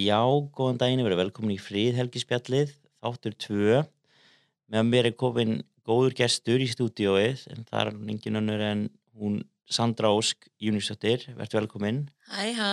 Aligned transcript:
Já, 0.00 0.20
góðan 0.54 0.78
daginn, 0.80 1.02
verið 1.04 1.18
velkomin 1.24 1.56
í 1.56 1.60
Fríðhelgispjallið, 1.60 2.72
þáttur 3.02 3.34
2. 3.44 3.80
Með 4.70 4.86
mér 4.86 5.08
er 5.10 5.16
komin 5.18 5.56
góður 5.86 6.14
gestur 6.20 6.62
í 6.62 6.68
stúdióið, 6.70 7.42
en 7.52 7.66
það 7.68 7.80
er 7.82 7.90
engin 8.14 8.40
önnur 8.40 8.62
en 8.64 8.84
hún 9.18 9.40
Sandra 9.70 10.12
Ósk 10.14 10.48
Júnisóttir, 10.62 11.26
verður 11.36 11.64
velkomin. 11.64 12.04
Hæ, 12.30 12.46
hæ, 12.56 12.70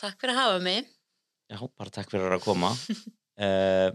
takk 0.00 0.16
fyrir 0.22 0.34
að 0.34 0.40
hafa 0.40 0.64
mig. 0.64 0.88
Já, 1.50 1.58
bara 1.78 1.94
takk 1.94 2.10
fyrir 2.12 2.34
að 2.34 2.42
koma. 2.46 2.72
uh, 2.72 3.92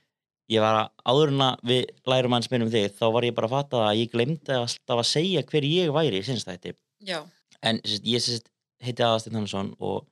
ég 0.52 0.62
var 0.62 0.82
að, 0.82 0.92
áður 1.10 1.34
en 1.34 1.46
að 1.48 1.66
við 1.72 1.82
lærum 2.12 2.36
hans 2.38 2.50
minnum 2.52 2.72
þig, 2.76 2.92
þá 3.00 3.06
var 3.16 3.26
ég 3.26 3.36
bara 3.40 3.50
að 3.50 3.56
fatta 3.56 3.82
að 3.88 4.02
ég 4.04 4.12
glemdi 4.14 4.54
alltaf 4.60 5.02
að 5.02 5.10
segja 5.10 5.46
hver 5.48 5.66
ég 5.72 5.96
væri 5.96 6.22
í 6.22 6.28
sinnstætti. 6.28 6.76
Já, 7.06 7.24
En 7.66 7.80
ég 8.04 8.22
sagt, 8.22 8.50
heiti 8.84 9.02
Aðarsteinn 9.02 9.38
Hannesson 9.40 9.72
og 9.82 10.04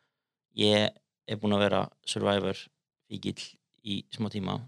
ég 0.59 0.91
er 1.29 1.41
búinn 1.41 1.57
að 1.57 1.65
vera 1.67 1.83
survivor 2.09 2.59
fíkil 3.11 3.37
í 3.85 4.01
smá 4.15 4.31
tíma. 4.33 4.59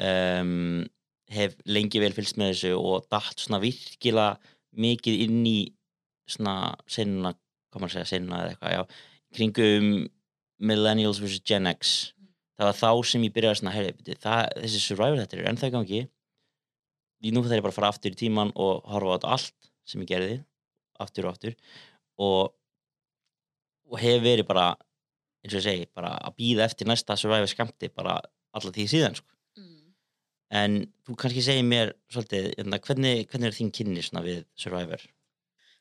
Um, 0.00 0.84
hef 1.30 1.54
lengi 1.68 2.00
vel 2.02 2.12
fylgst 2.16 2.38
með 2.40 2.52
þessu 2.52 2.72
og 2.76 3.06
dætt 3.12 3.44
svona 3.44 3.60
virkilega 3.62 4.34
mikið 4.74 5.20
inn 5.26 5.44
í 5.46 5.58
svona 6.28 6.74
senuna, 6.90 7.34
hvað 7.70 7.82
maður 7.82 7.92
að 7.92 7.94
segja, 7.98 8.10
senuna 8.10 8.40
eða 8.42 8.54
eitthvað, 8.54 8.74
já, 8.74 8.82
kringum 9.36 9.88
Millennials 10.64 11.20
vs. 11.20 11.42
Gen 11.46 11.68
X. 11.68 11.94
Það 12.54 12.68
var 12.70 12.76
þá 12.78 13.08
sem 13.10 13.24
ég 13.26 13.34
byrjaði 13.34 13.60
svona, 13.60 13.74
heyri, 13.74 14.16
það, 14.22 14.42
þessi 14.62 14.82
survivor 14.82 15.20
þetta 15.20 15.38
er 15.38 15.48
ennþá 15.50 15.70
gangi. 15.74 16.02
Nú 17.24 17.42
þarf 17.42 17.56
ég 17.56 17.64
bara 17.64 17.72
að 17.72 17.78
fara 17.78 17.90
aftur 17.90 18.14
í 18.14 18.18
tíman 18.20 18.52
og 18.60 18.84
horfa 18.90 19.16
á 19.24 19.34
allt 19.36 19.70
sem 19.88 20.02
ég 20.04 20.10
gerði 20.10 20.36
aftur 21.02 21.26
og 21.26 21.34
aftur. 21.34 21.56
Og, 22.22 22.52
og 23.90 24.00
hef 24.00 24.22
verið 24.22 24.46
bara 24.48 24.68
eins 25.44 25.52
og 25.52 25.60
ég 25.60 25.66
segi, 25.66 25.88
bara 25.94 26.14
að 26.24 26.38
býða 26.40 26.64
eftir 26.68 26.88
næsta 26.88 27.16
survivor 27.20 27.50
skamti 27.50 27.90
bara 27.92 28.16
alla 28.56 28.72
því 28.72 28.86
síðan 28.90 29.18
sko. 29.18 29.28
mm. 29.60 29.82
en 30.60 30.78
þú 31.04 31.18
kannski 31.20 31.44
segir 31.44 31.66
mér 31.68 31.92
svolítið, 32.12 32.50
hérna, 32.56 32.80
hvernig, 32.80 33.26
hvernig 33.28 33.50
er 33.50 33.58
þín 33.58 33.74
kynni 33.76 34.06
við 34.24 34.44
survivor? 34.56 35.04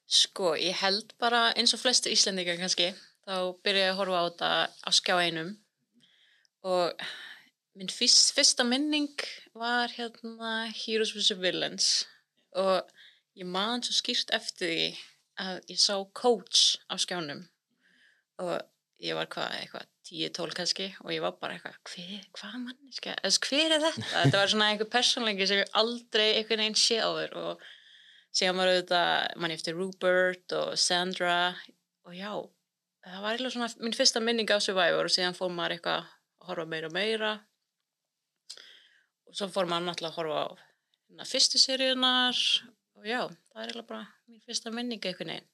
sko, 0.10 0.54
ég 0.60 0.76
held 0.84 1.14
bara 1.22 1.52
eins 1.58 1.74
og 1.76 1.82
flestir 1.82 2.14
Íslendingar 2.14 2.60
kannski, 2.60 2.92
þá 3.24 3.56
byrja 3.64 3.88
ég 3.88 3.94
að 3.94 4.00
horfa 4.02 4.20
á 4.20 4.26
þetta 4.28 4.52
á 4.84 4.90
skjá 4.94 5.16
einum 5.24 5.54
og 6.68 7.06
minn 7.80 7.92
fyrst, 7.92 8.34
fyrsta 8.36 8.66
minning 8.68 9.16
var 9.58 9.92
hérna 9.96 10.68
Heroes 10.76 11.14
vs. 11.16 11.40
Villains 11.40 11.88
og 12.60 12.84
ég 13.40 13.48
man 13.50 13.84
svo 13.86 13.96
skýrt 13.96 14.34
eftir 14.36 14.70
því 14.70 14.92
að 15.44 15.72
ég 15.72 15.82
sá 15.82 15.96
coach 16.14 16.78
á 16.92 16.96
skjánum 17.02 17.48
og 18.44 18.60
ég 19.04 19.18
var 19.18 19.30
hvað, 19.32 19.54
eitthvað 19.60 19.88
10-12 20.08 20.58
kannski 20.58 20.88
og 21.04 21.12
ég 21.14 21.24
var 21.24 21.38
bara 21.40 21.58
eitthvað, 21.58 21.78
hver, 21.92 22.26
hvað 22.38 22.58
manniska 22.64 23.16
hver 23.22 23.76
er 23.78 23.86
þetta? 23.86 24.10
Þetta 24.16 24.42
var 24.42 24.52
svona 24.52 24.68
einhver 24.72 24.90
persónleiki 24.92 25.48
sem 25.50 25.62
ég 25.62 25.78
aldrei 25.80 26.26
einhvern 26.40 26.64
veginn 26.64 26.80
sé 26.80 27.00
áður 27.04 27.38
og 27.42 27.64
síðan 28.34 28.60
var 28.60 28.72
auðvitað 28.72 29.40
manni 29.44 29.58
eftir 29.58 29.78
Rupert 29.78 30.58
og 30.58 30.76
Sandra 30.80 31.38
og 32.04 32.18
já, 32.18 32.32
það 33.06 33.24
var 33.26 33.38
eitthvað 33.38 33.56
svona 33.56 33.72
minn 33.86 33.98
fyrsta 33.98 34.24
minning 34.24 34.52
á 34.52 34.58
Survivor 34.64 35.10
og 35.10 35.16
síðan 35.16 35.38
fór 35.38 35.54
maður 35.54 35.78
eitthvað 35.78 36.04
að 36.04 36.48
horfa 36.50 36.68
meira 36.70 36.90
og 36.90 36.96
meira. 36.96 37.34
Og 39.30 39.38
svo 39.38 39.48
fór 39.54 39.70
maður 39.70 39.88
náttúrulega 39.88 40.12
að 40.12 40.20
horfa 40.20 40.44
á 40.44 40.48
hérna, 40.54 41.30
fyrstu 41.30 41.62
seríunar 41.62 42.44
og 43.00 43.08
já, 43.08 43.22
það 43.54 43.64
er 43.64 43.72
eitthvað 43.72 43.90
bara 43.94 44.06
mín 44.28 44.44
fyrsta 44.44 44.74
minning 44.74 45.04
einhvern 45.04 45.36
veginn 45.36 45.53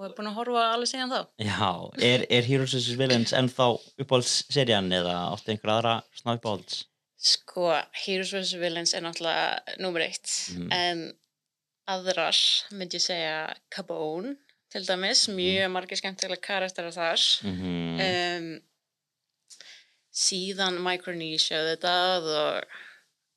og 0.00 0.06
er 0.08 0.14
búin 0.16 0.30
að 0.30 0.36
horfa 0.40 0.62
alveg 0.72 0.88
síðan 0.94 1.10
þá 1.12 1.20
Já, 1.44 1.70
er, 2.08 2.22
er 2.32 2.46
Heroes 2.48 2.72
vs. 2.72 2.94
Villains 2.96 3.34
ennþá 3.36 3.66
uppáhaldsserían 4.00 4.88
eða 4.96 5.16
áttu 5.34 5.52
einhver 5.52 5.74
aðra 5.76 5.94
svona 6.16 6.38
uppáhalds? 6.40 6.86
Sko, 7.20 7.66
Heroes 8.06 8.32
vs. 8.32 8.54
Villains 8.62 8.94
er 8.96 9.04
náttúrulega 9.04 9.76
nummer 9.84 10.00
eitt 10.06 10.30
Mhm. 10.56 10.70
en 10.72 11.02
aðrar 11.90 12.38
myndi 12.72 12.96
ég 12.96 13.04
segja 13.04 13.36
Cabone 13.74 14.36
til 14.72 14.84
dæmis, 14.86 15.26
mjög 15.28 15.68
margir 15.74 15.98
skemmtilega 16.00 16.40
karakterar 16.40 16.94
þar 16.96 17.24
Mm 17.44 18.00
um, 18.00 18.50
síðan 20.14 20.78
Micronesia 20.82 21.60
þetta 21.68 21.94
og 22.18 22.64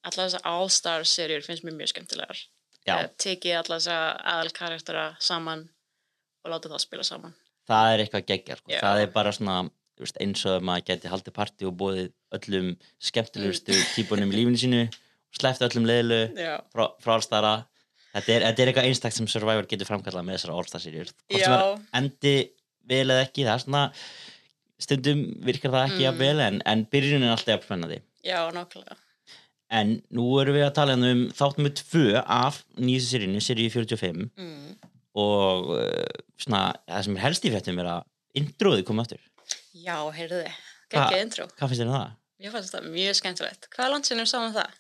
alla 0.04 0.26
þessar 0.26 0.46
All-Star 0.50 1.04
serjur 1.08 1.44
finnst 1.46 1.64
mér 1.66 1.76
mjög 1.78 1.92
skemmtilegar 1.94 2.40
Já, 2.88 2.96
tekið 3.22 3.58
alla 3.62 3.78
þessar 3.80 4.18
aðal 4.34 4.52
karaktera 4.58 5.04
saman 5.24 5.68
og 6.44 6.52
láta 6.54 6.72
það 6.72 6.84
spila 6.84 7.06
saman. 7.08 7.34
Það 7.70 7.94
er 7.94 8.04
eitthvað 8.04 8.26
geggjar 8.32 8.60
sko. 8.62 8.74
Það 8.76 9.02
er 9.04 9.12
bara 9.14 9.32
svona 9.36 9.58
veist, 10.00 10.18
eins 10.24 10.44
og 10.48 10.58
að 10.58 10.66
maður 10.68 10.88
geti 10.90 11.12
haldið 11.12 11.36
partí 11.38 11.68
og 11.70 11.78
bóðið 11.80 12.10
öllum 12.38 12.74
skemmtilegustu 13.00 13.78
típunum 13.94 14.34
í 14.34 14.40
lífinu 14.40 14.60
sínu 14.60 14.82
sleppt 15.38 15.64
öllum 15.70 15.88
leiðlu 15.90 16.20
Já, 16.38 16.58
frá, 16.74 16.86
frá 17.02 17.16
allstara. 17.16 17.54
Þetta 18.14 18.34
er, 18.36 18.44
þetta 18.50 18.62
er 18.62 18.70
eitthvað 18.70 18.90
einstakt 18.90 19.18
sem 19.18 19.30
Survivor 19.32 19.66
getur 19.70 19.90
framkallað 19.90 20.28
með 20.28 20.38
þessara 20.38 20.58
er 21.40 21.80
endi 21.98 22.36
vel 22.90 23.06
eða 23.08 23.24
ekki 23.26 23.46
það 23.48 23.56
er 23.56 23.64
svona 23.64 23.84
stundum 24.84 25.24
virkar 25.48 25.74
það 25.74 25.88
ekki 25.88 26.04
Mm. 26.04 26.10
að 26.12 26.22
vel 26.22 26.44
en, 26.44 26.62
en 26.66 26.86
byrjunin 26.92 27.28
er 27.30 27.34
alltaf 27.38 27.66
spennandi. 27.66 28.02
Já, 28.26 28.40
nákvæmlega. 28.54 28.98
En 29.74 29.94
nú 30.14 30.28
erum 30.42 30.58
við 30.58 30.68
að 30.68 30.76
tala 30.78 30.94
hérna 30.94 31.12
um 31.16 31.22
þátt 31.34 31.62
með 31.64 31.78
tvö 31.80 32.22
af 32.22 32.60
nýjastu 32.78 33.16
seríinu, 33.16 33.42
seríu 33.42 33.72
45 33.74 34.28
mm. 34.38 34.76
Og 35.20 35.72
uh, 35.78 36.24
svona, 36.42 36.66
það 36.90 37.08
sem 37.08 37.18
er 37.18 37.26
helst 37.28 37.48
í 37.48 37.54
fættum 37.54 37.82
er 37.84 37.92
að 37.98 38.08
introði 38.40 38.86
koma 38.88 39.06
aftur. 39.06 39.22
Já, 39.78 39.98
heyrðu 40.16 40.44
þið, 40.44 40.60
geggið 40.94 41.22
intro. 41.22 41.48
hvað 41.58 41.74
finnst 41.74 41.84
þér 41.84 41.92
um 41.92 41.98
það? 41.98 42.16
Ég 42.44 42.54
fannst 42.54 42.76
það 42.76 42.88
mjög 42.92 43.18
skemmtilegt. 43.20 43.68
Hvaða 43.74 43.92
landsinnum 43.94 44.30
sáum 44.30 44.56
það? 44.56 44.80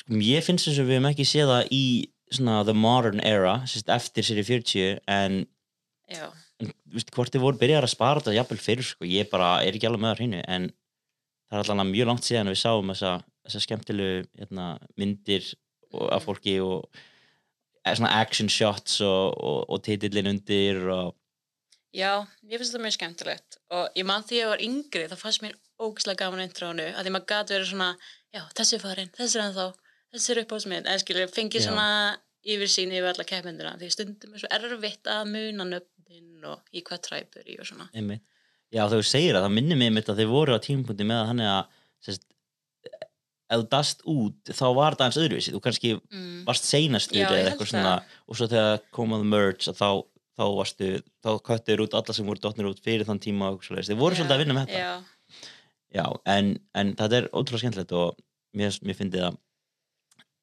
Sko, 0.00 0.20
ég 0.24 0.44
finnst 0.46 0.68
þess 0.68 0.82
að 0.82 0.90
við 0.90 0.98
hefum 0.98 1.08
ekki 1.10 1.26
séð 1.28 1.50
það 1.50 1.72
í 1.76 1.84
svona 2.30 2.60
the 2.64 2.74
modern 2.76 3.22
era 3.26 3.56
sérst, 3.68 3.90
eftir 3.90 4.26
seríu 4.26 4.46
40 4.46 5.00
en 5.10 5.40
en, 6.10 6.72
viðst, 6.92 7.10
hvort 7.14 7.32
þið 7.34 7.44
voru 7.44 7.60
byrjar 7.60 7.86
að 7.86 7.94
spara 7.94 8.22
þetta 8.22 8.36
jafnvel 8.36 8.60
fyrir 8.62 8.86
sko, 8.86 9.06
ég 9.08 9.30
bara 9.32 9.50
er 9.64 9.76
ekki 9.76 9.88
alveg 9.88 10.02
með 10.02 10.12
það 10.12 10.20
hreinu 10.20 10.42
en 10.44 10.68
það 10.70 11.56
er 11.56 11.62
allavega 11.64 11.90
mjög 11.90 12.10
langt 12.10 12.26
síðan 12.26 12.50
við 12.52 12.60
sáum 12.62 12.92
þessa, 12.92 13.12
þessa 13.46 13.62
skemmtilegu 13.66 14.24
hérna, 14.40 14.66
myndir 15.00 15.46
af 16.14 16.26
fólki 16.26 16.56
og 16.62 16.86
eh, 16.86 17.06
svona 17.88 18.12
action 18.20 18.50
shots 18.52 19.00
og, 19.04 19.34
og, 19.40 19.60
og 19.68 19.82
titillin 19.86 20.30
undir 20.34 20.80
og 20.92 21.16
já, 21.96 22.22
ég 22.46 22.60
finnst 22.60 22.76
það 22.76 22.84
mjög 22.86 22.96
skemmtilegt 22.98 23.60
og 23.74 23.98
ég 23.98 24.06
man 24.06 24.24
því 24.26 24.36
að 24.36 24.42
ég 24.42 24.50
var 24.52 24.64
yngri 24.66 25.06
þá 25.10 25.16
fannst 25.18 25.44
mér 25.44 25.56
ógislega 25.80 26.26
gaman 26.26 26.44
intrónu 26.44 26.88
að 26.92 27.06
því 27.06 27.14
maður 27.14 27.30
gæti 27.32 27.56
verið 27.56 27.70
svona, 27.72 27.92
já, 28.36 28.42
þessi 28.58 28.76
er 28.76 28.82
farin 28.84 29.14
þessi 29.16 29.38
er 29.38 29.46
ennþá, 29.46 29.68
þessi 30.14 30.34
er 30.34 30.42
uppáhaldsmynd 30.44 30.90
en 30.90 31.02
skilur, 31.02 31.32
fengið 31.34 31.64
Já. 31.64 31.68
svona 31.70 31.88
yfir 32.40 32.72
sín 32.72 32.92
yfir 32.94 33.10
alla 33.12 33.26
keppmyndina 33.28 33.76
því 33.80 33.90
stundum 33.94 34.36
er 34.36 34.44
svo 34.44 34.52
erfitt 34.56 35.10
að 35.10 35.32
muna 35.32 35.66
nöfnin 35.68 36.46
og 36.48 36.76
í 36.76 36.84
hvað 36.86 37.02
træpur 37.08 37.48
í 37.48 37.58
og 37.60 37.68
svona 37.68 37.88
einmitt. 37.92 38.24
Já, 38.70 38.84
þegar 38.84 39.00
þú 39.00 39.06
segir 39.08 39.34
það, 39.34 39.44
það 39.48 39.54
minnir 39.56 39.78
mig 39.80 39.90
einmitt 39.90 40.10
að 40.12 40.20
þeir 40.20 40.30
voru 40.30 40.54
á 40.54 40.62
tímapunkti 40.62 41.06
með 41.08 41.20
að 41.20 41.28
hann 41.32 41.40
er 41.42 41.50
að 41.50 41.78
sérst, 42.06 42.26
ef 43.50 43.62
þú 43.62 43.66
dast 43.74 44.04
út 44.08 44.52
þá 44.54 44.64
var 44.76 44.96
það 44.98 45.06
eins 45.06 45.20
öðruvísi, 45.20 45.54
þú 45.54 45.60
kannski 45.64 45.92
mm. 45.98 46.40
varst 46.46 46.68
seinastur 46.68 47.20
eða 47.24 47.50
eitthvað 47.50 47.72
svona 47.72 47.94
og 48.00 48.38
svo 48.38 48.48
þegar 48.50 48.82
komað 48.94 49.26
merge 49.32 49.74
þá, 49.74 49.88
þá 50.38 50.44
varstu, 50.58 50.90
þá 51.24 51.30
köttur 51.50 51.84
út 51.84 51.96
alla 51.98 52.16
sem 52.16 52.30
voru 52.30 52.42
dotnir 52.42 52.70
út 52.70 52.82
fyrir 52.84 53.08
þann 53.08 53.22
tíma 53.22 53.52
og 53.54 53.64
svoleiðis. 53.66 53.90
þeir 53.90 54.00
voru 54.00 54.18
svolítið 54.18 54.36
að 54.36 54.44
vinna 54.44 54.58
með 54.58 54.70
þetta 54.70 54.84
Já, 54.84 55.48
Já, 55.90 56.04
en, 56.30 56.54
en 56.78 56.94
þetta 56.98 57.18
er 57.18 57.28
ótrúlega 57.34 57.64
skemmtilegt 57.64 57.96
og 57.98 58.18
mér, 58.56 58.76
mér 58.86 58.98
fyndi 58.98 59.22
að 59.26 59.38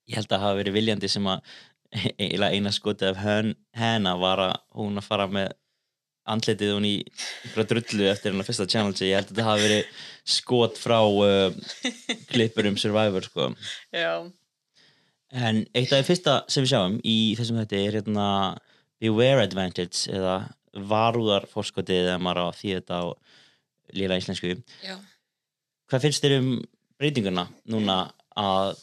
ég 0.07 0.19
held 0.19 0.34
að 0.35 0.44
hafa 0.44 0.59
verið 0.59 0.75
viljandi 0.75 1.12
sem 1.12 1.29
að 1.31 1.56
eina 2.51 2.74
skotið 2.75 3.13
af 3.13 3.22
hennar 3.79 4.19
var 4.19 4.44
að 4.50 4.57
hún 4.75 5.00
að 5.00 5.07
fara 5.07 5.29
með 5.31 5.53
andlitið 6.34 6.74
hún 6.76 6.88
í 6.88 6.96
drullu 7.56 8.10
eftir 8.12 8.34
hennar 8.34 8.48
fyrsta 8.48 8.68
challenge 8.69 9.06
ég 9.06 9.19
held 9.19 9.31
að 9.31 9.34
þetta 9.34 9.48
hafi 9.48 9.66
verið 9.66 10.04
skot 10.38 10.80
frá 10.81 11.00
uh, 11.00 11.56
klippur 12.31 12.69
um 12.69 12.78
Survivor 12.80 13.28
sko. 13.28 13.50
já, 13.96 14.13
en 15.31 15.63
eitt 15.74 15.92
af 15.92 16.01
því 16.01 16.07
fyrsta 16.12 16.38
sem 16.51 16.66
við 16.66 16.74
sjáum 16.74 17.00
í 17.04 17.18
þessum 17.40 17.62
þetta 17.63 17.81
er 17.81 18.00
hérna 18.01 18.30
Beware 19.04 19.46
Advantage 19.46 20.10
eða 20.10 20.40
varúðar 20.88 21.46
fórskotið 21.50 22.07
eða 22.07 22.22
maður 22.22 22.50
á 22.50 22.57
því 22.57 22.74
þetta 22.80 23.01
á 23.01 23.06
lila 23.98 24.18
íslensku. 24.19 24.56
Já. 24.84 24.98
Hvað 25.88 26.04
finnst 26.04 26.25
þér 26.25 26.40
um 26.42 26.50
breytinguna 26.98 27.46
núna 27.69 27.98
að 28.38 28.78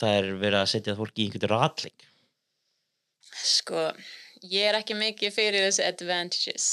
það 0.00 0.16
er 0.16 0.30
verið 0.40 0.60
að 0.60 0.70
setja 0.72 0.96
fólk 0.98 1.18
í 1.18 1.26
einhvern 1.28 1.52
ratling 1.54 2.06
Sko, 3.40 3.90
ég 4.50 4.70
er 4.70 4.78
ekki 4.80 4.96
mikið 4.98 5.34
fyrir 5.36 5.66
þessi 5.68 5.86
advantages 5.86 6.70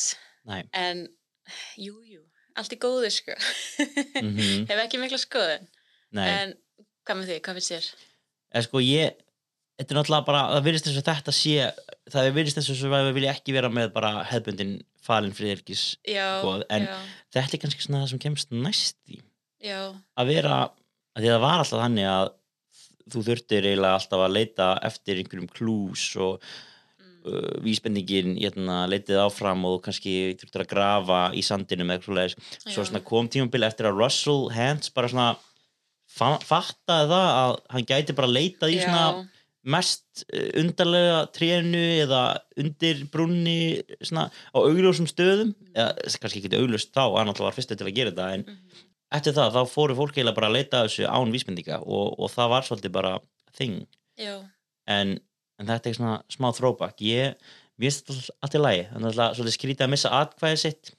Nei, 0.47 0.61
en 0.73 1.05
jú, 1.79 1.97
jú, 2.07 2.21
allt 2.57 2.73
í 2.73 2.79
góðu 2.81 3.09
sko. 3.13 3.35
Mhm. 4.23 4.65
hef 4.69 4.83
ekki 4.85 4.99
mikla 5.01 5.19
skoðun. 5.21 5.67
Nei, 6.17 6.27
en 6.31 6.53
hvað 7.07 7.19
með 7.21 7.29
því, 7.31 7.39
hvað 7.45 7.59
finnst 7.59 7.73
þér? 7.75 7.87
eða 8.55 8.63
sko 8.63 8.79
ég 8.79 9.17
þetta 9.77 9.91
er 9.93 9.97
náttúrulega 9.99 10.25
bara, 10.25 10.41
það 10.55 10.63
virðist 10.65 10.85
þess 10.87 10.99
að 11.01 11.09
þetta 11.11 11.33
sé 11.35 11.55
það 12.13 12.27
er 12.29 12.35
virðist 12.37 12.57
eins 12.61 12.69
og 12.71 12.77
Survivor 12.79 13.13
vilja 13.17 13.33
ekki 13.35 13.53
vera 13.53 13.69
með 13.69 13.91
bara 13.93 14.11
hefbundin 14.31 14.71
falin 15.03 15.35
friðirkis 15.35 15.83
en- 16.07 16.87
já, 16.87 16.95
þetta 17.35 17.53
er 17.57 17.61
kannski 17.65 17.83
svona 17.85 18.01
það 18.05 18.09
sem 18.13 18.21
kemst 18.23 18.55
næst 18.55 18.97
í 19.11 19.19
já, 19.67 19.81
að 20.17 20.31
vera, 20.31 20.61
að 21.13 21.21
því 21.21 21.27
að 21.29 21.35
það 21.35 21.43
var 21.45 21.59
alltaf 21.65 21.83
þannig 21.83 22.09
að 22.13 22.31
þú 23.13 23.25
þurftir 23.27 23.67
eiginlega 23.69 23.99
alltaf 23.99 24.23
að 24.25 24.33
leita 24.39 24.69
eftir 24.89 25.21
einhverjum 25.21 25.51
klús 25.59 26.07
og 26.23 26.39
mm, 26.39 26.66
vísbendingin 27.65 28.35
hérna, 28.37 28.83
leitið 28.91 29.21
áfram 29.25 29.65
og 29.69 29.81
kannski 29.85 30.35
þurftir 30.39 30.65
að 30.65 30.71
grafa 30.71 31.21
í 31.37 31.43
sandinum 31.45 31.93
eða 31.93 32.31
eitthvað 32.33 32.73
svo 32.73 33.03
kom 33.07 33.29
tímabil 33.31 33.67
eftir 33.67 33.89
að 33.89 34.01
Russell 34.01 34.47
Hans 34.55 34.93
bara 34.95 35.11
svona 35.11 35.31
fa 36.07 36.35
fattaði 36.45 37.11
það 37.11 37.31
að 37.31 37.57
hann 37.73 37.89
gæti 37.91 38.15
bara 38.17 38.31
leitað 38.31 38.75
í 38.75 38.79
svona 38.81 39.25
mest 39.67 40.23
eh, 40.31 40.53
undarlega 40.61 41.25
trénu 41.35 41.83
eða 42.05 42.21
undir 42.59 43.03
brunni 43.11 43.83
svona 43.99 44.29
á 44.31 44.57
augljósum 44.57 45.09
stöðum. 45.11 45.51
Eða 45.75 45.91
kannski 46.21 46.39
ekki 46.39 46.59
augljóst 46.61 46.93
þá, 46.95 47.03
hann 47.17 47.27
alltaf 47.27 47.49
var 47.49 47.57
fyrstu 47.57 47.75
til 47.75 47.89
að 47.89 47.97
gera 47.97 48.13
þetta 48.13 48.29
en 48.37 48.45
mhm, 48.47 48.85
eftir 49.17 49.35
það 49.37 49.55
þá 49.55 49.71
fóru 49.71 49.95
fólk 49.97 50.17
eiginlega 50.17 50.37
bara 50.37 50.49
að 50.51 50.57
leita 50.57 50.83
þessu 50.85 51.07
án 51.07 51.33
vísbendinga 51.33 51.79
og, 51.83 52.15
og 52.19 52.31
það 52.33 52.53
var 52.53 52.67
svolítið 52.67 52.95
bara 52.97 53.13
thing 53.57 53.85
já, 54.19 54.35
en, 54.91 55.17
en 55.57 55.71
þetta 55.71 55.89
er 55.89 55.97
svona 55.97 56.15
smá 56.31 56.49
throwback. 56.55 57.01
Ég, 57.05 57.35
mér 57.77 57.91
finnst 57.91 58.09
þetta 58.11 58.37
allt 58.45 58.57
í 58.57 58.61
lagi. 58.61 58.85
Þannig 58.91 59.09
að 59.09 59.11
alltaf 59.11 59.37
svolítið 59.39 59.57
skrítið 59.57 59.87
að 59.87 59.93
missa 59.93 60.13
atkvæði 60.21 60.61
sitt. 60.63 60.93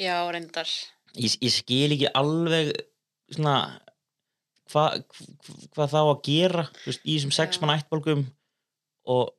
Já, 0.00 0.14
reyndar. 0.32 0.72
Ég, 1.16 1.36
ég 1.40 1.54
skil 1.54 1.94
ekki 1.96 2.10
alveg 2.18 2.72
svona 3.32 3.56
hvað 4.68 4.98
hva, 5.00 5.58
hva 5.74 5.86
þá 5.88 6.00
að 6.02 6.18
gera 6.28 6.64
veist, 6.84 7.04
í 7.04 7.16
þessum 7.16 7.34
sex 7.34 7.56
Já. 7.56 7.62
mann 7.62 7.74
ættbólgum 7.76 8.26
og 9.08 9.30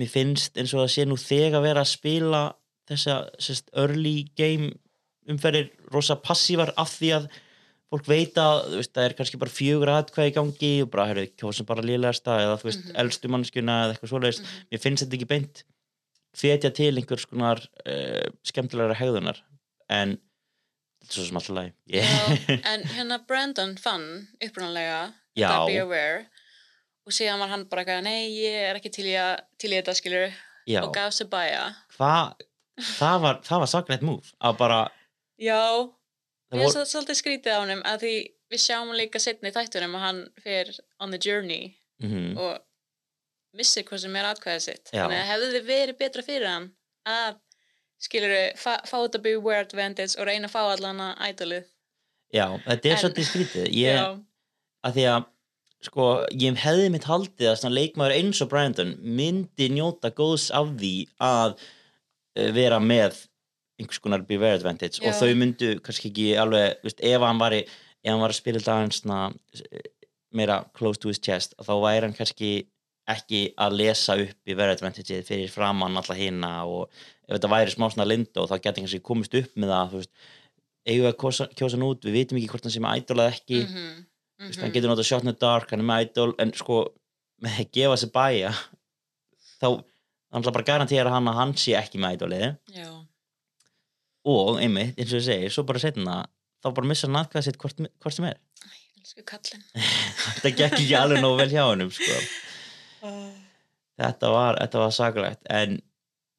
mér 0.00 0.10
finnst 0.10 0.58
eins 0.58 0.74
og 0.74 0.82
það 0.84 0.92
sé 0.94 1.06
nú 1.06 1.18
þegar 1.20 1.64
vera 1.64 1.84
að 1.84 1.92
spila 1.92 2.42
þessa 2.90 3.20
sest, 3.42 3.70
early 3.78 4.30
game 4.38 4.72
umferðir 5.30 5.70
rosa 5.94 6.16
passívar 6.18 6.72
af 6.80 6.96
því 6.96 7.12
að 7.20 7.30
fólk 7.90 8.06
veit 8.06 8.34
að 8.38 8.76
veist, 8.76 8.92
það 8.94 9.04
er 9.08 9.14
kannski 9.18 9.38
bara 9.42 9.50
fjögur 9.50 9.90
atkvæði 9.96 10.30
í 10.30 10.34
gangi 10.36 10.72
og 10.84 10.90
bara, 10.92 11.06
heyrðu, 11.10 11.26
kjósum 11.40 11.66
bara 11.66 11.82
lélegasta 11.82 12.36
eða 12.44 12.56
þú 12.60 12.68
veist, 12.70 12.84
Mhm. 12.86 12.96
elstu 13.02 13.28
mannskjuna 13.32 13.76
eða 13.84 13.94
eitthvað 13.96 14.12
svoleiðis 14.12 14.40
Mhm. 14.40 14.66
mér 14.70 14.80
finnst 14.84 15.04
þetta 15.04 15.16
ekki 15.18 15.28
beint 15.34 15.62
hvetja 16.38 16.70
til 16.74 16.94
einhvers 16.96 17.26
konar 17.26 17.58
uh, 17.86 18.28
skemmtilegra 18.46 18.94
hegðunar 18.94 19.40
en 19.90 20.18
þetta 21.02 21.10
er 21.10 21.16
svo 21.16 21.24
sem 21.26 21.36
alltaf 21.40 21.56
lagi 21.56 21.72
Já, 21.90 22.06
en 22.72 22.82
hérna 22.94 23.18
Brandon 23.26 23.76
fann 23.76 24.28
upprunalega 24.40 25.12
Já. 25.36 25.48
þetta 25.50 25.66
Be 25.66 25.80
Aware 25.82 26.26
og 27.06 27.12
síðan 27.16 27.40
var 27.42 27.48
hann 27.48 27.64
bara 27.64 27.82
eitthvað, 27.82 28.04
nei, 28.06 28.30
ég 28.38 28.70
er 28.70 28.78
ekki 28.78 28.92
til 28.94 29.08
að, 29.18 29.40
í 29.74 29.82
þetta 29.82 29.94
skilur 29.98 30.32
Já. 30.68 30.82
og 30.84 30.94
gaf 30.94 31.12
sér 31.16 31.26
bæja 31.32 31.74
Hva, 31.98 32.36
það 32.78 33.20
var, 33.24 33.40
var 33.64 33.66
saklegt 33.74 34.02
múf 34.06 34.30
að 34.40 34.56
bara 34.62 34.80
Já, 35.40 35.90
ég 36.58 36.64
er 36.66 36.88
svolítið 36.88 37.18
skrítið 37.20 37.54
á 37.54 37.62
honum 37.62 37.84
að 37.86 38.04
því 38.04 38.14
við 38.50 38.62
sjáum 38.64 38.90
líka 38.98 39.22
setni 39.22 39.52
í 39.52 39.54
þættunum 39.54 39.94
að 39.98 40.04
hann 40.06 40.20
fer 40.42 40.72
on 40.98 41.14
the 41.14 41.20
journey 41.22 41.76
mm 42.02 42.34
og 42.40 42.58
missir 43.56 43.82
hvað 43.82 44.04
sem 44.04 44.16
er 44.16 44.26
atkvæðið 44.28 44.60
sitt. 44.62 44.90
Já. 44.92 45.02
þannig 45.02 45.18
að 45.18 45.30
hefði 45.30 45.46
þið 45.54 45.64
verið 45.66 45.96
betra 45.98 46.22
fyrir 46.22 46.46
hann 46.46 46.66
að 47.10 47.40
skilur 48.00 48.34
fá, 48.56 48.72
fá 48.86 48.96
þetta 49.02 49.20
Be 49.24 49.32
Aware 49.34 49.64
advantage 49.66 50.14
og 50.16 50.28
reyna 50.28 50.46
að 50.46 50.54
fá 50.54 50.60
allan 50.62 51.02
að 51.02 51.24
ædolið 51.26 51.66
já, 52.30 52.46
þetta 52.66 52.90
er 52.90 53.00
svolítið 53.02 53.28
skrítið. 53.28 53.66
Ég, 53.74 54.20
að 54.86 54.96
því 54.96 55.06
að 55.10 55.26
sko, 55.86 56.06
ég 56.44 56.60
hefði 56.60 56.88
mitt 56.94 57.08
haldið 57.08 57.50
að 57.52 57.76
leikmaður 57.76 58.16
eins 58.18 58.42
og 58.44 58.50
Brandon 58.52 58.94
myndi 59.00 59.70
njóta 59.74 60.12
góðs 60.14 60.50
af 60.54 60.74
því 60.80 60.94
að 61.24 61.56
uh, 61.56 62.48
vera 62.56 62.80
með 62.82 63.24
einhvers 63.80 64.02
konar 64.02 64.24
beware 64.28 64.58
advantage. 64.60 65.00
Og 65.02 65.10
Já. 65.10 65.16
þau 65.20 65.38
myndu 65.40 65.70
kannski 65.84 66.10
ekki 66.10 66.28
alveg, 66.40 66.82
veist, 66.84 67.00
ef 67.00 67.24
hann 67.26 67.40
var 67.40 67.56
í, 67.56 67.62
ef 67.64 68.12
hann 68.12 68.22
var 68.22 68.34
að 68.34 68.40
spila 68.40 68.60
þetta 68.60 68.98
svona 68.98 69.20
eh, 69.60 69.88
meira 70.36 70.60
close 70.76 71.00
to 71.00 71.10
his 71.10 71.22
chest 71.22 71.56
þá 71.58 71.72
væri 71.82 72.06
hann 72.06 72.16
kannski 72.16 72.52
ekki 73.10 73.40
að 73.58 73.78
lesa 73.80 74.14
upp 74.20 74.52
verið 74.52 74.76
advantage 74.76 75.22
fyrir 75.26 75.50
framann 75.50 75.98
alla 75.98 76.14
hina 76.14 76.52
og 76.68 76.86
ef 77.26 77.32
þetta 77.34 77.50
væri 77.50 77.72
smá 77.74 77.88
svona 77.90 78.06
lindo 78.06 78.44
þá 78.46 78.54
geti 78.58 78.70
hann 78.70 78.86
kannski 78.86 79.02
komist 79.06 79.34
upp 79.34 79.56
með 79.58 79.72
það 79.74 79.90
þú 79.90 80.02
veist, 80.02 80.12
eigum 80.86 81.04
við 81.04 81.10
að 81.10 81.18
kjósa, 81.22 81.48
kjósa 81.58 81.78
hann 81.78 81.86
út? 81.88 82.06
Við 82.06 82.16
vitum 82.18 82.40
ekki 82.40 82.52
hvort 82.52 82.66
hann 82.66 82.74
sé 82.74 82.82
með 82.84 83.02
idol 83.02 83.18
eða 83.18 83.34
ekki. 83.34 83.60
Mm 83.60 83.74
mhm, 83.74 84.00
-hmm. 84.40 84.60
hann 84.62 84.74
getur 84.74 84.90
notað 84.90 85.08
shot 85.10 85.24
in 85.24 85.32
the 85.32 85.36
dark, 85.40 85.70
hann 85.70 85.82
er 85.82 85.88
með 85.90 86.06
idol 86.06 86.34
en 86.38 86.52
sko, 86.56 86.82
með 87.42 87.60
að 87.64 87.72
gefa 87.76 87.96
sér 88.00 88.12
bæja 88.14 88.52
þá 89.60 89.68
hann 90.30 90.42
ætla 90.42 90.54
bara 90.54 90.64
að 90.64 90.70
garantera 90.70 91.14
hann 91.14 91.28
að 91.28 91.38
hann 91.40 91.54
sé 91.58 91.74
ekki 91.76 91.98
með 91.98 92.18
idolið. 92.18 92.46
Já, 92.74 92.90
og 94.28 94.60
einmitt, 94.60 94.96
eins 94.98 95.12
og 95.14 95.20
ég 95.20 95.26
segi, 95.26 95.50
svo 95.54 95.64
bara 95.68 95.82
setna 95.82 96.20
þá 96.60 96.72
bara 96.76 96.90
missa 96.90 97.08
hann 97.08 97.20
aðkvæða 97.22 97.46
sitt 97.46 97.60
hvort, 97.60 97.84
hvort 98.02 98.16
sem 98.16 98.26
er. 98.28 98.40
Elsku 99.00 99.24
kallinn. 99.28 99.62
Þetta 100.24 100.56
gekk 100.58 100.80
ekki 100.80 100.98
alveg 100.98 101.22
nógu 101.24 101.40
vel 101.40 101.52
hjá 101.52 101.62
hennum 101.70 101.92
sko. 101.94 102.18
þetta 104.00 104.32
var, 104.32 104.58
þetta 104.60 104.82
var 104.82 104.92
sakalegt. 104.96 105.40
En 105.48 105.78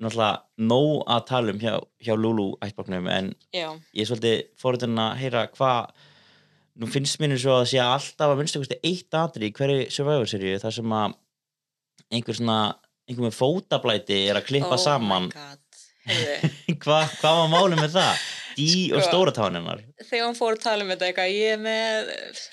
náttúrulega 0.02 0.68
nóg 0.70 1.02
að 1.14 1.26
tala 1.30 1.54
um 1.54 1.60
hjá, 1.62 1.74
hjá 2.02 2.14
Lulu 2.18 2.48
ættbóknum 2.66 3.10
en 3.12 3.34
Já, 3.54 3.70
ég 3.94 4.08
svolítið 4.10 4.40
fórhundin 4.62 5.02
að 5.02 5.18
heyra 5.22 5.44
hvað 5.54 5.92
nú 6.82 6.90
finnst 6.90 7.20
mér 7.22 7.36
eins 7.36 7.46
og 7.46 7.60
að 7.60 7.68
sé 7.74 7.82
alltaf 7.84 8.32
að 8.34 8.40
minnstu 8.40 8.80
eitt 8.82 9.18
atri 9.18 9.52
í 9.52 9.56
hverju 9.58 9.92
Survivor 9.94 10.30
seríu 10.30 10.62
þar 10.62 10.78
sem 10.78 10.96
að 10.98 11.18
einhver 12.12 12.40
svona 12.40 12.60
einhver 13.06 13.28
með 13.28 13.38
fótablæti 13.38 14.18
er 14.26 14.40
að 14.40 14.48
klippa 14.50 14.78
oh 14.78 14.82
saman 14.82 15.30
god 15.36 15.61
Hva, 16.82 17.04
hvað 17.22 17.38
var 17.42 17.50
málið 17.52 17.82
með 17.84 17.96
það? 17.98 18.22
Dí 18.58 18.70
og 18.92 19.00
Sko. 19.00 19.08
stóra 19.12 19.32
táninnar 19.36 19.80
þegar 20.10 20.26
hún 20.28 20.36
fór 20.36 20.58
að 20.58 20.64
tala 20.66 20.84
um 20.84 20.90
þetta 20.92 21.08
eitthvað 21.08 21.32
ég 21.38 21.54
er 21.56 21.62
með 21.62 22.10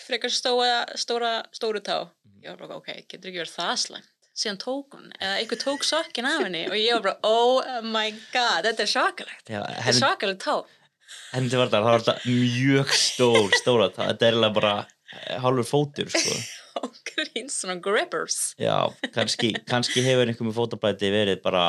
frekar 0.07 0.31
stóra, 0.35 0.77
stóra 1.01 1.33
stóru 1.57 1.81
tá 1.83 1.97
Mhm. 2.29 2.45
ég 2.45 2.53
var 2.55 2.61
bara 2.69 2.77
ok, 2.79 2.91
getur 3.09 3.31
ekki 3.33 3.41
verið 3.43 3.57
það 3.57 3.73
slæmt 3.83 4.13
síðan 4.39 4.59
tók 4.63 4.95
hún, 4.95 5.09
eða 5.19 5.39
einhver 5.41 5.59
tók 5.59 5.83
sokkin 5.83 6.29
af 6.31 6.45
henni 6.45 6.61
og 6.69 6.77
ég 6.79 6.93
var 6.95 7.03
bara, 7.03 7.17
oh 7.27 7.81
my 7.83 8.13
god 8.33 8.69
þetta 8.69 8.85
er 8.85 8.93
svakalegt, 8.93 9.49
þetta 9.49 9.89
er 9.91 9.97
svakalegt 9.99 10.45
tá 10.45 10.55
henni 11.33 11.59
var 11.59 11.73
það, 11.73 11.83
það 11.83 11.91
var 11.91 12.05
þetta 12.07 12.37
mjög 12.37 12.95
stór 12.95 13.59
stóra 13.59 13.89
tá, 13.91 14.07
þetta 14.13 14.31
er 14.31 14.55
bara 14.55 14.75
eh, 14.87 15.39
hálfur 15.43 15.67
fótur 15.67 16.13
sko. 16.15 16.37
og 16.85 16.95
grín 17.11 17.51
svona 17.51 17.81
grippers 17.83 18.53
Já, 18.61 18.87
kannski, 19.17 19.51
kannski 19.67 20.05
hefur 20.07 20.29
einhver 20.31 20.47
með 20.47 20.61
fótablæti 20.61 21.11
verið 21.11 21.43
bara 21.43 21.65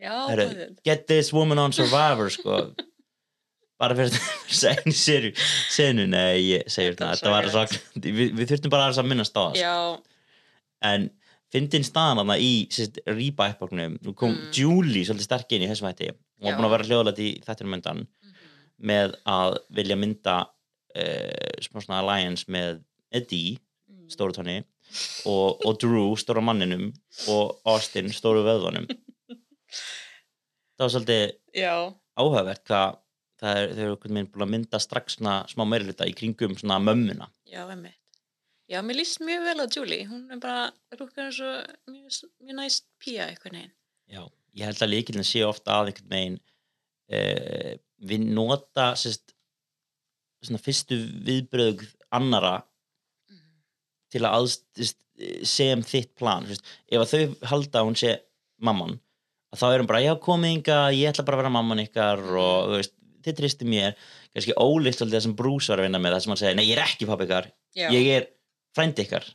bæðið. 0.00 0.76
get 0.84 1.06
this 1.06 1.32
woman 1.32 1.58
on 1.58 1.72
Survivor 1.72 2.30
sko 2.30 2.74
bara 3.80 3.94
fyrir 3.96 4.12
að 4.12 4.84
einu 4.84 4.92
senu, 5.72 6.04
nei, 6.12 6.40
ég 6.50 6.66
segir 6.68 6.96
Þetta 6.98 7.14
þetta 7.16 7.30
var 7.32 7.48
svo, 7.48 7.62
við, 8.04 8.34
við 8.36 8.50
þurftum 8.50 8.70
bara 8.74 8.90
að 8.92 9.08
minnast 9.08 9.36
á 9.36 9.42
það 9.48 9.56
sko. 9.56 10.02
en 10.90 11.06
fyndin 11.50 11.84
staðan 11.84 12.20
þarna 12.20 12.36
í 12.38 12.50
sérst, 12.70 13.00
rýpa 13.08 13.48
uppbóknum, 13.54 13.96
nú 14.04 14.12
kom 14.14 14.34
Mm. 14.36 14.50
Julie 14.54 15.04
svolítið 15.08 15.26
sterk 15.26 15.52
inn 15.56 15.64
í 15.64 15.70
þessum 15.70 15.88
hætti 15.88 16.10
og 16.12 16.46
var 16.46 16.54
búin 16.58 16.68
að 16.68 16.74
vera 16.76 16.88
hljóðlega 16.90 17.24
í 17.24 17.30
þettinum 17.44 17.74
undan 17.78 18.04
Mhm. 18.06 18.34
með 18.86 19.14
að 19.26 19.58
vilja 19.70 19.96
mynda 19.96 20.36
uh, 20.96 21.56
smá 21.62 21.80
svona 21.82 22.00
alliance 22.02 22.44
með 22.48 22.82
Eddie, 23.12 23.58
Mm. 23.90 24.08
stóru 24.12 24.32
tóni 24.36 24.58
og, 25.26 25.60
og 25.66 25.78
Drew, 25.80 26.14
stóra 26.16 26.42
manninum 26.42 26.92
og 27.28 27.60
Austin, 27.64 28.08
stóru 28.12 28.44
vöðvanum 28.44 28.86
það 29.70 30.84
var 30.84 30.92
svolítið 30.94 31.24
já, 31.62 31.74
áhugavert 32.20 32.66
hvað 32.68 32.98
það 33.40 33.60
er, 33.60 33.72
þau 33.72 33.82
eru 33.84 33.94
einhvern 33.94 34.18
veginn 34.18 34.30
búin 34.34 34.46
að 34.46 34.52
mynda 34.54 34.82
strax 34.82 35.16
svona 35.16 35.34
smá 35.50 35.64
meirluta 35.68 36.08
í 36.08 36.14
kringum 36.16 36.56
svona 36.60 36.80
mömmuna. 36.82 37.30
Já, 37.48 37.64
emmitt 37.64 38.00
já, 38.70 38.78
mér 38.86 39.00
líst 39.00 39.20
mjög 39.24 39.46
vel 39.48 39.64
á 39.64 39.66
Julie. 39.66 40.06
Hún 40.06 40.30
er 40.30 40.40
bara, 40.42 40.70
rúkar 40.94 41.26
eins 41.26 41.40
og 41.42 41.90
mjög, 41.90 42.30
mjög 42.44 42.58
næst 42.60 42.86
pía 43.02 43.26
eitthvað 43.26 43.56
neginn 43.56 43.76
Já, 44.10 44.22
ég 44.58 44.66
held 44.66 44.82
að 44.84 44.92
líkilin 44.92 45.26
sé 45.26 45.42
ofta 45.46 45.78
að 45.78 45.92
einhvern 45.92 46.14
veginn 46.14 46.40
uh, 47.14 47.74
við 48.10 48.26
nota 48.30 48.90
sérst, 48.98 49.34
svona 50.40 50.62
fyrstu 50.62 50.96
viðbröð 51.26 51.84
annara 52.16 52.60
til 54.10 54.24
að 54.24 54.36
aðst, 54.38 54.64
sem 55.46 55.82
þitt 55.84 56.14
plan 56.18 56.46
sérst. 56.48 56.66
ef 56.88 57.02
að 57.02 57.10
þau 57.12 57.48
halda 57.52 57.82
að 57.82 57.88
hún 57.90 57.98
sé 58.00 58.14
mamman 58.64 58.96
að 59.50 59.62
þá 59.62 59.66
er 59.68 59.82
hún 59.82 59.90
bara, 59.90 60.02
já 60.04 60.12
komið 60.22 60.56
inga 60.56 60.78
ég 60.94 61.10
ætla 61.10 61.26
bara 61.26 61.38
að 61.38 61.42
vera 61.42 61.54
mamman 61.56 61.82
ykkar 61.84 62.22
og 62.22 62.70
þú 62.70 62.76
veist, 62.78 62.94
þið 63.24 63.38
tristi 63.40 63.68
mér. 63.68 63.96
Kannski 64.30 64.54
svolítið 64.54 65.16
það 65.16 65.24
sem 65.26 65.34
Bruce 65.36 65.72
var 65.72 65.82
að 65.82 65.88
vinna 65.88 66.00
með 66.02 66.14
það 66.14 66.22
sem 66.24 66.32
hann 66.32 66.40
segir, 66.40 66.58
nei 66.58 66.68
ég 66.68 66.76
er 66.76 66.84
ekki 66.84 67.08
pappi 67.08 67.26
ykkar 67.26 67.50
já, 67.76 67.88
ég 67.90 68.12
er 68.14 68.28
frændi 68.76 69.06
ykkar. 69.06 69.26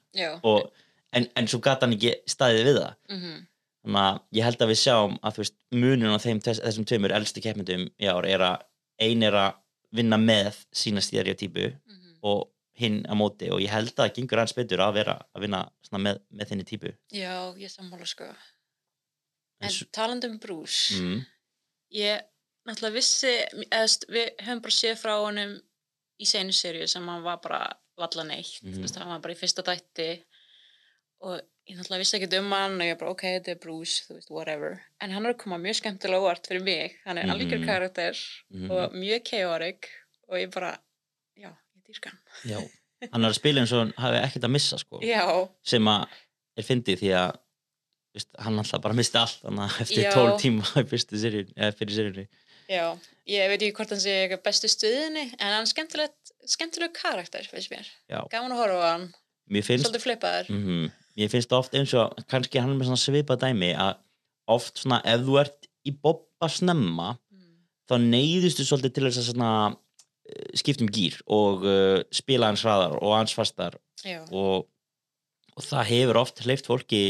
Og, 0.48 0.72
en, 1.16 1.28
en 1.36 1.52
svo 1.52 1.60
gata 1.64 1.86
hann 1.86 1.98
ekki 1.98 2.16
staðið 2.32 2.70
við 2.70 2.80
það. 2.80 2.96
Mhm. 3.12 3.44
Þannig 3.86 4.02
að 4.02 4.20
ég 4.34 4.48
held 4.48 4.64
að 4.64 4.72
við 4.72 4.80
sjáum 4.82 5.20
að 5.22 5.38
veist, 5.44 5.56
munun 5.76 6.16
á 6.18 6.20
þeim, 6.24 6.40
þess, 6.42 6.64
þessum 6.64 6.88
tveimur 6.90 7.14
elstu 7.14 7.44
keppmyndum 7.44 7.86
í 8.02 8.10
ár 8.10 8.26
er 8.26 8.42
að 8.42 8.64
ein 9.06 9.22
er 9.28 9.38
að 9.38 9.60
vinna 9.96 10.18
með 10.18 10.64
sína 10.74 11.04
stereotypu 11.06 11.68
mhm. 11.70 12.16
og 12.26 12.48
hinn 12.80 13.04
að 13.08 13.20
móti 13.20 13.52
og 13.54 13.62
ég 13.64 13.72
held 13.72 13.94
að 13.94 14.02
það 14.02 14.16
gengur 14.18 14.42
aðeins 14.42 14.58
betur 14.58 14.84
að 14.84 14.98
vera 14.98 15.16
að 15.36 15.46
vinna 15.46 15.62
með, 15.96 16.20
með 16.34 16.50
þinni 16.50 16.68
típu. 16.68 16.92
Já, 17.14 17.36
ég 17.62 17.72
sammála 17.72 18.08
sko. 18.10 18.28
En 19.62 19.70
s- 19.72 19.86
talandi 19.92 20.28
um 20.28 20.38
Bruce, 20.40 20.94
mm, 21.00 21.26
ég 21.96 22.22
náttúrulega 22.68 22.94
vissi, 22.98 23.32
eðst, 23.72 24.06
við 24.10 24.30
höfum 24.44 24.62
bara 24.62 24.72
séð 24.76 24.98
frá 25.00 25.14
honum 25.22 25.56
í 26.22 26.26
senu 26.28 26.52
serju 26.56 26.88
sem 26.88 27.08
hann 27.08 27.24
var 27.24 27.38
bara 27.44 27.74
valla 27.98 28.24
neitt, 28.24 28.60
Mhm. 28.64 28.74
þú 28.76 28.82
veist, 28.82 28.96
hann 29.00 29.08
var 29.08 29.20
bara 29.20 29.34
í 29.34 29.38
fyrsta 29.38 29.64
dætti 29.64 30.24
og 31.22 31.40
ég 31.70 31.78
náttúrulega 31.78 32.00
vissi 32.04 32.18
ekkert 32.20 32.38
um 32.40 32.52
hann 32.52 32.76
og 32.82 32.88
ég 32.88 32.98
bara, 33.00 33.12
ok, 33.12 33.22
þetta 33.22 33.52
er 33.56 33.56
Bruce, 33.64 34.04
þú 34.08 34.16
veist, 34.18 34.30
whatever. 34.32 34.82
En 35.02 35.12
hann 35.12 35.26
er 35.26 35.34
að 35.34 35.38
koma 35.38 35.58
mjög 35.58 35.80
skemmtilega 35.82 36.20
óvart 36.22 36.48
fyrir 36.48 36.64
mig, 36.64 36.98
hann 37.06 37.18
er 37.18 37.24
Mhm. 37.26 37.32
algjör 37.32 37.66
karakter 37.66 38.14
mhm. 38.52 38.72
og 38.72 38.92
mjög 38.94 39.24
chaotic 39.26 39.88
og 40.30 40.36
ég 40.38 40.52
bara, 40.52 40.78
já, 41.38 41.50
ég 41.50 41.84
dýrka 41.88 42.10
hann. 42.10 42.20
já, 42.44 42.70
hann 43.14 43.24
er 43.26 43.30
að 43.30 43.36
spila 43.36 43.62
eins 43.62 43.72
og 43.72 43.80
hann 43.80 43.94
hafi 43.98 44.18
ekkert 44.28 44.44
að 44.44 44.52
missa 44.52 44.78
sko, 44.78 45.00
Já, 45.14 45.50
sem 45.64 45.82
að 45.86 46.08
er 46.58 46.64
fyndið 46.64 47.00
því 47.00 47.12
að 47.16 47.40
veist, 48.16 48.32
hann 48.42 48.58
alltaf 48.62 48.82
bara 48.84 48.96
misti 48.98 49.20
allt 49.20 49.44
eftir. 49.84 50.08
12 50.12 50.40
tíma 50.42 50.66
seríun 50.72 51.54
fyrir 51.80 51.96
seríunni 52.00 52.28
já, 52.72 52.86
ég 53.30 53.50
veit 53.52 53.62
ekki 53.62 53.76
hvort 53.78 53.92
hann 53.94 54.02
sé 54.02 54.14
eitthvað 54.24 54.44
bestu 54.48 54.72
stuðinni, 54.72 55.28
en 55.38 55.52
hann 55.52 55.62
er 55.62 55.70
skemmtilegt, 55.70 56.32
skemmtileg 56.50 56.94
karakter, 56.98 57.46
finnst 57.52 57.70
mér. 57.74 57.90
Gaman 58.32 58.56
að 58.56 58.62
horfa 58.64 58.80
á 58.82 58.90
hann, 58.96 59.10
finnst, 59.62 59.86
svolítið 59.86 60.06
flippaður. 60.08 60.54
mm 60.56 60.88
mér 61.16 61.30
finnst 61.32 61.54
oft 61.56 61.76
eins 61.78 61.94
og 61.96 62.12
kannski 62.28 62.60
hann 62.60 62.74
er 62.74 62.80
með 62.80 62.90
svona 62.90 63.00
svipað 63.00 63.44
dæmi 63.46 63.70
að 63.80 63.94
oft 64.52 64.82
svona 64.82 64.98
ef 65.08 65.22
þú 65.24 65.38
ert 65.46 65.70
í 65.88 65.94
bobba 65.96 66.50
snemma 66.52 67.14
Mm. 67.32 67.56
þá 67.88 67.96
neyðustu 68.04 68.66
svolítið 68.68 68.94
til 68.98 69.04
þess 69.08 69.22
að 69.22 69.28
svona 69.30 69.52
eh, 69.72 70.50
skipta 70.60 70.84
um 70.86 70.90
gýr 70.92 71.16
og 71.32 71.64
uh, 71.68 72.02
spila 72.12 72.50
hans 72.52 72.64
hraðar 72.66 72.98
og 73.00 73.14
hans 73.16 73.34
fastar 73.38 73.78
og, 74.32 74.68
og 75.56 75.64
það 75.64 75.90
hefur 75.94 76.20
oft 76.22 76.44
hleyft 76.46 76.68
fólki 76.68 77.02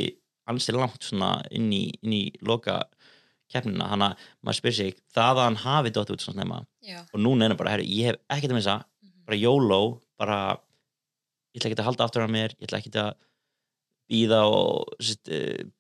ansið 0.52 0.80
langt 0.80 1.06
svona 1.06 1.32
inn 1.56 1.72
í, 1.74 1.84
inn 2.04 2.16
í 2.16 2.24
loka 2.46 2.84
keppnina, 3.52 3.88
hann 3.92 4.04
að 4.08 4.26
maður 4.44 4.60
spyr 4.60 4.76
sig 4.78 4.98
það 5.14 5.40
að 5.40 5.44
hann 5.46 5.60
hafi 5.64 5.94
dótt 5.94 6.12
út 6.16 6.24
svona 6.24 6.40
snemma? 6.40 6.60
Já. 6.86 7.00
og 7.12 7.22
núna 7.22 7.46
er 7.46 7.54
hann 7.54 7.60
bara, 7.60 7.76
herri, 7.76 7.86
ég 7.90 8.12
hef 8.12 8.20
ekkert 8.34 8.54
að 8.54 8.60
missa. 8.60 8.78
Mhm. 9.04 9.26
bara 9.26 9.42
YOLO, 9.42 9.82
bara 10.18 10.40
ég 11.54 11.62
ætla 11.62 11.72
ekki 11.72 11.80
að 11.82 11.90
halda 11.90 12.06
aftur 12.08 12.26
á 12.26 12.30
mér, 12.30 12.56
ég 12.60 12.68
ætla 12.68 12.82
ekki 12.82 12.94
að 13.00 13.14
býða 14.12 14.42
og 14.46 14.94
sest, 15.02 15.32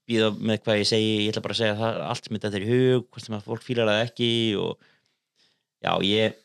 býða 0.09 0.31
með 0.33 0.63
hvað 0.65 0.79
ég 0.81 0.89
segi, 0.89 1.13
ég 1.25 1.33
ætla 1.33 1.45
bara 1.45 1.53
að 1.53 1.61
segja 1.61 1.77
það 1.81 2.01
allt 2.09 2.25
sem 2.25 2.37
þetta 2.39 2.57
er 2.57 2.65
í 2.65 2.71
hug, 2.71 3.07
hvort 3.09 3.25
sem 3.25 3.37
að 3.37 3.45
fólk 3.49 3.65
fílar 3.65 3.91
það 3.91 4.03
ekki 4.07 4.31
og 4.61 4.87
já, 5.85 5.91
ég 6.09 6.41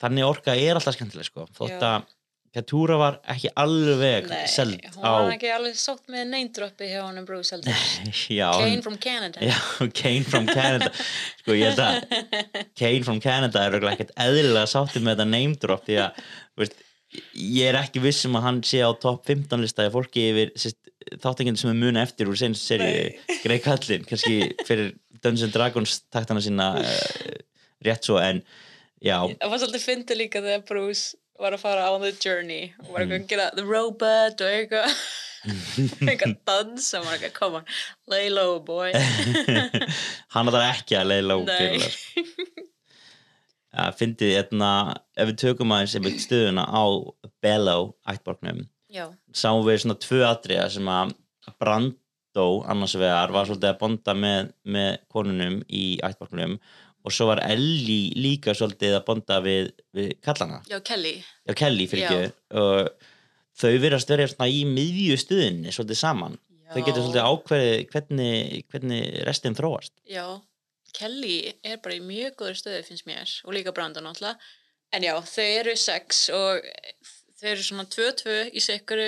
þannig 0.00 0.28
orka 0.28 0.54
er 0.56 0.78
alltaf 0.78 0.96
skemmtileg 0.96 1.28
sko, 1.28 1.46
þótt 1.56 1.84
að 1.84 2.08
Katúra 2.52 2.98
var 3.00 3.14
ekki 3.32 3.48
alveg 3.56 4.26
Nei, 4.28 4.44
seld 4.52 4.74
hún 4.98 5.06
á 5.08 5.10
var 5.24 5.30
ekki 5.32 5.50
alveg 5.54 5.78
sátt 5.80 6.04
með 6.12 6.26
neindroppi 6.34 6.90
hjá 6.90 7.00
honum 7.06 7.24
Bruce 7.28 7.54
heldur. 7.54 7.72
já, 8.40 8.48
Kane 8.58 8.82
from 8.84 8.98
Canada. 9.00 9.40
já, 9.40 9.56
Kane 9.96 10.26
from 10.28 10.48
Canada 10.50 10.90
sko 10.92 11.56
ég 11.56 11.70
held 11.72 11.80
að 11.80 12.16
Kane 12.80 13.02
from 13.06 13.20
Canada 13.24 13.62
er 13.64 13.78
ekkert 13.94 14.12
eðlilega 14.20 14.68
sáttið 14.68 15.06
með 15.06 15.16
þetta 15.16 15.28
name 15.32 15.56
drop 15.62 15.86
því 15.88 15.96
að 16.04 16.20
veist, 16.60 16.76
ég 17.32 17.70
er 17.70 17.78
ekki 17.80 18.02
viss 18.04 18.28
um 18.28 18.36
að 18.40 18.46
hann 18.48 18.60
sé 18.68 18.82
á 18.84 18.90
topp 19.00 19.24
15 19.32 19.64
lista 19.64 19.86
eða 19.86 19.94
fólki 19.96 20.26
yfir 20.32 20.52
þáttingin 21.22 21.56
sem 21.58 21.72
er 21.72 21.80
muni 21.80 22.00
eftir 22.02 22.28
úr 22.30 22.36
senst 22.38 22.68
seri 22.68 23.16
Greg 23.42 23.64
Kallin, 23.64 24.04
kannski 24.08 24.52
fyrir 24.68 24.92
Dungeons 25.22 25.48
and 25.48 25.56
Dragons 25.56 25.96
taktana 26.12 26.42
sína 26.44 26.68
uh, 26.82 27.40
rétt 27.84 28.04
svo 28.06 28.20
en 28.20 28.44
já, 29.02 29.16
Það 29.40 29.50
var 29.52 29.60
svolítið 29.64 29.84
fyndið 29.88 30.20
líka 30.20 30.42
þegar 30.44 30.64
Bruce 30.68 31.16
var 31.42 31.56
að 31.56 31.64
fara 31.64 31.90
on 31.92 32.04
the 32.04 32.14
journey. 32.14 32.72
Og 32.84 32.94
var 32.94 33.04
eitthvað 33.04 33.18
að 33.18 33.28
gera 33.34 33.50
the 33.58 33.66
robot 33.66 34.42
og 34.44 34.56
eitthvað. 34.56 34.96
Eitthvað 36.06 36.36
dans 36.46 36.84
og 36.94 37.06
var 37.08 37.16
eitthvað, 37.16 37.32
come 37.34 37.58
on, 37.58 37.64
lay 38.06 38.28
low 38.30 38.60
boy. 38.62 38.92
Hann 40.36 40.50
þarf 40.54 40.68
ekki 40.68 40.94
að 41.00 41.16
lók 41.26 41.48
Nei, 41.48 41.80
ja, 43.72 43.88
fyndið, 43.98 44.36
etna, 44.38 44.68
ef 45.18 45.32
við 45.32 45.40
tökum 45.42 45.74
aðeins 45.74 45.96
einmitt 45.98 46.22
stöðuna 46.22 46.68
á 46.70 46.84
Bello 47.42 47.96
ættborgnum 48.06 48.62
sáum 49.32 49.64
við 49.66 49.82
svona 49.82 49.98
tvö 50.00 50.22
atriða 50.28 50.68
sem 50.72 50.88
að 50.92 51.14
Brando 51.60 52.46
annars 52.70 52.94
vegar 52.98 53.32
var 53.34 53.48
svolítið 53.48 53.70
að 53.72 53.78
bonda 53.80 54.14
með, 54.16 54.50
með 54.62 54.90
konunum 55.12 55.60
í 55.72 55.84
ættborgnum 56.04 56.58
og 57.04 57.12
svo 57.14 57.26
var 57.32 57.40
Ellie 57.46 58.12
líka 58.14 58.54
svolítið 58.54 58.96
að 58.98 59.04
bonda 59.08 59.40
við, 59.44 59.72
við 59.96 60.12
kallana, 60.22 60.60
já, 60.70 60.78
Kelly. 60.86 61.16
Já 61.48 61.54
Kelly 61.58 61.86
og 62.50 62.92
þau 63.58 63.72
verðast 63.82 64.08
verið 64.12 64.36
í 64.46 64.62
miðju 64.68 65.18
stuðinni 65.18 65.74
svolítið 65.74 65.98
saman, 65.98 66.38
já, 66.48 66.70
þau 66.74 66.80
getur 66.86 67.02
svolítið 67.02 67.28
ákveðið 67.32 67.84
hvernig, 67.92 68.64
hvernig 68.72 69.22
restin 69.28 69.58
þróast. 69.58 69.92
Já, 70.08 70.26
Kelly 70.92 71.36
er 71.64 71.78
bara 71.82 71.96
í 71.96 72.02
mjög 72.04 72.36
góður 72.36 72.58
stöðu 72.60 72.84
finnst 72.86 73.06
mér 73.08 73.30
og 73.46 73.54
líka 73.56 73.72
Brandon 73.72 74.04
náttúrulega. 74.04 74.38
En 74.92 75.02
já, 75.06 75.14
þau 75.24 75.44
eru 75.58 75.72
sex 75.80 76.26
og 76.36 76.66
þau 77.40 77.46
eru 77.54 77.62
svona 77.64 77.86
tvö-tvö 77.88 78.34
í 78.52 78.60
sikkuru 78.60 79.06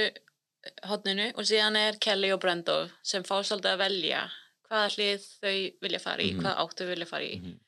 hodninu 0.88 1.26
og 1.36 1.44
síðan 1.44 1.76
er 1.76 1.98
Kelly 2.00 2.30
og 2.32 2.40
Brando 2.40 2.78
sem 3.04 3.22
fá 3.26 3.36
svolítið 3.44 3.74
að 3.74 3.82
velja 3.84 4.22
hvaða 4.64 4.86
hlið 4.94 5.26
þau 5.42 5.56
vilja 5.84 6.00
fara 6.00 6.24
í, 6.24 6.30
Mhm. 6.32 6.40
hvaða 6.40 6.56
átt 6.64 6.78
þau 6.80 6.88
vilja 6.88 7.06
fara 7.10 7.24
í. 7.28 7.34
Mhm. 7.40 7.58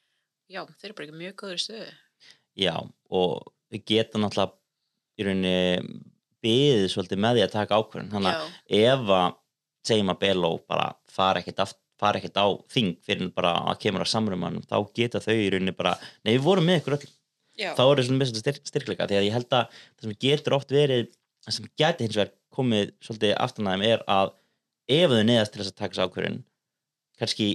Já, 0.51 0.63
þau 0.65 0.87
eru 0.89 0.99
bara 0.99 1.09
í 1.09 1.17
mjög 1.23 1.39
góður 1.43 1.63
stöðu. 1.63 1.89
Já, 2.57 2.75
og 3.13 3.49
þau 3.71 3.81
geta 3.93 4.21
náttúrulega 4.21 4.55
í 5.17 5.27
rauninni 5.27 5.57
beðið 6.45 6.87
svolítið 6.93 7.21
með 7.25 7.39
því 7.39 7.45
að 7.47 7.57
taka 7.57 7.81
ákvörðun. 7.81 8.13
Þannig 8.15 8.37
að 8.37 8.81
ef 8.81 9.13
að 9.17 9.29
segjum 9.87 10.13
að 10.13 10.23
Bello 10.23 10.53
bara 10.69 10.87
fara 11.11 11.43
ekkert, 11.43 11.63
aft, 11.67 11.79
fara 12.01 12.21
ekkert 12.21 12.39
á 12.39 12.47
þing 12.73 12.97
fyrir 13.07 13.31
bara 13.37 13.55
að 13.71 13.81
kemur 13.85 14.05
að 14.05 14.13
samrumanum 14.13 14.65
þá 14.67 14.79
geta 14.97 15.23
þau 15.23 15.35
í 15.35 15.51
rauninni 15.53 15.75
bara 15.77 15.95
nei 16.27 16.35
við 16.35 16.43
vorum 16.47 16.67
með 16.69 16.81
ykkur 16.81 16.97
öll 16.99 17.07
já, 17.07 17.71
þá 17.77 17.85
er 17.85 18.01
það 18.01 18.09
svona 18.09 18.29
svona 18.31 18.43
styrk, 18.43 18.67
styrkleika 18.71 19.09
því 19.09 19.21
að 19.21 19.29
ég 19.29 19.37
held 19.37 19.49
að 19.53 19.79
það 19.79 20.09
sem 20.09 20.19
getur 20.27 20.57
oft 20.59 20.75
verið 20.75 21.07
það 21.47 21.57
sem 21.59 21.71
geti 21.83 22.07
hins 22.07 22.19
vegar 22.19 22.35
komið 22.57 22.93
svolítið 23.05 23.37
aftan 23.47 23.71
að 23.71 23.77
þeim 23.77 23.87
er 23.93 24.05
að 24.17 24.35
ef 24.97 25.15
þau 25.15 25.23
neðast 25.31 25.55
til 25.55 25.63
þess 25.63 25.73
að 25.73 25.79
taka 25.81 25.93
þessu 25.95 26.07
ákvörðun 26.07 26.43
kannski 27.17 27.49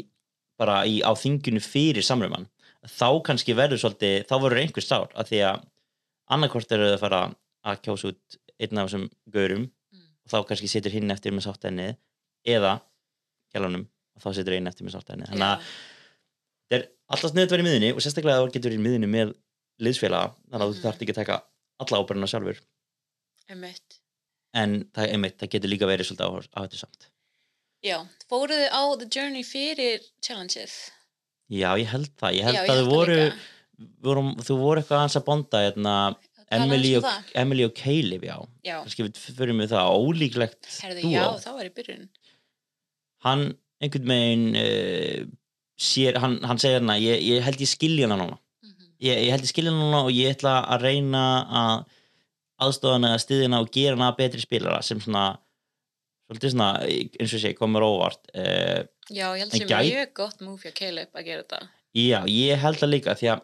bara 0.61 0.81
í, 0.85 1.01
á 1.01 1.11
þinginu 1.17 1.61
fyrir 1.63 2.05
samruman 2.05 2.47
þá 2.87 3.21
kannski 3.27 3.53
verður 3.57 3.77
svolítið, 3.81 4.25
þá 4.29 4.35
verður 4.41 4.61
einhver 4.63 4.83
sár 4.85 5.09
af 5.15 5.27
því 5.29 5.41
að 5.51 5.65
annarkvort 6.31 6.71
eru 6.71 6.87
þau 6.89 6.95
að 6.95 7.03
fara 7.03 7.21
að 7.65 7.81
kjósa 7.85 8.07
út 8.11 8.37
einn 8.61 8.77
af 8.81 8.87
þessum 8.89 9.07
gaurum 9.33 9.67
Mm. 9.91 10.07
og 10.25 10.31
þá 10.31 10.37
kannski 10.47 10.67
situr 10.71 10.91
hinn 10.95 11.11
eftir 11.11 11.31
með 11.35 11.43
sátt 11.49 11.65
enni 11.67 11.89
eða 12.47 12.79
kjálunum 13.53 13.83
og 14.15 14.21
þá 14.23 14.29
situr 14.37 14.53
einn 14.55 14.67
eftir 14.71 14.85
með 14.87 14.95
sátt 14.95 15.09
enni 15.13 15.25
þannig 15.27 15.47
að 15.49 15.65
þetta 16.71 16.77
er 16.79 16.85
alltaf 17.11 17.31
sniðið 17.33 17.47
að 17.47 17.51
vera 17.51 17.61
í 17.61 17.67
miðunni 17.67 17.89
og 17.93 18.01
sérstaklega 18.05 18.37
að 18.37 18.45
það 18.45 18.53
getur 18.55 18.75
í 18.77 18.79
miðunni 18.85 19.09
með 19.11 19.33
liðsfélaga 19.83 20.31
þannig 20.47 20.63
að 20.63 20.71
þú 20.71 20.75
Mhm. 20.77 20.83
þarft 20.85 21.01
ekki 21.03 21.11
að 21.11 21.19
taka 21.21 21.37
alla 21.83 21.99
ábyrðina 22.01 22.29
sjálfur 22.31 22.61
einmitt. 23.49 23.99
en 24.53 24.77
það, 24.95 25.11
einmitt, 25.11 25.37
það 25.37 25.49
getur 25.57 25.69
líka 25.73 25.89
verið 25.91 26.07
svolítið 26.07 26.47
áhættu 26.55 26.77
samt 26.79 27.07
já, 27.83 27.97
fóruðu 28.31 28.67
á 28.71 28.81
The 28.97 29.07
Journey 29.11 29.43
fyrir 29.43 29.99
challengeið 30.23 30.73
já, 31.51 31.69
ég 31.79 31.89
held 31.91 32.11
það, 32.19 32.35
ég 32.37 32.47
held 32.47 32.59
já, 32.59 32.63
að 32.65 32.81
þau 32.81 32.91
voru, 32.91 33.17
voru 34.05 34.23
þú 34.39 34.57
voru 34.61 34.81
eitthvað 34.81 35.01
aðeins 35.01 35.17
að 35.19 35.25
bonda 35.27 35.63
hérna, 35.65 35.95
Emily, 36.51 36.93
og, 36.97 37.03
um 37.03 37.07
það. 37.07 37.33
Emily 37.43 37.65
og 37.67 37.75
Caleb 37.77 38.25
já, 38.27 38.35
já, 38.67 38.75
kannski 38.81 39.05
við 39.07 39.19
fyrir 39.37 39.55
með 39.55 39.71
það. 39.71 39.91
Ólíklegt 40.01 40.71
herðu, 40.81 41.11
já, 41.13 41.23
það 41.45 41.59
var 41.59 41.69
í 41.69 41.73
byrjun. 41.77 42.09
Hann 43.25 43.45
einhvern 43.81 44.11
veginn 44.11 44.47
uh, 44.59 45.29
sér, 45.81 46.19
hann, 46.21 46.39
hann 46.45 46.59
segir 46.61 46.79
hérna 46.79 46.97
ég, 47.01 47.23
ég 47.23 47.45
held 47.45 47.63
ég 47.63 47.71
skilja 47.71 48.09
hana 48.09 48.19
núna. 48.19 48.39
Mhm. 48.65 48.89
ég, 49.07 49.23
ég 49.27 49.31
held 49.35 49.47
ég 49.47 49.53
skilja 49.53 49.73
hana 49.73 49.85
núna 49.85 50.03
og 50.07 50.11
ég 50.15 50.35
ætla 50.35 50.57
að 50.75 50.87
reyna 50.89 51.23
að 51.61 51.85
aðstofa 52.61 52.99
hana 52.99 53.15
að 53.15 53.23
styðja 53.23 53.47
hana 53.47 53.63
og 53.63 53.71
gera 53.73 53.95
hana 53.95 54.11
að 54.11 54.19
betri 54.19 54.43
spilara 54.43 54.83
sem 54.85 54.99
svona 55.01 55.31
svona, 56.31 56.73
eins 56.87 57.31
og 57.31 57.37
ég 57.39 57.43
segi, 57.43 57.57
komur 57.57 57.83
óvart. 57.83 58.21
Uh, 58.35 58.83
já, 59.11 59.27
ég 59.35 59.43
held 59.43 59.53
En 59.53 59.59
sem 59.59 59.67
gæt- 59.69 59.91
mjög 59.91 60.13
gott 60.21 60.41
move 60.45 60.63
hjá 60.65 60.73
Caleb 60.79 61.15
að 61.15 61.25
gera 61.29 61.43
þetta. 61.43 61.61
Já, 61.99 62.19
ég 62.31 62.61
held 62.63 62.79
það 62.81 62.93
líka 62.95 63.15
því 63.19 63.29
að 63.33 63.41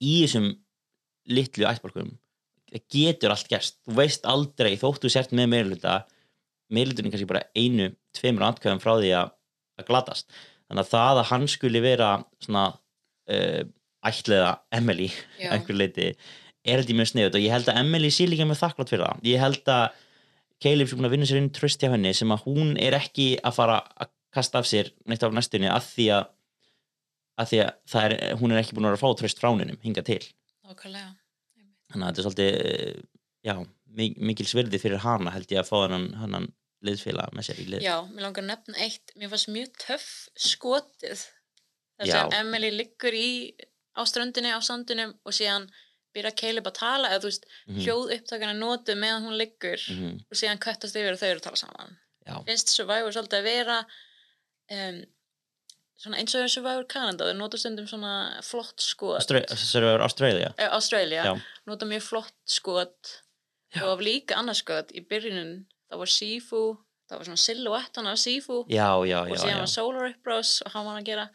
í 0.00 0.14
þessum 0.24 0.48
litlu 1.30 1.66
ættborgum 1.68 2.12
það 2.70 2.84
getur 2.94 3.32
allt 3.34 3.48
gerst, 3.50 3.76
þú 3.86 3.96
veist 3.98 4.26
aldrei 4.30 4.76
þóttu 4.78 5.10
sért 5.10 5.32
með 5.34 5.48
meirluta 5.56 5.96
meirlutin 6.70 7.08
er 7.08 7.10
kannski 7.16 7.26
bara 7.26 7.42
einu, 7.58 7.88
tveimur 8.14 8.44
atkvæðum 8.46 8.78
frá 8.82 8.92
því 9.00 9.08
að, 9.18 9.32
að 9.80 9.86
glatast. 9.88 10.28
Þannig 10.70 10.84
að 10.84 10.92
það 10.92 11.18
að 11.18 11.28
hann 11.32 11.48
skuli 11.50 11.80
vera 11.82 12.10
svona 12.38 12.64
uh, 12.70 13.62
ætliða 14.06 14.52
Emily 14.78 15.08
einhver 15.50 15.74
leiti 15.80 16.12
er 16.62 16.84
ég 16.84 16.94
mjög 16.94 17.10
sniðut 17.10 17.34
og 17.40 17.42
ég 17.42 17.50
held 17.56 17.68
að 17.72 17.80
Emily 17.82 18.10
sé 18.14 18.28
líka 18.30 18.46
með 18.46 18.60
þakklátt 18.62 18.92
fyrir 18.92 19.04
það. 19.08 19.26
Ég 19.26 19.42
held 19.42 19.72
að 19.74 19.98
Caleb 20.60 20.88
sem 20.90 20.98
búin 21.00 21.08
að 21.08 21.14
vinna 21.16 21.26
sér 21.26 21.40
inn 21.40 21.50
tröst 21.56 21.82
hjá 21.82 21.90
henni 21.90 22.14
sem 22.14 22.30
að 22.34 22.42
hún 22.46 22.74
er 22.78 22.94
ekki 23.00 23.32
að 23.42 23.56
fara 23.58 23.80
að 23.98 24.10
kasta 24.34 24.58
af 24.62 24.66
sér 24.70 24.92
neitt 25.06 25.22
á 25.22 25.28
næstunni 25.32 25.68
að 25.70 25.84
því 25.94 26.06
að, 26.16 26.24
að, 27.40 27.48
því 27.50 27.58
að 27.64 28.04
er, 28.04 28.14
hún 28.40 28.52
er 28.54 28.60
ekki 28.62 28.76
búin 28.78 28.88
að 28.90 29.00
fá 29.02 29.08
tröst 29.18 29.40
frá 29.42 29.50
henni 29.52 29.76
hinga 29.82 30.02
til 30.06 30.20
nákvæmlega 30.68 31.10
þannig 31.90 32.06
að 32.06 32.10
þetta 32.10 32.20
er 32.20 32.26
svolítið 32.28 33.04
já, 33.50 33.54
mi- 33.98 34.16
mikil 34.30 34.46
svirði 34.46 34.78
fyrir 34.82 35.02
hana 35.02 35.32
held 35.34 35.50
ég 35.50 35.62
að 35.64 35.70
fá 35.72 35.76
hennan, 35.86 36.08
hennan 36.20 36.46
liðsfélag 36.86 37.34
með 37.36 37.48
sér 37.50 37.58
í 37.60 37.66
lið 37.74 37.82
Já, 37.84 37.96
mér 38.08 38.22
langar 38.28 38.44
að 38.44 38.50
nefna 38.52 38.78
eitt, 38.86 39.12
mér 39.18 39.28
fannst 39.32 39.50
mjög 39.52 39.72
töff 39.82 40.06
skotið. 40.40 41.26
Þess 42.00 42.14
að 42.16 42.36
Emily 42.38 42.70
liggur 42.72 43.12
í, 43.12 43.52
á 43.92 44.00
ströndinni, 44.08 44.48
á 44.56 44.60
sandinum 44.64 45.10
og 45.28 45.34
síðan 45.36 45.66
byrja 46.16 46.32
Caleb 46.40 46.70
að 46.70 46.78
tala, 46.78 47.10
eða 47.12 47.20
þú 47.20 47.28
veist, 47.28 47.44
Mhm. 47.68 47.80
hljóð 47.84 48.14
upptakana 48.16 48.54
notu 48.56 48.94
meðan 48.96 49.26
hún 49.28 49.36
liggur 49.36 49.76
Mhm. 49.90 50.14
og 50.30 50.38
síðan 50.40 50.58
köttast 50.64 50.96
yfir 50.96 51.12
og 51.12 51.18
þau 51.20 51.28
eru 51.28 51.40
að 51.40 51.46
tala 51.50 51.56
saman. 51.60 51.98
Já, 52.26 52.34
Finnst 52.46 52.68
Survivor 52.72 53.12
svolítið 53.12 53.38
að 53.42 53.48
vera 53.50 53.76
um, 54.70 55.00
svona 56.00 56.16
eins 56.20 56.34
og 56.38 56.46
Survivor 56.48 56.86
Canada, 56.88 57.26
þau 57.28 57.36
nota 57.38 57.58
stundum 57.60 57.86
svona 57.90 58.12
flott 58.46 58.80
skot. 58.80 59.18
Australia 59.20 60.52
Eh, 60.58 60.68
Australia, 60.72 61.24
Já. 61.24 61.34
nota 61.66 61.86
mjög 61.86 62.02
flott 62.06 62.32
skot 62.48 63.16
og 63.74 63.80
það 63.80 63.90
var 63.92 64.04
líka 64.06 64.38
annars 64.40 64.62
skot 64.64 64.90
í 64.96 65.02
byrjunin, 65.06 65.66
það 65.90 65.98
var 65.98 66.06
Sifu 66.10 66.62
það 67.10 67.18
var 67.18 67.24
svona 67.28 67.42
silhouettan 67.44 68.06
af 68.06 68.18
Sifu 68.18 68.64
Já, 68.70 68.88
já, 69.06 69.20
og 69.22 69.28
já, 69.34 69.36
síðan 69.42 69.56
já. 69.56 69.58
var 69.58 69.66
Solar 69.74 70.08
Upbrose 70.10 70.62
og 70.66 70.72
hann 70.72 70.86
var 70.86 71.00
að 71.00 71.04
gera 71.10 71.28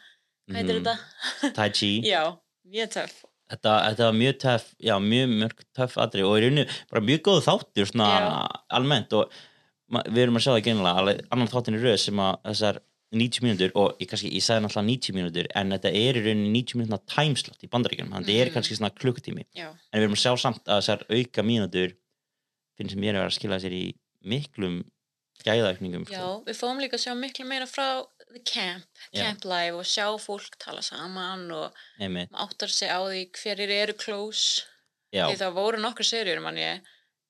hvað 0.48 0.56
heitir 0.60 0.78
Mhm. 0.80 0.84
þetta? 0.84 1.54
Tai 1.54 1.68
Chi 1.70 1.90
Já, 2.12 2.22
mjög 2.66 2.90
töff 2.96 3.24
þetta, 3.50 3.72
þetta 3.86 4.04
var 4.08 4.12
mjög 4.18 4.38
töff 4.42 4.64
já, 4.82 4.94
mjög 4.98 5.28
mörg 5.40 5.64
töff 5.76 5.96
aðri 6.02 6.24
og 6.26 6.36
í 6.38 6.42
rauninu 6.42 6.64
bara 6.90 7.00
mjög 7.06 7.20
góð 7.28 7.44
þáttur 7.46 7.86
svona 7.92 8.08
Já. 8.18 8.48
almennt 8.70 9.12
og 9.12 9.30
ma- 9.88 10.02
við 10.02 10.22
erum 10.26 10.36
að 10.40 10.42
sjá 10.46 10.52
það 10.56 10.64
gennilega 10.66 11.26
annan 11.30 11.48
þáttin 11.52 11.78
í 11.78 11.82
röð 11.84 11.98
sem 12.02 12.16
að 12.18 12.40
þessar 12.50 12.80
90 13.14 13.44
mínútur 13.44 13.70
og 13.78 14.00
ég, 14.02 14.08
kannski, 14.10 14.32
ég 14.34 14.42
sagði 14.42 14.64
náttúrulega 14.64 14.90
90 14.90 15.14
mínútur 15.14 15.48
en 15.54 15.70
þetta 15.76 15.92
er 15.94 16.18
í 16.18 16.24
rauninu 16.24 16.50
90 16.56 16.80
mínútur 16.80 17.04
timeslot 17.12 17.62
í 17.62 17.70
bandaríkjunum, 17.70 18.16
þannig 18.16 18.32
þetta 18.32 18.46
er 18.46 18.52
kannski 18.56 18.78
svona 18.78 18.90
klukkutími. 18.96 19.46
Já, 19.54 19.68
en 19.70 20.00
við 20.00 20.06
erum 20.08 20.16
að 20.16 20.22
sjá 20.24 20.32
samt 20.42 20.66
að 20.66 20.82
þessar 20.82 21.04
auka 21.12 21.44
mínútur 21.46 21.94
finnst 22.76 22.96
sem 22.96 23.06
ég 23.06 23.12
er 23.12 23.18
að 23.18 23.24
vera 23.24 23.32
að 23.32 23.38
skila 23.38 23.60
sér 23.62 23.76
í 23.76 23.84
miklum 24.26 24.80
gæðaukningum 25.46 26.06
sko. 26.08 26.16
já, 26.16 26.26
við 26.48 26.58
fáum 26.58 26.82
líka 26.82 26.98
að 26.98 27.04
sjá 27.04 27.14
miklu 27.20 27.46
meira 27.46 27.68
frá 27.70 27.86
The 28.32 28.42
Camp, 28.42 28.88
Já. 29.14 29.22
Camp 29.22 29.46
Live 29.46 29.78
og 29.78 29.86
sjá 29.86 30.06
fólk 30.18 30.58
tala 30.58 30.82
saman 30.82 31.46
og 31.54 31.76
áttar 32.02 32.72
sig 32.72 32.90
á 32.90 32.98
því 33.06 33.22
hverjir 33.38 33.72
eru 33.84 33.94
close. 34.00 34.66
Já, 35.14 35.28
því 35.30 35.38
það 35.44 35.58
voru 35.60 35.80
nokkur 35.80 36.08
serjur 36.08 36.42
man 36.42 36.58
ég 36.58 36.82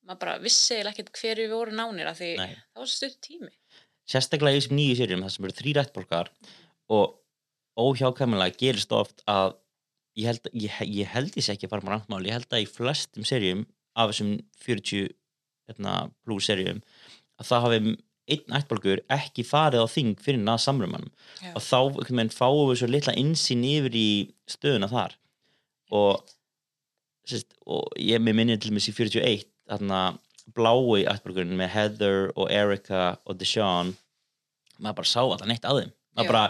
maður 0.06 0.22
bara 0.22 0.38
vissi 0.42 0.78
ekkert 0.80 1.12
hverjir 1.18 1.50
voru 1.52 1.74
nánir 1.76 2.08
af 2.08 2.18
því 2.20 2.32
nei. 2.38 2.54
það 2.72 2.82
var 2.82 2.90
stutt 2.90 3.18
tími 3.26 3.52
sérstaklega 4.10 4.56
í 4.56 4.60
þessum 4.60 4.78
nýju 4.78 4.98
sérjum 5.00 5.24
það 5.24 5.34
sem 5.34 5.46
eru 5.48 5.56
þrý 5.60 5.76
rættbólkar 5.76 6.32
og 6.96 7.16
óhjákvæmulega 7.76 8.58
gerist 8.60 8.94
oft 8.96 9.22
að 9.28 9.56
ég 10.16 10.30
held, 10.30 10.50
ég, 10.54 10.80
ég 11.02 11.12
held 11.12 11.34
þessi 11.34 11.52
ekki 11.52 11.68
að 11.68 11.74
fara 11.74 11.86
með 11.86 11.94
randmál, 11.96 12.24
ég 12.24 12.36
held 12.38 12.52
að 12.52 12.64
í 12.64 12.70
flestum 12.70 13.26
sérjum 13.28 13.66
af 13.96 14.12
þessum 14.12 14.36
40 14.64 15.10
hérna, 15.68 15.94
plus 16.24 16.48
sérjum 16.48 16.80
að 17.36 17.50
það 17.50 17.66
hafi 17.66 17.80
einn 18.26 18.56
ættbólkur 18.58 19.02
ekki 19.12 19.44
farið 19.46 19.84
á 19.86 19.88
þing 19.90 20.16
fyrir 20.22 20.48
að 20.50 20.62
samrumanum 20.64 21.10
Já. 21.42 21.52
og 21.52 21.62
þá 21.62 21.78
veginn 22.00 22.32
fáum 22.34 22.70
við 22.70 22.80
svo 22.80 22.88
litla 22.90 23.14
insýn 23.18 23.62
yfir 23.66 23.98
í 23.98 24.08
stöðuna 24.50 24.88
þar 24.90 25.14
og, 25.94 26.24
sérst, 27.28 27.54
og 27.66 27.86
ég 28.02 28.22
með 28.22 28.40
minni 28.40 28.58
til 28.58 28.74
mér 28.74 28.82
í 28.82 28.96
41 28.96 29.46
þarna 29.70 30.00
blái 30.54 31.04
ættbólkurinn 31.10 31.56
með 31.58 31.72
Heather 31.74 32.32
og 32.36 32.50
Erica 32.52 33.16
og 33.26 33.38
Deshaun 33.40 33.94
maður 34.78 34.98
bara 35.00 35.10
sá 35.10 35.20
alltaf 35.22 35.48
neitt 35.48 35.64
að 35.66 35.80
þeim. 35.82 35.94
Maður 36.16 36.26
Já. 36.26 36.32
bara, 36.32 36.42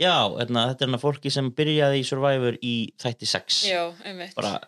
já, 0.00 0.14
hérna, 0.38 0.66
þetta 0.70 0.84
er 0.84 0.88
hérna 0.90 1.00
fólki 1.00 1.32
sem 1.32 1.48
byrjaði 1.56 2.02
í 2.02 2.04
Survivor 2.08 2.58
í 2.64 2.74
þætti 3.00 3.30
6 3.30 3.62
já, 3.70 3.80
einmitt. 4.04 4.36
Bara 4.36 4.58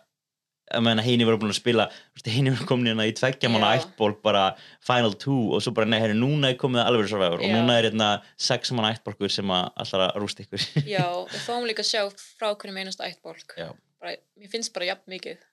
ég 0.73 0.81
meina 0.81 1.03
heini 1.05 1.25
voru 1.27 1.37
búin 1.41 1.51
að 1.51 1.59
spila 1.59 1.85
heini 2.25 2.53
voru 2.53 2.65
komin 2.69 2.89
hérna 2.89 3.05
í 3.05 3.13
tveggja 3.13 3.49
mánu 3.51 3.67
ættból 3.67 4.15
bara 4.23 4.45
final 4.85 5.13
two 5.19 5.51
og 5.53 5.61
svo 5.61 5.73
bara 5.75 5.89
nei, 5.89 5.99
herri, 6.01 6.15
núna 6.17 6.53
er 6.53 6.57
komið 6.61 6.85
alveg 6.85 7.11
Survivor 7.11 7.43
og 7.43 7.45
Já. 7.45 7.53
núna 7.53 7.77
er 7.77 7.89
hérna 7.89 8.09
sex 8.49 8.73
manna 8.73 8.93
ættbólkur 8.95 9.33
sem 9.33 9.53
að 9.53 9.67
allar 9.83 10.07
að 10.07 10.21
rústa 10.23 10.45
ykkur. 10.45 10.65
Já, 10.89 11.05
við 11.33 11.43
fáum 11.45 11.67
líka 11.69 11.85
að 11.85 11.91
sjá 11.91 12.01
frá 12.39 12.49
hverjum 12.53 12.81
einasta 12.81 13.09
ættbólk. 13.09 13.57
Já. 13.59 13.69
bara, 14.01 14.17
mér 14.39 14.53
finnst 14.55 14.73
bara 14.75 14.93
jafn 14.93 15.13
mikið. 15.13 15.45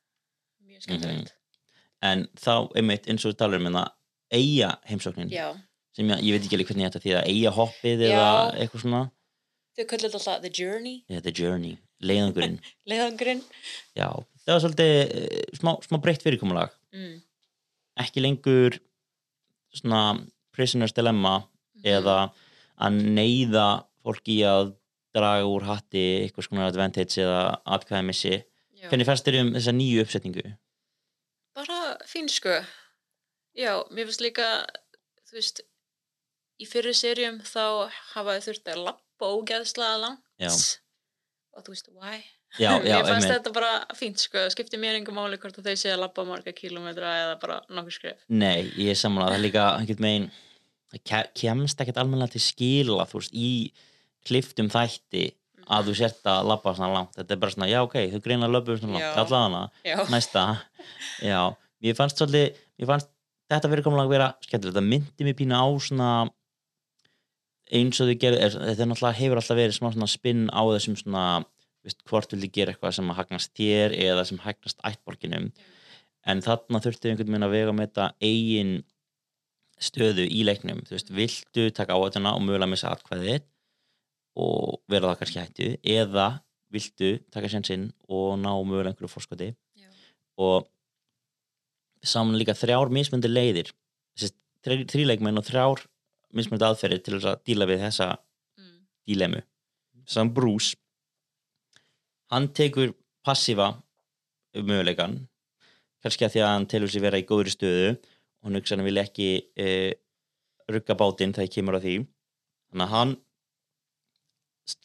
Mjög 0.70 0.86
skemmtilegt 0.86 1.36
en 2.02 2.26
þá, 2.38 2.52
einmitt, 2.78 3.08
eins 3.10 3.24
og 3.26 3.32
við 3.34 3.38
talum 3.42 3.60
um 3.60 3.68
hérna 3.70 3.84
eiga 4.32 4.70
heimsóknin 4.88 5.30
já, 5.32 5.48
sem 5.96 6.08
ég, 6.08 6.22
ég 6.24 6.36
veit 6.36 6.44
ekki 6.46 6.56
alveg 6.58 6.70
hvernig 6.70 6.88
þetta 6.88 7.02
því 7.04 7.14
að 7.18 7.30
eiga 7.34 7.54
hoppið 7.56 8.04
eða 8.08 8.26
Já. 8.26 8.58
eitthvað 8.62 8.84
svona 8.84 9.02
þau 9.76 9.84
köllu 9.90 10.06
þetta 10.08 10.20
alltaf 10.20 10.42
The 10.44 10.52
Journey 10.60 10.96
þetta 11.10 11.32
er 11.32 11.38
journey, 11.42 11.74
leiðangurinn 12.00 12.58
leiðangurinn 12.90 13.42
já, 13.98 14.08
það 14.44 14.54
var 14.54 14.64
svolítið 14.64 14.94
eh, 15.04 15.44
smá, 15.60 15.72
smá 15.86 15.98
breytt 16.02 16.24
fyrirkomulag 16.26 16.72
mm. 16.94 17.16
ekki 18.04 18.24
lengur 18.24 18.80
svona 19.74 20.04
prisoners 20.54 20.94
dilemma 20.96 21.40
Mhm. 21.80 21.88
eða 21.96 22.16
að 22.80 22.98
neyða 23.16 23.66
fólk 24.04 24.28
í 24.32 24.40
að 24.44 24.74
draga 25.14 25.46
úr 25.48 25.64
hatti 25.66 26.02
eitthvað 26.24 26.46
svona 26.46 26.66
advantage 26.68 27.20
eða 27.20 27.60
atkvæði 27.66 28.06
missi 28.06 28.32
Já. 28.36 28.88
hvernig 28.88 29.08
þér 29.08 29.38
um 29.40 29.52
þessa 29.56 29.74
nýju 29.76 30.04
uppsetningu? 30.04 30.44
Bara 31.56 31.96
fín 32.08 32.28
sko. 32.30 32.60
Já, 33.58 33.72
mér 33.90 34.06
finnst 34.08 34.22
líka 34.24 34.46
þú 35.30 35.38
veist 35.38 35.62
í 36.60 36.66
fyrir 36.68 36.94
serjum 36.96 37.40
þá 37.46 37.88
hafa 38.14 38.36
þau 38.38 38.44
þurft 38.50 38.68
að 38.74 38.82
lappa 38.88 39.30
ógeðslega 39.36 39.96
langt. 40.04 40.22
Já. 40.40 40.52
og 41.56 41.64
þú 41.66 41.72
veist, 41.74 41.88
why? 41.96 42.20
Já, 42.58 42.70
já, 42.86 42.96
mér 43.00 43.08
fannst 43.08 43.30
þetta 43.30 43.52
bara 43.54 43.72
fínt 43.98 44.22
sko, 44.22 44.44
skipti 44.54 44.78
mér 44.80 44.96
engum 45.00 45.14
máli 45.18 45.38
hvort 45.40 45.58
þau 45.58 45.74
sé 45.78 45.90
að 45.92 46.00
lappa 46.04 46.24
marga 46.26 46.52
kílómetra 46.56 47.10
eða 47.24 47.34
bara 47.42 47.58
nokkur 47.70 47.94
skref. 47.96 48.22
Nei, 48.30 48.70
ég 48.78 48.92
er 48.94 48.98
samanlega, 48.98 49.34
það 49.34 49.38
er 49.40 49.44
líka 49.44 49.66
einhvern 49.80 50.06
veginn, 50.06 50.30
það 50.94 51.02
ke- 51.10 51.28
kemst 51.42 51.82
ekkert 51.84 52.00
almennilega 52.02 52.34
til 52.36 52.42
skila, 52.46 53.06
þú 53.10 53.20
veist, 53.20 53.34
í 53.34 53.50
kliftum 54.26 54.70
þætti 54.72 55.26
að 55.70 55.86
þú 55.90 55.92
sért 56.00 56.24
að 56.26 56.48
labba 56.50 56.72
svona 56.74 56.94
langt, 56.96 57.12
þetta 57.18 57.36
er 57.36 57.40
bara 57.44 57.54
svona, 57.54 57.68
já 57.70 57.78
ok, 57.86 57.94
þau 58.14 58.22
greina 58.24 58.48
að 58.48 58.54
löpu 58.56 58.74
svona 58.80 58.98
langt, 58.98 59.20
allavega 59.22 60.08
næsta, 60.10 60.44
já 61.24 61.40
mér 61.80 61.96
fannst 61.98 62.20
svolítið, 62.20 62.58
mér 62.80 62.90
fannst 62.90 63.08
þetta 63.50 63.70
fyrirkomulega 63.72 64.12
vera 64.12 64.28
skemmtilegt, 64.44 64.76
þetta 64.76 64.86
myndi 64.90 65.26
mér 65.26 65.36
pína 65.38 65.62
á 65.64 65.68
svona 65.80 66.10
eins 67.70 68.00
og 68.02 68.10
þau 68.10 68.18
gerðu, 68.22 68.40
er- 68.44 68.58
þetta 68.70 68.86
náttúrulega 68.90 69.18
hefur 69.20 69.40
alltaf 69.40 69.58
verið 69.60 69.76
smá 69.78 69.90
svona 69.94 70.10
spinn 70.10 70.46
á 70.50 70.62
þessum 70.74 70.96
svona 70.98 71.24
veist, 71.84 72.00
hvort 72.08 72.32
vildi 72.34 72.50
gera 72.52 72.74
eitthvað 72.74 72.96
sem 72.98 73.10
að 73.12 73.20
hagnast 73.20 73.52
þér 73.56 73.94
eða 73.96 74.24
sem 74.28 74.40
hagnast 74.42 74.82
ættborginum. 74.84 75.46
En 76.28 76.42
þarna 76.44 76.80
þurftu 76.84 77.08
einhvern 77.08 77.30
veginn 77.30 77.46
að 77.46 77.54
vega 77.54 77.72
með 77.72 77.86
þetta 77.88 78.08
eigin 78.20 78.72
stöðu 79.80 80.26
í 80.28 80.42
leiknum, 80.44 80.82
þú 80.84 80.92
veist, 80.92 81.12
viltu 81.16 81.70
taka 81.72 81.96
áhættuna 81.96 82.34
og 82.36 82.42
mögulega 82.44 82.68
missa 82.68 82.90
atkvæðið 82.92 83.46
og 84.36 84.82
vera 84.92 85.08
það 85.14 85.20
kannski 85.22 85.40
hættu 85.40 85.68
eða 85.96 86.26
viltu 86.70 87.14
taka 87.32 87.48
sénsinn 87.50 87.88
og 88.12 88.36
ná 88.42 88.50
mögulega 88.60 88.92
einhverju 88.92 89.08
fórskoti 89.14 89.48
og 90.40 90.68
saman 92.06 92.38
líka 92.40 92.56
þrjár 92.56 92.92
mismundi 92.94 93.30
leiðir. 93.30 93.70
Þessi 94.16 94.86
þríleikmenn 94.90 95.40
og 95.40 95.46
þrjár 95.46 95.84
mismundi 96.36 96.66
aðferðir 96.66 97.04
til 97.04 97.20
að 97.20 97.40
díla 97.48 97.68
við 97.68 97.84
þessa 97.86 98.10
mm. 98.16 98.76
dílemu 99.10 99.42
saman 100.10 100.34
Bruce. 100.34 100.76
Hann 102.30 102.50
tekur 102.54 102.94
passífa 103.26 103.72
möguleikan 104.54 105.18
kannski 106.00 106.26
að 106.26 106.34
því 106.34 106.42
að 106.44 106.54
hann 106.54 106.68
telur 106.70 106.92
sér 106.92 107.04
vera 107.04 107.20
í 107.20 107.26
góðri 107.28 107.54
stöðu. 107.54 107.90
Og 108.40 108.48
hann 108.48 108.56
hugsa 108.56 108.76
hann 108.76 108.86
vil 108.86 109.00
ekki 109.02 109.28
e, 109.52 109.66
rugga 110.70 110.96
bátinn 110.96 111.34
þegar 111.36 111.52
kemur 111.56 111.76
á 111.76 111.80
því. 111.84 111.96
Þannig 112.70 112.86
að 112.86 112.94
hann 112.94 113.16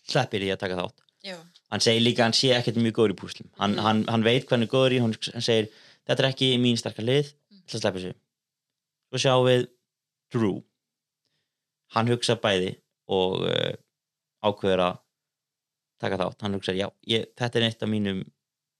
sleppir 0.10 0.44
í 0.44 0.52
að 0.52 0.62
taka 0.66 0.80
þátt. 0.82 1.06
Já, 1.26 1.38
hann 1.72 1.82
segir 1.84 2.02
líka 2.06 2.24
hann 2.24 2.34
sé 2.38 2.52
ekkert 2.56 2.78
mjög 2.82 2.94
góður 3.00 3.14
í 3.16 3.20
púslum. 3.20 3.48
Hann, 3.60 3.74
Mm. 3.76 3.82
hann, 3.86 4.04
hann 4.08 4.24
veit 4.24 4.46
hvað 4.46 4.52
hann 4.58 4.64
er 4.68 4.72
góður 4.74 4.94
í 4.96 5.00
hann, 5.02 5.16
hann 5.34 5.42
segir, 5.42 5.70
þetta 6.08 6.24
er 6.24 6.30
ekki 6.32 6.52
mín 6.62 6.78
sterkar 6.78 7.06
lið 7.06 7.32
Mm. 7.52 7.62
til 7.68 7.78
að 7.78 7.82
sleppa 7.82 8.00
þessu. 8.00 8.14
Svo 9.12 9.18
sjáum 9.24 9.46
við 9.50 9.68
Drew. 10.32 10.64
Hann 11.96 12.08
hugsa 12.08 12.36
bæði 12.42 12.76
og 13.08 13.42
uh, 13.48 13.74
ákveður 14.44 14.82
að 14.90 14.98
taka 16.02 16.18
þátt, 16.18 16.42
hann 16.42 16.54
hugsa, 16.58 16.74
já, 16.76 16.90
ég, 17.08 17.28
þetta 17.38 17.60
er 17.62 17.68
eitt 17.70 17.84
af 17.86 17.90
mínum 17.90 18.24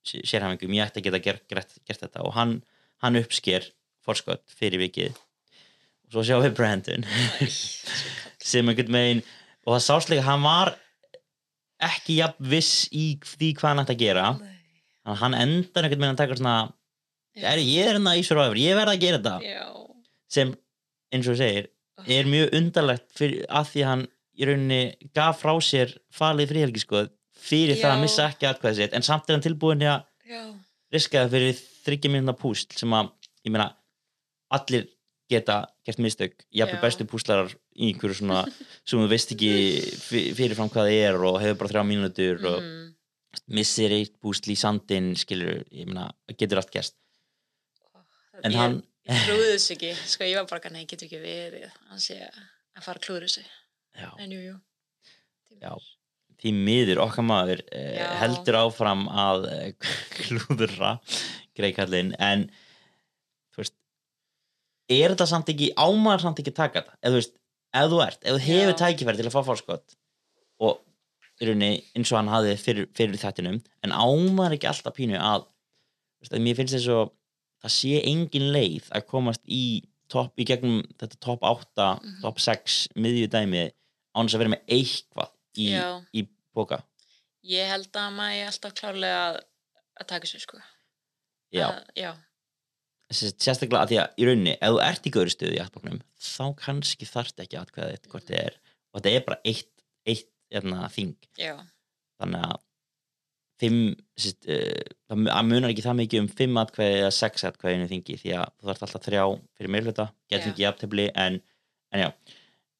sé- 0.06 0.24
sérhæfingum, 0.26 0.74
ég 0.76 0.86
ætti 0.90 1.00
að 1.02 1.06
geta 1.08 1.20
gert, 1.24 1.46
gert, 1.48 1.78
gert 1.88 2.02
þetta. 2.02 2.26
Og 2.26 2.34
hann, 2.36 2.64
hann 3.02 3.16
uppsker 3.22 3.70
forskott 4.06 4.44
fyrir 4.60 4.82
vikið. 4.84 5.16
Og 6.06 6.12
svo 6.18 6.24
sjáum 6.28 6.44
við 6.46 6.56
Brandon 6.58 7.06
sem 8.52 8.68
einhvern 8.70 8.94
veginn 8.94 9.24
og 9.66 9.78
það 9.78 9.86
sást 9.88 10.12
líka, 10.12 10.26
hann 10.28 10.44
var 10.46 10.76
ekki 11.84 12.20
jafn 12.22 12.50
viss 12.52 12.88
í 12.96 13.06
því 13.26 13.52
hvað 13.60 13.72
hann 13.72 13.84
ætti 13.84 13.96
að 13.96 14.04
gera. 14.04 14.26
Þannig 14.36 15.14
að 15.14 15.22
hann 15.22 15.38
endar 15.38 15.86
einhvern 15.86 16.02
veginn 16.06 16.16
að 16.16 16.22
taka 16.24 16.38
svona 16.40 16.56
er, 17.36 17.60
ég 17.62 17.86
er 17.86 17.94
hérna 17.98 18.16
í 18.18 18.24
Survivor, 18.26 18.60
ég 18.60 18.78
verð 18.80 18.94
að 18.96 19.04
gera 19.04 19.20
þetta. 19.20 19.36
Já, 19.44 19.66
sem 20.36 20.54
eins 21.14 21.30
og 21.32 21.38
segir 21.40 21.70
er 22.06 22.28
mjög 22.30 22.56
undarlegt 22.58 23.06
fyrir, 23.16 23.46
að 23.50 23.70
því 23.74 23.86
hann 23.90 24.04
í 24.36 24.48
rauninni 24.50 25.12
gaf 25.16 25.40
frá 25.44 25.54
sér 25.64 25.94
falið 26.14 26.52
fríhelgiskoð 26.52 27.12
fyrir 27.46 27.78
það 27.80 27.92
að 27.92 27.98
Já. 28.00 28.04
missa 28.04 28.28
ekki 28.32 28.50
atkvæði 28.50 28.80
sitt. 28.82 28.96
En 28.98 29.06
samt 29.06 29.30
er 29.30 29.38
hann 29.38 29.46
tilbúin 29.46 29.84
að 29.86 30.04
já, 30.28 30.42
riska 30.96 31.24
það 31.24 31.36
fyrir 31.38 31.62
þryggja 31.86 32.12
mínúna 32.12 32.36
púst 32.40 32.76
sem 32.80 32.96
að, 32.98 33.12
ég 33.46 33.54
meina 33.54 33.70
allir 34.56 34.88
geta 35.32 35.60
gert 35.88 36.00
mistök, 36.04 36.36
jafnvel 36.54 36.78
Já. 36.78 36.84
bestu 36.86 37.06
púslarar 37.10 37.50
í 37.74 37.90
einhverju 37.92 38.20
svona 38.20 38.44
sem 38.88 39.00
þú 39.02 39.08
veist 39.10 39.32
ekki 39.34 39.52
fyr- 40.06 40.34
fyrirfram 40.38 40.70
hvað 40.74 40.90
það 40.92 41.00
er 41.08 41.18
og 41.30 41.40
hefur 41.42 41.58
bara 41.64 41.72
þrjá 41.74 41.84
mínútur 41.90 42.44
og 42.52 42.60
mm, 42.62 42.84
missir 43.58 43.96
eitt 43.96 44.14
púsl 44.22 44.52
í 44.54 44.58
sandin 44.60 45.14
skilur, 45.20 45.64
ég 45.74 45.90
meina, 45.90 46.10
getur 46.38 46.62
allt 46.62 46.72
gerst. 46.74 46.96
En 48.44 48.52
ég, 48.54 48.60
hann 48.60 48.78
ég 49.10 49.26
trúði 49.26 49.50
þessu 49.56 49.74
ekki. 49.76 49.92
Sko 50.12 50.28
ég 50.28 50.38
var 50.42 50.48
bara, 50.52 50.72
nei, 50.76 50.86
getur 50.90 51.08
ekki 51.10 51.20
verið. 51.24 51.70
Hann 51.90 52.02
sé 52.04 52.18
að 52.26 52.84
fara 52.86 53.00
að 53.00 53.06
klúður 53.08 53.26
þessu. 53.28 53.44
En 54.20 54.34
jú, 54.36 54.42
jú. 54.44 54.56
Því 55.50 55.60
Já. 55.64 55.74
því 56.42 56.52
miður 56.68 57.00
okkar 57.06 57.24
maður 57.28 57.62
eh, 57.72 57.96
Já. 58.02 58.08
heldur 58.22 58.58
áfram 58.60 59.06
að 59.08 59.46
eh, 59.54 59.92
klúðra 60.20 60.98
greikallin 61.56 62.12
en 62.20 62.50
er 64.90 65.14
þetta 65.14 65.28
samt 65.30 65.50
ekki, 65.54 65.72
ámaður 65.78 66.22
samt 66.28 66.40
ekki 66.44 66.54
taka 66.56 66.82
þetta, 66.82 66.98
eða 67.02 67.14
þú 67.16 67.20
veist, 67.22 67.36
ef 67.76 67.90
þú 67.92 68.02
ert 68.06 68.22
ef 68.24 68.36
þú 68.36 68.42
hefur 68.46 68.78
tækifæri 68.82 69.18
til 69.22 69.28
að 69.30 69.36
fá 69.36 69.42
fórskot 69.50 69.96
og 70.66 70.82
í 71.42 71.50
rauninni 71.50 71.84
eins 71.98 72.12
og 72.14 72.20
hann 72.22 72.32
hafði 72.32 72.54
fyrir, 72.62 72.86
fyrir 72.96 73.20
þættinum, 73.20 73.58
en 73.84 73.92
ámaður 73.92 74.56
ekki 74.56 74.70
alltaf 74.70 74.96
pínu 74.96 75.18
að, 75.20 75.48
veist, 76.22 76.34
að 76.38 76.44
mér 76.46 76.56
finnst 76.60 76.78
þess 76.78 76.92
að 76.96 77.10
það 77.66 77.74
sé 77.76 77.94
engin 78.08 78.48
leið 78.56 78.88
að 78.96 79.08
komast 79.10 79.42
í 79.52 79.64
topp, 80.12 80.36
í 80.40 80.46
gegnum 80.48 80.84
þetta 81.02 81.18
topp 81.20 81.44
8, 81.50 81.88
Mhm. 82.04 82.22
topp 82.22 82.40
6 82.40 82.78
miðjudæmi 82.96 83.64
án 84.16 84.28
þess 84.30 84.36
að 84.38 84.44
vera 84.46 84.54
með 84.54 84.64
eitthvað 84.78 85.32
í, 85.58 85.68
í 86.14 86.28
boka 86.56 86.84
ég 87.44 87.68
held 87.74 87.90
að 88.00 88.14
maður 88.16 88.40
er 88.40 88.48
alltaf 88.54 88.74
klárlega 88.78 89.18
að, 89.32 89.40
að 90.02 90.08
taka 90.08 90.28
sér 90.30 90.42
sko. 90.42 90.58
Já, 91.54 91.68
Að, 91.68 91.84
já, 91.96 92.12
sérstaklega 93.14 93.84
að 93.86 93.92
því 93.92 93.98
að 94.02 94.20
í 94.22 94.28
rauninni 94.28 94.54
ef 94.58 94.72
þú 94.74 94.80
ert 94.88 95.06
í 95.08 95.12
góður 95.14 95.34
stöðu 95.36 95.56
í 95.58 95.62
aðbóknum 95.62 96.00
þá 96.26 96.46
kannski 96.62 97.08
þarft 97.10 97.44
ekki 97.44 97.60
atkvæða 97.60 97.92
eitt 97.94 98.08
hvort 98.10 98.30
þið 98.30 98.40
er 98.42 98.56
og 98.66 99.00
þetta 99.02 99.12
er 99.14 99.26
bara 99.28 99.40
eitt, 99.46 99.70
eitt 100.10 100.30
hérna, 100.54 100.88
þing 100.94 101.12
já, 101.38 101.54
þannig 102.22 102.46
að 102.50 102.56
fimm, 103.62 103.82
sérst, 104.20 104.48
uh, 104.52 104.96
það 105.10 105.22
mu- 105.22 105.32
það 105.32 105.50
munar 105.52 105.72
ekki 105.74 105.86
það 105.86 106.00
mikið 106.02 106.24
um 106.24 106.30
fimm 106.42 106.58
atkvæði 106.60 106.98
eða 107.04 107.12
sex 107.16 107.46
í 107.46 107.90
þingi 107.94 108.18
því 108.24 108.34
að 108.36 108.50
þú 108.58 108.70
þarft 108.70 108.86
alltaf 108.88 109.06
þrjá 109.06 109.24
fyrir 109.56 109.72
meirhluta 109.76 110.06
Já. 110.10 110.36
getur 110.36 110.52
ekki 110.52 110.66
jafntefli 110.66 111.06
en, 111.16 111.38
en 111.94 112.04
já 112.04 112.10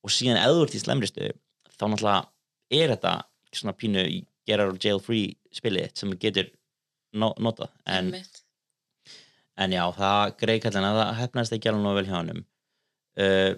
og 0.06 0.12
síðan 0.14 0.42
ef 0.42 0.52
þú 0.52 0.66
ert 0.66 0.76
í 0.76 0.82
slemri 0.84 1.10
stöðu 1.10 1.38
þá 1.76 1.86
náttúrulega 1.86 2.82
er 2.82 2.94
þetta 2.96 3.14
svona 3.56 3.76
pínu 3.78 4.04
out 4.62 4.74
of 4.76 4.82
jail 4.84 5.00
free 5.02 5.38
spilið 5.56 5.94
sem 5.98 6.12
getur 6.22 6.50
no, 7.16 7.32
notað 7.40 7.72
en 7.88 8.12
einmitt. 8.12 8.42
En 9.62 9.72
já, 9.72 9.84
það 9.96 10.34
greikallin 10.42 10.88
að 10.90 11.00
það 11.00 11.14
hefnaðist 11.22 11.56
ekki 11.56 11.72
alveg 11.72 11.98
vel 12.00 12.08
hjá 12.10 12.16
hannum. 12.18 12.42
Uh, 13.16 13.54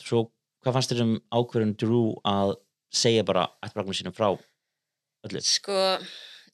svo, 0.00 0.22
hvað 0.64 0.78
fannst 0.78 0.94
þér 0.94 1.02
um 1.04 1.14
ákvörðun 1.36 1.76
Drew 1.80 2.06
að 2.28 2.54
segja 2.94 3.26
bara 3.26 3.48
ættbraknum 3.64 3.96
sínum 3.96 4.16
frá 4.16 4.30
öllu? 4.30 5.42
sko, 5.44 5.76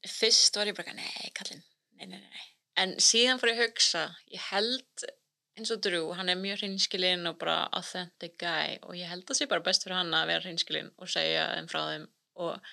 fyrst 0.07 0.57
var 0.57 0.71
ég 0.71 0.77
bara 0.77 0.95
nei, 0.97 1.31
kallinn, 1.37 1.63
nei, 1.95 2.09
nei, 2.09 2.19
nei, 2.19 2.45
en 2.81 2.95
síðan 3.03 3.39
fór 3.41 3.53
ég 3.53 3.59
að 3.59 3.69
hugsa 3.69 4.05
ég 4.33 4.47
held 4.49 5.07
eins 5.59 5.71
og 5.73 5.81
Drew, 5.83 6.11
hann 6.17 6.31
er 6.31 6.39
mjög 6.39 6.63
hreinskilinn 6.63 7.27
og 7.29 7.37
bara 7.41 7.65
authentic 7.77 8.37
guy 8.41 8.77
og 8.81 8.95
ég 8.97 9.11
held 9.11 9.27
að 9.27 9.41
sé 9.41 9.47
bara 9.51 9.63
best 9.65 9.85
fyrir 9.85 9.99
hann 9.99 10.15
að 10.15 10.29
vera 10.31 10.45
hreinskilinn 10.45 10.93
og 10.97 11.11
segja 11.11 11.49
þeim 11.55 11.71
frá 11.71 11.81
þeim 11.89 12.07
og 12.41 12.71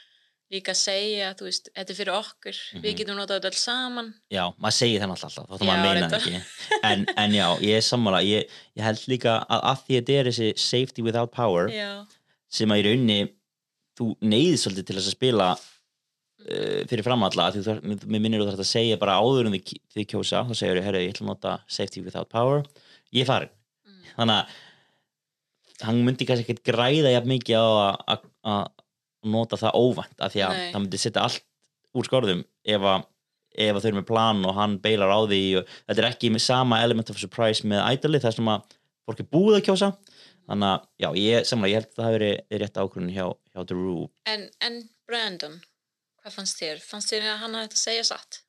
líka 0.53 0.73
segja, 0.75 1.35
þú 1.37 1.45
veist, 1.49 1.69
þetta 1.77 1.93
er 1.93 1.97
fyrir 1.99 2.15
okkur 2.17 2.57
Mhm. 2.75 2.83
við 2.85 2.95
getum 3.03 3.17
notað 3.19 3.37
þetta 3.41 3.51
alls 3.53 3.65
saman 3.69 4.07
Já, 4.33 4.45
maður 4.57 4.77
segir 4.79 5.01
það 5.03 5.11
náttúrulega 5.11 5.29
alltaf, 5.29 5.49
að 5.51 5.59
Já, 5.61 5.67
maður 5.69 5.83
meina 5.85 6.01
reyndar. 6.01 6.21
ekki. 6.21 6.81
En, 6.91 7.07
en 7.17 7.33
já, 7.37 7.47
ég 7.61 7.77
er 7.77 7.85
sammála, 7.85 8.21
ég, 8.25 8.49
ég 8.79 8.83
held 8.87 9.03
líka 9.13 9.35
að 9.45 9.61
að 9.73 9.83
því 9.85 9.99
að 9.99 10.05
þetta 10.07 10.19
er 10.23 10.31
þessi 10.31 10.49
safety 10.59 11.03
without 11.03 11.31
power 11.33 11.69
já, 11.69 12.07
sem 12.49 12.69
að 12.73 12.81
í 12.81 12.87
rauninni 12.89 13.19
þú 13.99 14.07
neyðir 14.23 14.57
svolítið 14.63 14.87
til 14.87 14.97
þess 14.97 15.11
að 15.13 15.17
spila 15.19 15.49
uh, 15.53 16.81
fyrir 16.89 17.05
framalla 17.05 17.51
því 17.53 17.63
þú 17.67 18.09
minnir 18.09 18.41
þú 18.41 18.49
þarf 18.49 18.63
að 18.65 18.71
segja 18.73 18.97
bara 19.03 19.19
áður 19.21 19.47
en 19.51 19.57
þið, 19.59 19.75
þið 19.97 20.07
kjósa, 20.15 20.45
þá 20.49 20.55
segir 20.55 20.79
þau, 20.81 20.85
herru, 20.89 21.03
ég 21.05 21.13
ætla 21.13 21.27
að 21.27 21.33
nota 21.35 21.57
safety 21.69 22.01
without 22.07 22.29
power, 22.33 22.63
ég 23.13 23.27
farin 23.29 23.51
mm, 23.85 24.17
þannig 24.17 24.39
að 24.39 25.87
hann 25.87 26.01
myndi 26.07 26.27
kannski 26.27 26.47
ekkert 26.49 26.65
græða 26.67 27.13
jafn 27.13 27.29
mikið 27.37 27.59
á 27.59 27.67
að- 27.69 27.99
að 28.09 28.23
að 28.49 28.67
nota 29.27 29.59
það 29.59 29.79
óvænt 29.79 30.25
af 30.25 30.35
því 30.35 30.43
að 30.47 30.57
Nei. 30.57 30.67
það 30.73 30.83
myndi 30.85 31.01
setja 31.03 31.25
allt 31.27 31.47
úr 31.99 32.09
skorðum 32.09 32.43
ef 32.69 32.89
að 32.93 33.07
ef 33.59 33.75
að 33.75 33.83
þau 33.83 33.89
eru 33.89 33.99
með 33.99 34.09
plan 34.11 34.45
og 34.47 34.55
hann 34.55 34.77
beilar 34.83 35.11
á 35.11 35.21
því 35.27 35.43
og 35.59 35.71
þetta 35.89 36.03
er 36.03 36.09
ekki 36.11 36.31
með 36.31 36.45
sama 36.45 36.83
element 36.85 37.11
of 37.11 37.19
surprise 37.19 37.67
með 37.67 37.81
ædoli 37.89 38.21
þar 38.23 38.37
sem 38.37 38.51
að 38.53 38.77
fólk 39.09 39.23
er 39.25 39.31
búið 39.33 39.57
að 39.59 39.65
kjósa 39.67 39.89
þannig 40.49 40.69
að 40.69 40.85
já, 41.03 41.09
ég, 41.19 41.49
samlega, 41.49 41.73
ég 41.73 41.81
held 41.81 41.89
að 41.89 41.97
það 41.97 42.07
hafi 42.07 42.19
verið 42.19 42.63
rétt 42.63 42.79
ákvörðun 42.83 43.15
hjá, 43.17 43.25
hjá 43.55 43.65
Drew 43.73 44.05
en, 44.31 44.45
en 44.63 44.79
Brandon 45.09 45.57
hvað 46.21 46.37
fannst 46.37 46.61
þér? 46.61 46.85
Fannst 46.85 47.11
þér 47.15 47.27
að 47.33 47.43
hann 47.43 47.57
hafði 47.57 47.67
þetta 47.67 47.81
að 47.81 47.85
segja 47.89 48.07
satt? 48.13 48.43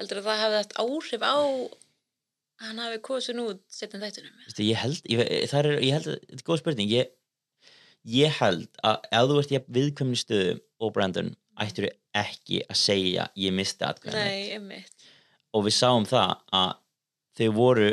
heldur 0.00 0.22
að 0.22 0.28
það 0.28 0.42
hefði 0.42 0.60
haft 0.60 0.76
áhrif 0.82 1.24
á 1.24 1.36
hann 2.62 2.80
hafi 2.82 3.00
kosin 3.04 3.42
út 3.42 3.62
setjum 3.72 4.02
þættunum? 4.04 4.44
Ég 4.62 4.78
held, 4.80 5.02
ég, 5.10 5.22
það 5.50 5.60
er, 5.60 5.70
ég 5.82 5.96
held 5.96 6.08
þetta 6.08 6.38
er 6.38 6.46
góð 6.46 6.62
spurning 6.62 6.92
ég, 6.92 7.12
ég 8.08 8.38
held 8.40 8.68
að 8.82 9.08
ef 9.10 9.28
þú 9.30 9.40
ert 9.40 9.52
í 9.54 9.60
viðkvæmni 9.78 10.18
stöðu 10.18 10.54
og 10.82 10.94
Brandon 10.96 11.34
ættir 11.62 11.90
ekki 12.16 12.62
að 12.66 12.78
segja 12.80 13.28
ég 13.38 13.54
misti 13.54 13.84
einmitt. 14.12 15.10
Og 15.52 15.66
við 15.66 15.76
sáum 15.76 16.06
það 16.08 16.34
að 16.56 16.72
þau 17.38 17.50
voru 17.56 17.90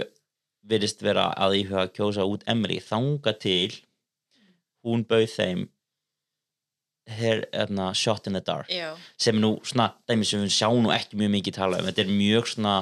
virðist 0.69 1.03
vera 1.03 1.29
að 1.39 1.59
íhuga 1.63 1.83
að 1.85 1.93
kjósa 1.97 2.27
út 2.27 2.45
Emily 2.49 2.79
þanga 2.83 3.33
til 3.41 3.73
hún 4.85 5.03
bauð 5.07 5.29
þeim 5.33 5.67
her, 7.09 7.43
erna, 7.53 7.89
shot 7.97 8.27
in 8.29 8.37
the 8.37 8.41
dark. 8.45 8.69
Já, 8.69 8.93
sem 9.17 9.37
er 9.37 9.41
nú 9.41 9.55
svona 9.65 9.89
dæmi 10.07 10.27
sem 10.27 10.43
við 10.43 10.53
sjáum 10.53 10.83
nú 10.83 10.93
ekki 10.93 11.17
mjög 11.17 11.31
mikið 11.39 11.57
tala 11.57 11.79
um. 11.79 11.87
Þetta 11.89 12.03
er 12.05 12.11
mjög 12.13 12.49
svona 12.51 12.75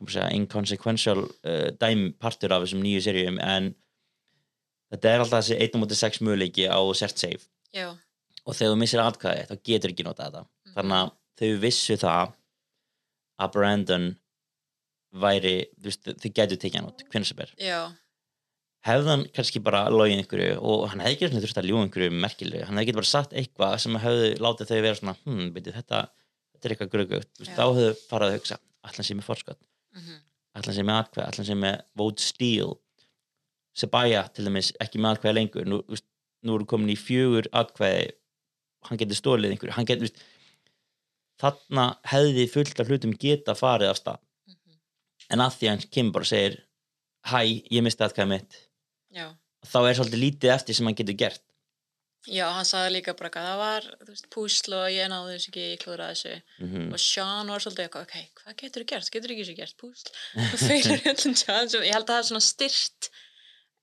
segja, 0.00 0.30
inconsequential 0.32 1.26
uh, 1.26 1.68
dæmi 1.80 2.14
partur 2.20 2.54
af 2.54 2.64
þessum 2.64 2.82
nýju 2.84 3.04
seríum 3.04 3.40
en 3.44 3.74
þetta 4.94 5.10
er 5.10 5.24
alltaf 5.24 5.44
þessi 5.44 5.58
1.6 5.66 6.22
möguleiki 6.24 6.68
á 6.70 6.78
cert 6.96 7.18
save. 7.20 7.42
Já, 7.74 7.90
og 8.44 8.54
þegar 8.56 8.74
þú 8.74 8.80
missir 8.80 9.02
atkvæði 9.02 9.46
þá 9.50 9.54
getur 9.70 9.92
ekki 9.94 10.06
notað 10.06 10.30
þetta. 10.30 10.46
Þannig 10.74 11.00
að 11.00 11.12
þau 11.40 11.60
vissu 11.64 11.96
það 12.00 12.32
að 13.44 13.52
Brandon 13.56 14.06
væri, 15.24 15.54
þú 15.78 15.90
veist, 15.90 16.08
þau 16.22 16.30
getur 16.38 16.60
tekið 16.62 16.80
hann 16.80 16.88
út 16.90 17.04
hvernig 17.10 17.30
sem 17.30 17.42
er. 17.44 17.52
Hann 18.84 19.22
kannski 19.32 19.62
bara 19.64 19.86
logið 19.88 20.20
einhverju 20.20 20.56
og 20.60 20.82
hann 20.92 21.00
hefði 21.00 21.14
ekki 21.30 21.40
þurft 21.40 21.60
að 21.62 21.68
ljóða 21.70 21.84
einhverju 21.86 22.16
merkilegu 22.20 22.66
hann 22.68 22.76
hefði 22.76 22.84
ekki 22.84 22.96
bara 22.98 23.08
sagt 23.08 23.32
eitthvað 23.32 23.76
sem 23.80 23.96
hefði 24.02 24.26
látið 24.44 24.70
þau 24.70 24.80
vera 24.84 24.98
svona, 24.98 25.14
hm, 25.24 25.46
byrju, 25.54 25.72
þetta, 25.78 26.00
þetta 26.52 26.68
er 26.68 26.74
eitthvað 26.74 26.90
gröggugt, 26.92 27.30
þá 27.48 27.62
hefðu 27.64 27.86
farað 28.10 28.28
að 28.28 28.36
hugsa 28.36 28.58
allan 28.84 29.08
sem 29.08 29.22
er 29.22 29.24
forskot, 29.30 29.60
mhm, 29.96 30.18
allan 30.60 30.76
sem 30.76 30.92
er 30.92 31.00
atkvæð 31.00 31.24
allan 31.30 31.48
sem 31.48 31.64
er 31.70 31.80
vote 31.96 32.26
steal 32.26 32.74
Sebaya 33.74 34.26
til 34.34 34.46
dæmis 34.46 34.70
ekki 34.82 35.00
með 35.02 35.16
atkvæði 35.16 35.38
lengur. 35.38 35.66
Nú, 35.66 35.80
þú 35.82 35.96
veist, 35.96 36.06
nú 36.44 36.58
eru 36.58 36.68
komin 36.70 36.92
í 36.94 36.98
fjögur 36.98 37.48
atkvæði. 37.52 38.12
Hann 38.88 39.00
getur 39.00 39.18
stólið 39.18 39.54
einhverju. 39.54 39.74
Hann 39.74 39.88
getur, 39.88 40.12
þú 40.12 40.34
þarna 41.40 41.86
hefði 42.12 42.44
fullt 42.52 42.80
af 42.80 42.90
hlutum 42.90 43.14
geta 43.20 43.56
farið 43.58 43.92
af 43.92 44.00
stað. 44.00 44.20
Mhm. 44.46 44.76
en 45.30 45.40
að 45.40 45.56
því 45.56 45.66
að 45.66 45.72
hann 45.72 45.90
kemur 45.90 46.12
bara 46.12 46.26
og 46.26 46.30
segir 46.30 46.54
hæ, 47.24 47.40
ég 47.72 47.82
misti 47.82 48.04
atkvæði 48.04 48.28
mitt. 48.28 48.60
Já. 49.10 49.26
Þá 49.64 49.78
er 49.88 49.94
svolítið 49.96 50.20
lítið 50.24 50.54
eftir 50.54 50.74
sem 50.76 50.86
hann 50.86 50.94
getur 50.98 51.16
gert. 51.16 51.42
Já, 52.24 52.48
hann 52.52 52.64
sagði 52.64 52.92
líka 52.94 53.12
bara 53.16 53.28
að 53.28 53.46
það 53.48 53.58
var 53.60 53.86
þú 54.08 54.28
púsl 54.32 54.74
og 54.76 54.86
ég 54.92 55.08
náði 55.12 55.34
þessu 55.34 55.48
ekki, 55.50 55.64
ég 55.72 55.80
klúðraði 55.82 56.14
þessu. 56.14 56.36
Mm 56.60 56.92
og 56.94 57.00
Sean 57.00 57.52
var 57.52 57.64
svolítið 57.64 57.84
eitthvað, 57.84 58.06
ok, 58.06 58.14
hvað 58.40 58.56
getur 58.62 58.84
þú 58.84 58.88
gert? 58.92 59.10
Getur 59.16 59.34
ekki 59.34 59.44
þessu 59.44 59.56
gert? 59.58 59.76
Púsl? 59.80 60.08
Þú 61.24 61.34
challenge 61.36 61.82
ég 61.84 61.92
held 61.92 62.04
að 62.08 62.12
það 62.12 62.22
er 62.22 62.28
svona 62.30 62.44
styrt 62.44 63.10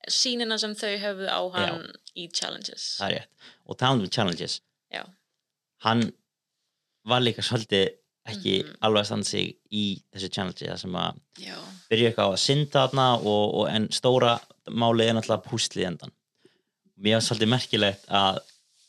sínina 0.10 0.58
sem 0.60 0.74
þau 0.76 0.94
höfðu 1.02 1.28
á 1.30 1.42
hann 1.56 1.88
í 2.18 2.28
challenges. 2.34 2.98
Það 3.00 3.08
er 3.12 3.16
rétt. 3.20 3.50
Og 3.68 3.78
talandi 3.78 4.04
um 4.08 4.10
challenges. 4.10 4.62
Já, 4.94 5.04
hann 5.86 6.12
var 7.06 7.22
líka 7.22 7.42
svolítið 7.42 7.90
ekki 8.32 8.64
Mhm. 8.64 8.76
alveg 8.86 9.02
að 9.02 9.06
standa 9.06 9.26
sig 9.26 9.56
í 9.74 9.84
þessu 10.14 10.30
challenge 10.32 10.62
það 10.68 10.78
sem 10.80 10.92
að 10.94 11.20
já, 11.42 11.56
byrja 11.90 12.10
eitthvað 12.12 12.28
á 12.30 12.34
að 12.34 12.42
synda 12.44 12.88
þarna 12.88 13.06
og, 13.26 13.54
og 13.56 13.70
en 13.70 13.88
stóra 13.90 14.40
málið 14.70 15.08
er 15.10 15.14
náttúrulega 15.18 15.48
púslið 15.50 15.88
endan 15.88 16.12
mér 17.02 17.16
var 17.18 17.22
svolítið 17.26 17.50
merkilegt 17.50 18.06
að 18.14 18.38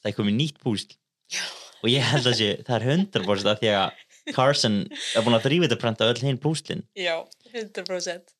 það 0.03 0.11
er 0.11 0.17
komið 0.19 0.37
nýtt 0.37 0.59
púsl. 0.61 0.97
Já. 1.33 1.41
og 1.83 1.89
ég 1.91 2.03
held 2.03 2.27
að 2.29 2.37
sé, 2.37 2.51
það 2.63 2.77
er 2.77 2.85
100% 2.93 3.49
að 3.55 3.59
því 3.63 3.71
að 3.73 4.35
Carson 4.37 4.77
er 5.17 5.23
búin 5.25 5.35
að 5.39 5.47
þrýfið 5.49 5.73
að 5.73 5.81
prenta 5.81 6.05
öll 6.13 6.21
hinn 6.23 6.39
púslin. 6.39 6.83
Já, 6.95 7.17
100% 7.55 8.35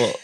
og 0.00 0.16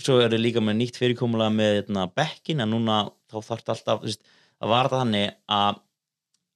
svo 0.00 0.18
er 0.20 0.30
það 0.32 0.42
líka 0.44 0.62
með 0.64 0.76
nýtt 0.80 0.98
fyrirkomulega 1.00 1.52
með 1.54 1.74
hérna, 1.80 2.06
bekkin 2.16 2.62
að 2.64 2.70
núna 2.72 2.98
þá 3.30 3.36
þarf 3.38 3.60
þetta 3.60 3.74
alltaf 3.76 4.02
veist, 4.06 4.22
það 4.60 4.72
var 4.74 4.88
það 4.90 5.02
þannig 5.04 5.28
að 5.58 5.80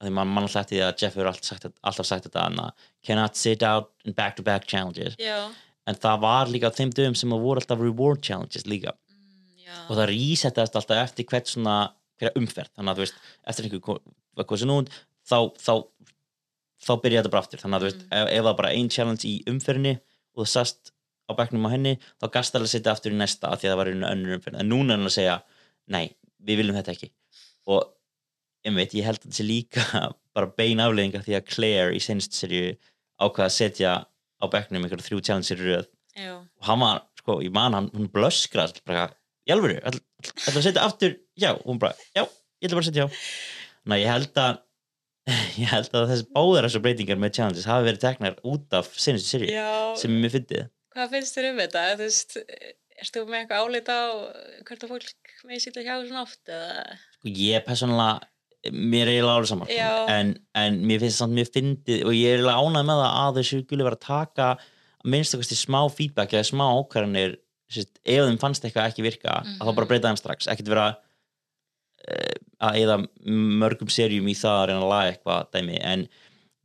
að 0.01 0.09
því 0.09 0.13
mann 0.17 0.33
mann 0.35 0.45
alltaf 0.49 0.63
eftir 0.65 0.77
því 0.77 0.83
að 0.85 1.03
Jeff 1.05 1.15
hefur 1.15 1.29
alltaf 1.31 1.47
sagt, 1.49 1.67
alltaf 1.87 2.07
sagt 2.09 2.25
þetta 2.27 2.47
að 2.51 2.89
cannot 3.07 3.37
sit 3.39 3.63
out 3.63 3.93
in 4.05 4.13
back 4.17 4.35
to 4.37 4.43
back 4.43 4.67
challenges. 4.69 5.15
Já, 5.23 5.39
en 5.87 5.95
það 6.03 6.19
var 6.25 6.51
líka 6.51 6.69
á 6.69 6.77
þeim 6.77 6.91
dögum 6.97 7.15
sem 7.17 7.33
að 7.33 7.45
voru 7.47 7.63
alltaf 7.63 7.81
reward 7.81 8.21
challenges 8.27 8.67
líka. 8.67 8.93
Mm, 9.09 9.63
já, 9.65 9.77
og 9.89 9.95
það 9.97 10.11
resettast 10.11 10.77
alltaf 10.81 11.01
eftir 11.07 11.29
hvert 11.31 11.49
svona 11.53 11.77
hverja 12.19 12.35
umferð, 12.41 12.73
þannig 12.77 12.91
að 12.93 12.99
þú 12.99 13.05
veist 13.07 13.23
eftir 13.53 13.69
einhver 13.69 13.85
ko- 13.87 14.01
var 14.37 14.49
kosin 14.51 14.75
út 14.75 14.91
þá, 15.31 15.39
þá, 15.63 15.73
þá 16.85 16.93
byrja 17.05 17.23
þetta 17.23 17.33
bara 17.37 17.45
aftur. 17.47 17.63
Þannig 17.63 17.79
að 17.79 17.85
þú 17.85 17.89
veist, 17.91 18.03
Mm. 18.05 18.13
ef, 18.19 18.29
ef 18.39 18.45
það 18.49 18.57
bara 18.61 18.73
ein 18.75 18.89
challenge 18.89 19.25
í 19.31 19.35
umferðinni 19.55 19.95
og 20.35 20.43
þú 20.45 20.49
sast 20.51 20.93
á 21.29 21.33
bekknum 21.39 21.67
á 21.69 21.75
henni 21.75 21.95
þá 22.21 22.27
gast 22.37 22.57
alveg 22.57 22.69
að 22.69 22.75
setja 22.75 22.95
aftur 22.95 23.15
í 23.15 23.19
næsta 23.19 23.51
af 23.51 23.61
því 23.61 23.69
að 23.69 23.73
það 23.73 23.81
var 23.81 23.91
einu 23.93 24.09
önnur 24.11 24.37
umferð, 24.39 24.59
en 24.61 24.71
núna 24.71 24.95
er 24.95 25.01
hann 25.01 25.11
að 25.11 25.17
segja 25.17 25.37
nei, 25.95 26.05
við 26.45 26.61
viljum 26.61 26.79
þetta 26.79 26.95
ekki. 26.95 27.11
Og 27.73 27.83
einmitt, 28.65 28.97
ég 28.97 29.09
held 29.09 29.21
að 29.21 29.27
þetta 29.29 29.39
sé 29.39 29.49
líka 29.49 30.05
bara 30.37 30.53
bein 30.59 30.83
afleðingar 30.85 31.25
því 31.27 31.39
að 31.39 31.49
Claire 31.53 31.97
í 31.97 32.03
senst 32.03 32.37
serju 32.37 32.75
ákvaða 33.23 33.49
að 33.49 33.57
setja 33.57 33.97
á 34.05 34.45
bekknum 34.53 34.85
einhverja 34.85 35.09
þrjú 35.09 35.21
challenge 35.25 35.55
í 35.55 35.61
röð. 35.61 35.91
Já, 36.15 36.35
og 36.39 36.69
hann 36.69 36.83
var, 36.83 37.03
sko, 37.19 37.41
ég 37.43 37.55
man 37.55 37.75
hann 37.75 37.91
hún 37.95 38.11
blöskra, 38.13 38.69
bara, 38.87 39.09
í 39.49 39.55
alvöru? 39.55 39.81
Ætla 39.83 40.53
að 40.53 40.67
setja 40.69 40.85
aftur, 40.87 41.17
já, 41.41 41.53
og 41.57 41.67
hún 41.73 41.81
bara 41.83 41.97
já, 42.15 42.23
ég 42.61 42.69
ætla 42.69 42.79
bara 42.79 42.85
að 42.85 42.91
setja 42.91 43.09
já 43.09 43.25
Ná, 43.85 43.99
ég 44.01 44.09
held 44.09 44.39
að 44.41 44.61
ég 45.59 45.69
held 45.71 45.97
að 45.97 46.07
þessi 46.13 46.27
báðar 46.33 46.69
þessu 46.69 46.81
breytingar 46.85 47.21
með 47.21 47.35
challenges 47.39 47.69
hafi 47.69 47.89
verið 47.89 48.03
teknar 48.05 48.39
út 48.49 48.77
af 48.77 48.91
senustu 48.93 49.35
seri 49.35 49.51
já. 49.53 49.69
sem 50.01 50.13
er 50.13 50.23
mjög 50.23 50.35
fyndið 50.39 50.65
hvað 50.95 51.11
finnst 51.15 51.37
þér 51.39 51.49
um 51.53 51.61
þetta? 51.63 51.83
Þú 51.99 52.05
veist, 52.07 52.37
erstu 53.03 53.25
með 53.27 53.41
eitthvað 53.43 53.65
álita 53.67 53.97
á 53.99 54.09
hvert 54.69 54.85
að 54.87 54.93
fólk 54.95 55.35
með 55.49 55.63
sýtla 55.65 55.85
hjá 55.87 55.95
svona 56.07 56.23
oft 56.27 56.53
eða? 56.55 56.99
sko, 57.19 57.35
ég 57.45 57.65
persónulega 57.67 58.31
mér 58.73 59.03
er 59.11 59.11
eiginlega 59.19 59.35
alveg 59.37 59.51
saman 59.51 59.69
sko. 59.69 59.89
En, 60.15 60.31
en 60.57 60.77
mér 60.89 61.03
finnst 61.03 61.21
það 61.21 61.35
mjög 61.37 61.51
fyndið 61.53 62.05
og 62.09 62.15
ég 62.17 62.31
er 62.31 62.39
eiginlega 62.39 62.63
ánægð 62.65 62.87
með 62.89 63.01
það 63.03 63.17
að 63.25 63.39
þessu 63.41 63.59
guli 63.69 63.85
vera 63.89 63.99
að 63.99 64.07
taka 64.07 64.47
að 64.55 64.63
minnst 65.13 65.37
okkur 65.37 65.59
smá 65.61 65.81
feedback 65.93 66.33
eða 66.39 66.47
smá 66.49 66.65
ákvarðanir 66.79 67.35
ef 67.75 67.91
þeim 68.05 68.39
fannst 68.41 68.65
eitthvað 68.65 68.89
ekki 68.89 69.05
virka 69.05 69.35
að 69.35 69.51
þá 69.59 69.65
Mhm. 69.67 69.75
bara 69.77 69.89
breyta 69.91 70.09
þeim 70.15 70.21
strax, 70.23 70.49
ekkert 70.49 70.71
vera 70.73 70.87
uh, 72.09 72.35
að 72.69 72.79
eða 72.85 72.97
mörgum 73.61 73.91
serjum 73.93 74.29
í 74.33 74.37
það 74.39 74.57
að 74.63 74.67
reyna 74.71 74.81
að 74.85 74.93
laga 74.95 75.13
eitthvað 75.13 75.51
dæmi 75.59 75.79
en 75.83 76.07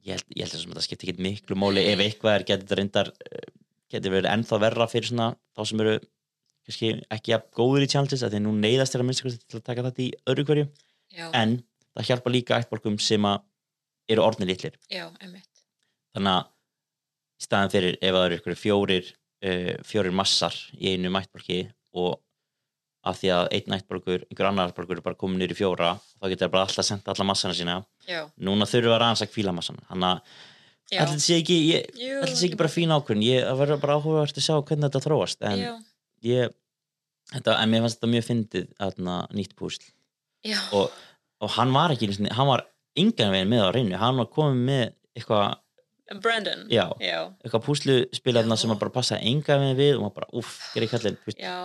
ég 0.07 0.15
held, 0.15 0.27
ég 0.37 0.45
held 0.45 0.55
að 0.55 0.65
þetta 0.69 0.85
skipti 0.87 1.09
ekki 1.09 1.25
miklu 1.25 1.57
máli 1.59 1.83
ef 1.91 1.99
eitthvað 2.05 2.35
er 2.37 2.45
getið 2.53 2.77
reyndar 2.79 3.11
eh, 3.27 3.49
getur 3.89 4.13
verið 4.13 4.31
ennþá 4.33 4.59
verra 4.61 4.87
fyrir 4.89 5.09
svona 5.09 5.31
þá 5.57 5.61
sem 5.69 5.83
eru 5.83 5.95
kannski 6.69 6.91
ekki 7.15 7.33
jafn 7.33 7.49
góður 7.57 7.85
í 7.85 7.89
challenges 7.89 8.23
að 8.25 8.35
því 8.35 8.43
nú 8.45 8.53
neyðast 8.57 8.95
er 8.95 9.03
að 9.03 9.09
minnst 9.09 9.25
til 9.25 9.59
að 9.59 9.65
taka 9.65 9.85
þetta 9.87 10.05
í 10.05 10.09
öðru 10.29 10.45
hverju. 10.49 10.67
Já, 11.15 11.25
en 11.33 11.57
það 11.97 12.09
hjálpa 12.11 12.33
líka 12.33 12.59
ættbólkum 12.61 12.99
sem 13.01 13.25
að 13.25 13.41
eru 14.09 14.25
orðnir 14.25 14.51
litlir. 14.51 14.77
Já, 14.91 15.07
þannig 16.13 16.33
að 16.35 16.49
í 17.39 17.45
staðan 17.45 17.73
fyrir 17.73 17.97
ef 17.97 18.15
það 18.15 18.25
eru 18.27 18.39
ykkur 18.39 18.59
fjórir 18.59 19.09
uh, 19.09 19.73
fjórir 19.87 20.15
massar 20.15 20.57
í 20.77 20.93
einu 20.93 21.13
ættbólki 21.17 21.63
og 21.97 22.19
af 23.09 23.17
því 23.21 23.31
að 23.31 23.45
einn 23.55 23.75
ættbólkur, 23.77 24.25
einhver 24.27 24.49
annar 24.49 24.71
ættbólkur 24.73 24.99
er 24.99 25.05
bara 25.05 25.17
komin 25.17 25.41
í 25.41 25.55
fjóra 25.55 25.95
þá 25.97 26.25
getur 26.27 26.45
það 26.45 26.53
bara 26.55 26.65
alltaf 26.67 26.85
senda 26.85 27.13
alla 27.13 27.29
massana 27.31 27.57
sína. 27.57 27.81
Já, 28.05 28.25
núna 28.37 28.67
þurfum 28.69 28.91
við 28.91 28.97
að 28.97 29.03
rannsaka 29.05 29.33
kvíla 29.33 29.55
massana 29.55 29.85
þannig 29.89 30.09
að. 30.13 30.39
Þetta 30.91 31.19
sé 31.23 31.37
ekki 31.39 31.59
ég, 31.69 31.91
Jú, 31.99 32.17
sé 32.31 32.49
ekki 32.49 32.59
bara 32.59 32.71
fín 32.73 32.93
ég, 33.23 33.45
það 33.45 33.61
verður 33.61 33.83
bara 33.83 33.99
áhugavert 33.99 34.41
að 34.41 34.45
sjá 34.47 34.55
hvernig 34.57 34.87
þetta 34.87 35.03
þróast 35.05 35.47
en 35.49 35.61
Já, 35.61 35.71
ég 36.25 36.53
þetta, 37.33 37.55
en 37.61 37.71
mér 37.71 37.85
fannst 37.85 37.99
þetta 37.99 38.11
mjög 38.15 38.27
fyndið 38.29 38.67
þarna, 38.79 39.15
nýtt 39.37 39.55
púsl 39.59 39.87
og, 40.73 40.99
og 41.43 41.55
hann 41.57 41.73
var 41.75 41.93
ekki 41.95 42.11
hann 42.33 42.49
var 42.49 42.65
engan 42.99 43.35
veginn 43.35 43.51
með 43.53 43.65
á 43.65 43.69
reynu 43.75 43.99
hann 44.01 44.21
var 44.21 44.31
komið 44.33 44.63
með 44.69 44.85
eitthvað 45.17 45.57
Brandon. 46.17 46.65
Já. 46.73 46.87
Já, 46.97 47.29
eitthvað 47.43 47.65
púsluspilarna 47.67 48.57
sem 48.57 48.71
að 48.73 48.79
bara 48.81 48.93
passa 48.95 49.19
engan 49.21 49.61
veginn 49.61 49.77
við 49.77 49.91
og 49.97 50.07
maður 50.07 50.15
bara 50.15 50.29
uff, 50.41 50.55
þú 50.73 50.87
veist. 51.27 51.37
já. 51.37 51.57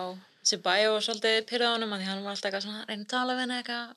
Bæjó 0.61 0.91
var 0.93 1.01
svolítið 1.01 1.39
pyrrað 1.49 1.71
á 1.71 1.75
honum 1.75 1.95
að 1.95 2.03
því 2.03 2.09
hann 2.11 2.21
var 2.21 2.35
alltaf 2.35 2.49
eitthvað 2.51 2.65
svona 2.67 2.83
reyna 2.85 3.01
að 3.01 3.13
tala 3.15 3.33
við 3.33 3.41
henni 3.41 3.55
eitthvað. 3.57 3.87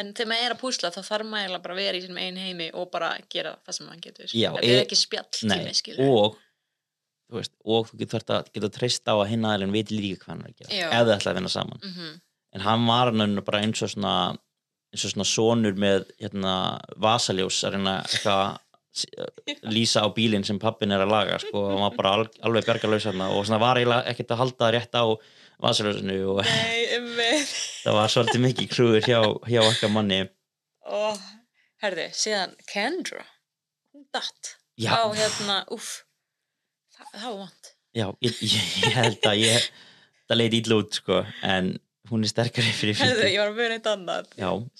En 0.00 0.14
þegar 0.16 0.30
maður 0.30 0.46
er 0.46 0.54
að 0.54 0.60
púsla 0.62 0.90
þá 0.94 1.00
þarf 1.04 1.28
maður 1.28 1.58
bara 1.66 1.74
að 1.76 1.82
vera 1.82 1.98
í 1.98 2.02
sínum 2.04 2.20
einn 2.22 2.38
heimi 2.40 2.70
og 2.72 2.88
bara 2.94 3.10
gera 3.32 3.56
það 3.66 3.76
sem 3.76 3.86
maður 3.88 4.04
getur. 4.06 4.30
Já, 4.32 4.48
Þetta 4.54 4.70
er 4.70 4.78
e- 4.78 4.84
ekki 4.86 4.98
spjall 5.02 5.42
Nei, 5.50 5.58
tími, 5.58 5.74
skilur. 5.76 6.12
og 6.16 6.38
þú 7.32 7.40
veist, 7.40 7.52
og 7.64 7.88
þú 7.90 7.98
getur 8.00 8.18
þarft 8.18 8.32
að 8.36 8.50
geta 8.56 8.70
treyst 8.78 9.08
á 9.08 9.14
að 9.16 9.28
hinn 9.32 9.48
aðeins 9.48 9.76
veit 9.76 9.92
líka 9.92 10.24
hvað 10.24 10.32
hann 10.32 10.44
er 10.46 10.52
að 10.52 10.62
gera 10.62 10.78
Já. 10.78 10.86
ef 10.88 11.06
þið 11.08 11.14
ætla 11.16 11.32
að 11.32 11.38
vinna 11.40 11.52
saman 11.56 11.82
Mm 11.82 12.12
en 12.52 12.60
hann 12.60 12.86
var 12.86 13.08
hann 13.12 13.38
bara 13.46 13.62
eins 13.64 13.80
og 13.82 13.88
svona 13.88 14.36
eins 14.92 15.04
og 15.06 15.12
svona 15.14 15.24
sonur 15.24 15.78
með 15.80 16.04
hérna, 16.20 16.54
vasaljós 17.00 17.62
að 17.64 17.76
reyna 17.76 17.94
eitthvað 18.02 18.42
að 18.44 19.70
lýsa 19.72 20.02
á 20.04 20.08
bílinn 20.12 20.44
sem 20.44 20.58
pappin 20.60 20.92
er 20.92 21.00
að 21.00 21.14
laga 21.14 21.38
sko, 21.40 21.62
og 21.62 21.70
hann 21.72 21.84
var 21.86 21.94
bara 21.96 22.10
al, 22.18 22.26
alveg 22.44 22.68
hérna 22.68 23.30
og 23.32 23.46
svona 23.46 23.60
var 23.62 23.80
eiginlega 23.80 24.12
ekkert 24.12 24.34
að 24.34 24.42
halda 24.42 24.70
rétt 24.76 24.92
á 25.00 25.04
vasaljósinu 25.62 26.16
og 26.34 26.40
það 27.84 27.96
var 27.98 28.12
svolítið 28.12 28.42
mikið 28.46 28.70
krúður 28.72 29.06
hjá, 29.08 29.20
hjá 29.50 29.60
okkar 29.66 29.92
manni 29.94 30.22
Og, 30.92 31.20
herði, 31.82 32.08
síðan 32.18 32.56
Kendra, 32.68 33.22
hún 33.94 34.04
datt. 34.14 34.56
já, 34.80 34.90
Á 34.98 35.06
hérna, 35.14 35.60
uff, 35.72 36.02
það, 36.96 37.12
það 37.14 37.28
var 37.28 37.38
vant. 37.44 37.70
já 37.94 38.06
ég, 38.26 38.40
ég, 38.42 38.66
ég 38.82 38.96
held 38.98 39.28
að 39.30 39.42
ég 39.44 39.68
það 40.26 40.40
leiti 40.40 40.60
ítla 40.62 40.78
út 40.82 40.98
sko 40.98 41.20
en 41.46 41.72
hún 42.10 42.26
er 42.26 42.32
sterkari 42.32 42.72
fyrir 42.74 42.98
Herði, 42.98 43.14
fyrir 43.20 43.32
ég 43.36 43.40
var 43.44 43.52
að 43.52 43.58
byrja 43.60 43.76
eitt 43.78 43.86
annað. 43.92 44.32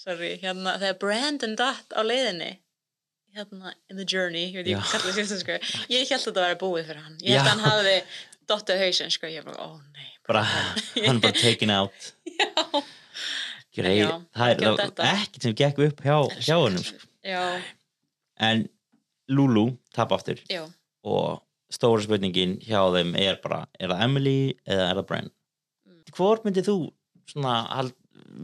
Sorry, 0.03 0.33
hérna, 0.43 0.75
þegar 0.81 0.97
Brandon 1.01 1.55
datt 1.57 1.95
á 1.95 2.01
leiðinni, 2.05 2.49
hérna, 3.33 3.71
in 3.89 3.97
the 3.97 4.05
journey, 4.05 4.49
ég 4.51 4.59
veit 4.59 4.67
ekki 4.75 4.91
hvað 4.91 5.05
það 5.07 5.17
sést, 5.21 5.39
sko, 5.45 5.55
ég 5.93 6.03
held 6.11 6.19
að 6.19 6.27
þetta 6.27 6.43
væri 6.45 6.59
búið 6.61 6.89
fyrir 6.91 7.05
hann. 7.07 7.15
Ég 7.23 7.37
held 7.37 7.39
Já. 7.39 7.45
að 7.45 7.49
hann 7.53 7.63
hafði 7.69 7.95
dottið 8.51 8.83
hausinn, 8.83 9.13
sko, 9.15 9.31
ég 9.31 9.47
bara, 9.47 9.65
ó 9.65 9.79
nei. 9.95 10.09
Bara 10.27 10.43
hann 11.05 11.21
bara 11.23 11.33
taken 11.37 11.73
out. 11.73 12.11
Já. 12.39 12.83
Grei, 13.73 13.95
Já, 14.03 14.09
það 14.37 14.51
er 14.51 14.59
ekki 14.59 14.89
það 14.99 15.07
ekkert 15.09 15.45
sem 15.47 15.55
gekk 15.57 15.79
upp 15.87 16.01
hjá, 16.05 16.17
hjá 16.45 16.55
honum 16.61 16.83
sko. 16.85 17.07
En 18.43 18.67
Lulu 19.33 19.63
tap 19.95 20.13
aftur. 20.13 20.41
Já, 20.51 20.67
og 21.07 21.41
stóra 21.73 22.03
spurningin 22.05 22.59
hjá 22.61 22.81
þeim 22.93 23.15
er 23.17 23.39
bara, 23.43 23.63
er 23.79 23.89
það 23.89 24.03
Emily 24.05 24.37
eða 24.67 24.89
er 24.91 24.99
það 24.99 25.07
Bren? 25.09 25.31
Mm. 25.89 26.01
hvort 26.17 26.45
myndið 26.45 26.69
þú 26.69 26.77
svona 27.33 27.55
hald, 27.71 27.95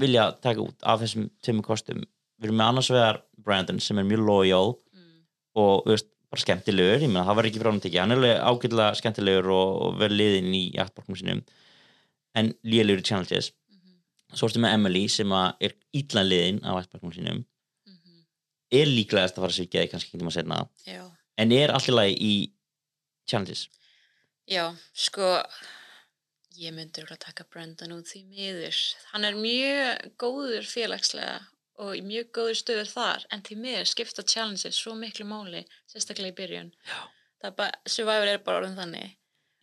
vilja 0.01 0.29
taka 0.41 0.63
út 0.65 0.87
af 0.87 1.03
þessum 1.03 1.29
tveimur 1.45 1.67
kostum? 1.67 2.01
Við 2.39 2.49
erum 2.49 2.61
með 2.61 2.71
annars 2.71 2.91
vegar 2.93 3.21
Brandon 3.43 3.81
sem 3.83 3.99
er 3.99 4.07
mjög 4.07 4.25
loyal 4.25 4.73
mm, 4.95 5.19
og 5.61 5.89
veist, 5.89 6.09
bara 6.29 6.43
skemmtilegur, 6.43 7.01
ég 7.01 7.09
meina 7.09 7.25
það 7.27 7.39
var 7.39 7.49
ekki 7.49 7.61
frá 7.61 7.71
hann 7.71 7.81
tekið, 7.83 8.01
hann 8.03 8.13
er 8.13 8.19
alveg 8.21 8.41
ágætlega 8.49 8.99
skemmtilegur 8.99 9.49
og, 9.55 9.71
og 9.85 9.95
verið 10.01 10.21
liðinn 10.21 10.53
í 10.53 10.63
jaktborkum 10.75 11.17
sinum 11.17 11.41
en 12.37 12.51
lélegur 12.69 13.01
í 13.01 13.07
challenges 13.09 13.51
mhm, 13.71 13.95
svo 14.37 14.49
ertu 14.49 14.61
með 14.61 14.75
Emily 14.77 15.07
sem 15.09 15.33
að 15.33 15.65
er 15.65 15.75
ítlan 15.97 16.29
liðinn 16.29 16.61
á 16.61 16.77
jaktborkum 16.77 17.15
sinum 17.15 17.41
mhm, 17.41 18.21
er 18.81 18.93
líklegast 18.93 19.39
að 19.39 19.47
fara 19.47 19.55
að 19.55 19.57
svíkja 19.57 19.83
þig 19.85 19.93
kannski 19.95 20.13
ekki 20.13 20.21
tíma 20.21 20.35
setna. 20.37 20.63
Já. 20.85 21.03
en 21.41 21.57
er 21.57 21.73
allir 21.73 21.97
lagi 21.97 22.17
í 22.21 22.33
challenges 23.29 23.67
Já, 24.49 24.63
sko, 24.97 25.27
ég 26.57 26.73
myndi 26.73 27.03
örugglega 27.03 27.21
taka 27.21 27.43
Brandon 27.53 27.91
út 27.99 28.07
því 28.09 28.23
miður. 28.31 28.77
Hann 29.11 29.27
er 29.27 29.35
mjög 29.37 30.07
góður 30.17 30.65
félagslega 30.65 31.35
og 31.79 31.95
í 31.95 32.03
mjög 32.03 32.31
góður 32.35 32.57
stöður 32.59 32.91
þar, 32.91 33.25
en 33.33 33.43
því 33.45 33.57
miður 33.63 33.89
skipta 33.89 34.25
challenges 34.27 34.79
svo 34.79 34.95
miklu 34.99 35.25
máli, 35.27 35.63
sérstaklega 35.89 36.33
í 36.33 36.37
byrjun. 36.37 36.71
Já. 36.87 36.99
Það 37.39 37.51
er 37.51 37.57
bara, 37.61 37.83
Survivor 37.87 38.31
er 38.31 38.41
bara 38.43 38.61
orðin 38.61 38.79
þannig 38.79 39.11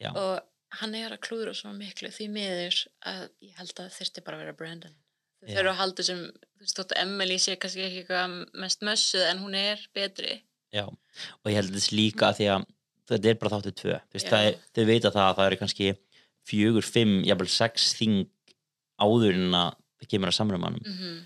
Já. 0.01 0.11
og 0.13 0.79
hann 0.81 0.95
er 0.97 1.13
að 1.13 1.23
klúðra 1.27 1.53
svo 1.57 1.73
miklu 1.77 2.09
því 2.13 2.29
miður 2.33 2.79
að 3.09 3.27
ég 3.45 3.59
held 3.61 3.83
að 3.83 3.93
þyrfti 3.99 4.25
bara 4.25 4.39
að 4.39 4.45
vera 4.45 4.57
Brandon. 4.57 4.97
Þau 5.45 5.51
þurfa 5.53 5.73
að 5.75 5.81
halda 5.83 6.07
sem, 6.07 6.23
þú 6.57 6.65
veist, 6.65 6.79
þótt 6.79 6.95
að 6.95 7.03
Emily 7.03 7.37
sé 7.43 7.59
kannski 7.61 7.85
ekki 7.85 8.01
eitthvað 8.03 8.39
mest 8.65 8.87
mössuð 8.89 9.27
en 9.29 9.43
hún 9.45 9.59
er 9.61 9.85
betri. 9.95 10.41
Já, 10.75 10.87
og 10.89 11.53
ég 11.53 11.61
held 11.61 11.77
þess 11.77 11.93
líka 11.93 12.33
því 12.37 12.49
að 12.55 12.67
þetta 13.07 13.31
er 13.31 13.39
bara 13.41 13.53
þáttu 13.55 13.73
tvö 13.79 13.99
Þú 14.01 14.17
veist, 14.17 14.33
það 14.33 14.49
er, 14.49 14.57
þau 14.75 14.85
veita 14.89 15.13
það 15.15 15.27
að 15.29 15.37
það 15.37 15.51
eru 15.51 15.59
kannski 15.61 15.93
fjögur, 16.47 16.89
fimm, 16.97 17.17
jafnvel 17.29 17.53
sex 17.53 17.93
þing 18.01 18.17
áður 18.97 19.37
en 19.37 19.59
að 19.61 19.71
það 20.01 20.11
kemur 20.15 20.33
að 20.33 20.39
samrömmanum 20.41 20.83
Mm 20.87 21.17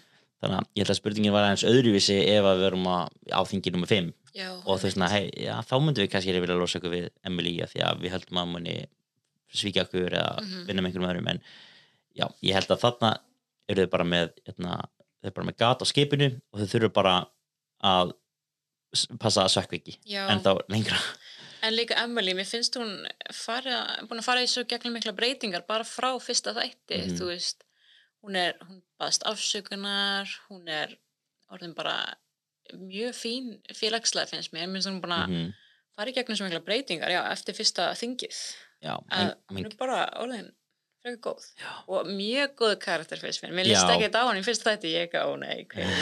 þannig 0.41 0.57
að 0.59 0.67
ég 0.75 0.83
held 0.85 0.91
að 0.95 0.99
spurningin 1.01 1.33
var 1.35 1.45
aðeins 1.49 1.65
öðruvísi 1.69 2.17
ef 2.33 2.45
að 2.49 2.57
við 2.57 2.65
verum 2.67 2.87
að, 2.87 3.09
á 3.33 3.41
þingi 3.51 3.73
nummer 3.75 3.91
fimm. 3.91 4.13
Já, 4.35 4.49
og 4.63 4.79
þú 4.79 4.87
veist, 4.87 4.97
svona, 4.97 5.09
hey, 5.11 5.31
já, 5.37 5.55
þá 5.67 5.75
myndum 5.83 6.05
við 6.05 6.11
kannski 6.13 6.35
vilja 6.41 6.57
losa 6.61 6.79
okkur 6.79 6.93
við 6.95 7.09
Emily 7.27 7.57
því 7.67 7.83
að 7.83 8.01
við 8.05 8.11
höldum 8.15 8.39
að 8.45 8.53
muni 8.55 8.77
svíkja 9.53 9.85
okkur 9.89 10.15
eða 10.15 10.41
Mhm. 10.45 10.67
vinna 10.69 10.83
með 10.83 10.89
einhverjum 10.93 11.11
öðrum. 11.11 11.29
En 11.31 11.41
já, 12.17 12.27
ég 12.43 12.55
held 12.55 12.71
að 12.71 12.81
þarna 12.85 13.11
eru 13.69 13.85
þau 13.87 13.91
bara 13.91 14.05
með 14.05 14.31
hérna, 14.47 14.77
þau 15.21 15.27
eru 15.27 15.35
bara 15.35 15.47
með 15.51 15.57
gat 15.59 15.83
á 15.83 15.87
skipinu 15.91 16.29
og 16.53 16.61
þau 16.61 16.69
þurfu 16.73 16.93
bara 16.95 17.15
að 17.83 18.13
passa 19.23 19.45
að 19.45 19.53
sökku 19.55 19.79
ekki. 19.79 19.97
En 20.17 20.41
þá 20.43 20.53
lengra. 20.73 20.99
En 21.63 21.75
líka 21.77 21.99
Emily, 22.01 22.33
mér 22.35 22.47
finnst 22.49 22.75
hún 22.79 23.05
fara, 23.37 23.99
búin 24.09 24.23
að 24.23 24.25
fara 24.25 24.41
í 24.43 24.49
svo 24.49 24.65
gegnum 24.65 24.95
mikla 24.97 25.13
breytingar 25.13 25.67
bara 25.69 25.85
frá 25.85 26.15
fyrsta 26.23 26.55
þætti, 26.57 27.05
Mhm. 27.05 27.19
þú 27.19 27.27
veist 27.35 27.63
hún 28.25 28.37
er, 28.37 28.57
hún 28.67 28.83
baðast 29.01 29.25
afsökunar 29.31 30.29
hún 30.51 30.69
er 30.69 30.97
orðin 31.51 31.75
bara 31.75 31.97
mjög 32.77 33.15
fín 33.19 33.49
félagslega 33.75 34.31
finnst 34.31 34.53
mér, 34.55 34.69
finnst 34.71 34.89
hún 34.91 35.01
búin 35.03 35.17
að 35.17 35.29
Mhm. 35.31 35.53
fara 35.97 36.11
í 36.11 36.15
gegnum 36.15 36.37
svo 36.39 36.47
mikla 36.47 36.61
breytingar, 36.65 37.11
já, 37.11 37.21
eftir 37.33 37.55
fyrsta 37.55 37.91
þingið. 37.99 38.37
Já, 38.83 38.95
að 39.11 39.35
hún 39.51 39.67
er 39.67 39.77
bara 39.77 39.99
orðin 40.23 40.53
frekar 41.03 41.21
góð. 41.27 41.45
Já, 41.59 41.73
og 41.89 42.07
mjög 42.07 42.55
góð 42.57 42.79
karakter 42.81 43.19
fyrst 43.19 43.43
mér, 43.43 43.53
mér 43.53 43.67
líst 43.67 43.89
ekki 43.91 44.09
á 44.15 44.23
hann 44.29 44.39
í 44.41 44.45
fyrst 44.47 44.65
þætti 44.65 44.93
ég 44.95 45.09
ekki 45.09 45.19
á 45.21 45.27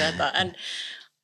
þetta? 0.02 0.28
En 0.42 0.52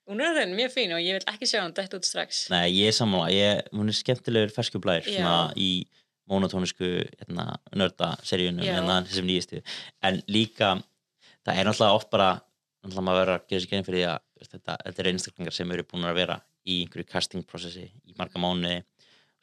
hún 0.09 0.21
er 0.21 0.33
orðin 0.33 0.57
mjög 0.57 0.73
fín 0.75 0.95
og 0.97 1.01
ég 1.05 1.19
vil 1.19 1.29
ekki 1.35 1.47
sjá 1.51 1.61
hann 1.63 1.73
dætt 1.77 1.95
út 1.95 2.05
strax. 2.09 2.49
Nei, 2.51 2.71
ég 2.73 2.89
er 2.89 2.97
ég, 3.31 3.63
hún 3.73 3.89
er 3.89 3.97
skemmtilegur 3.99 4.55
svona 5.05 5.53
í 5.57 5.71
monotónisku 6.31 6.89
hérna, 7.05 7.59
nörda 7.77 8.15
seríunum 8.25 8.65
Já. 8.65 8.79
hérna, 8.79 9.03
þessum 9.09 9.29
nýjastu 9.29 9.61
en 10.05 10.21
líka, 10.31 10.75
það 11.45 11.61
er 11.61 11.69
náttúrulega 11.69 11.99
oft 11.99 12.11
bara 12.13 12.31
náttúrulega 12.85 13.07
maður 13.09 13.21
verður 13.23 13.35
að 13.35 13.49
gera 13.51 13.65
sér 13.65 13.73
genið 13.73 13.89
fyrir 13.89 14.01
því 14.01 14.07
að 14.11 14.51
þetta, 14.51 14.77
þetta 14.85 15.03
er 15.03 15.11
einstaklingar 15.11 15.57
sem 15.57 15.75
eru 15.75 15.87
búin 15.89 16.09
að 16.09 16.21
vera 16.21 16.39
í 16.65 16.79
einhverju 16.83 17.09
castingprocessi 17.11 17.89
í 17.89 18.17
marga 18.19 18.41
mánuði. 18.41 18.85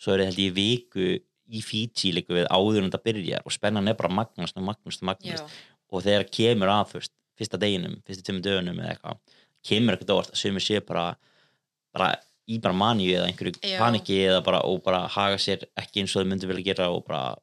Svo 0.02 0.16
er 0.16 0.26
held 0.26 0.40
ég 0.42 0.50
í 0.50 0.56
viku 0.56 1.08
í 1.52 1.62
Fiji 1.66 2.14
líka 2.16 2.34
við 2.34 2.48
áður 2.50 2.82
en 2.82 2.90
þetta 2.90 3.06
byrjar 3.06 3.46
og 3.46 3.54
spennan 3.54 3.92
er 3.92 3.98
bara 4.00 4.14
magnast 4.22 4.58
og 4.58 4.66
magnast 4.66 5.02
og 5.02 5.04
já, 5.04 5.10
magnast 5.12 5.60
og 5.92 6.06
þegar 6.06 6.28
kemur 6.32 6.72
að 6.72 6.96
veist, 6.96 7.14
fyrsta 7.38 7.60
deginum, 7.60 7.98
fyrsta 8.08 8.26
tömmu 8.28 8.44
dögunum 8.46 8.80
eða 8.80 8.94
eitthvað, 8.96 9.40
kemur 9.68 9.98
ekkert 9.98 10.14
óvart 10.16 10.34
að 10.34 10.42
sumir 10.42 10.64
séu 10.64 10.84
bara, 10.88 11.06
bara 11.92 12.14
í 12.50 12.58
bara 12.62 12.74
maníu 12.74 13.14
eða 13.18 13.28
einhverju 13.30 13.60
Já. 13.62 13.78
paniki 13.80 14.18
eða 14.26 14.42
bara, 14.44 14.62
og 14.66 14.82
bara 14.84 15.06
haga 15.08 15.38
sér 15.38 15.68
ekki 15.78 16.02
eins 16.02 16.16
og 16.16 16.24
þau 16.24 16.30
myndu 16.32 16.48
vilja 16.50 16.64
gera 16.74 16.90
og 16.92 17.06
bara, 17.08 17.36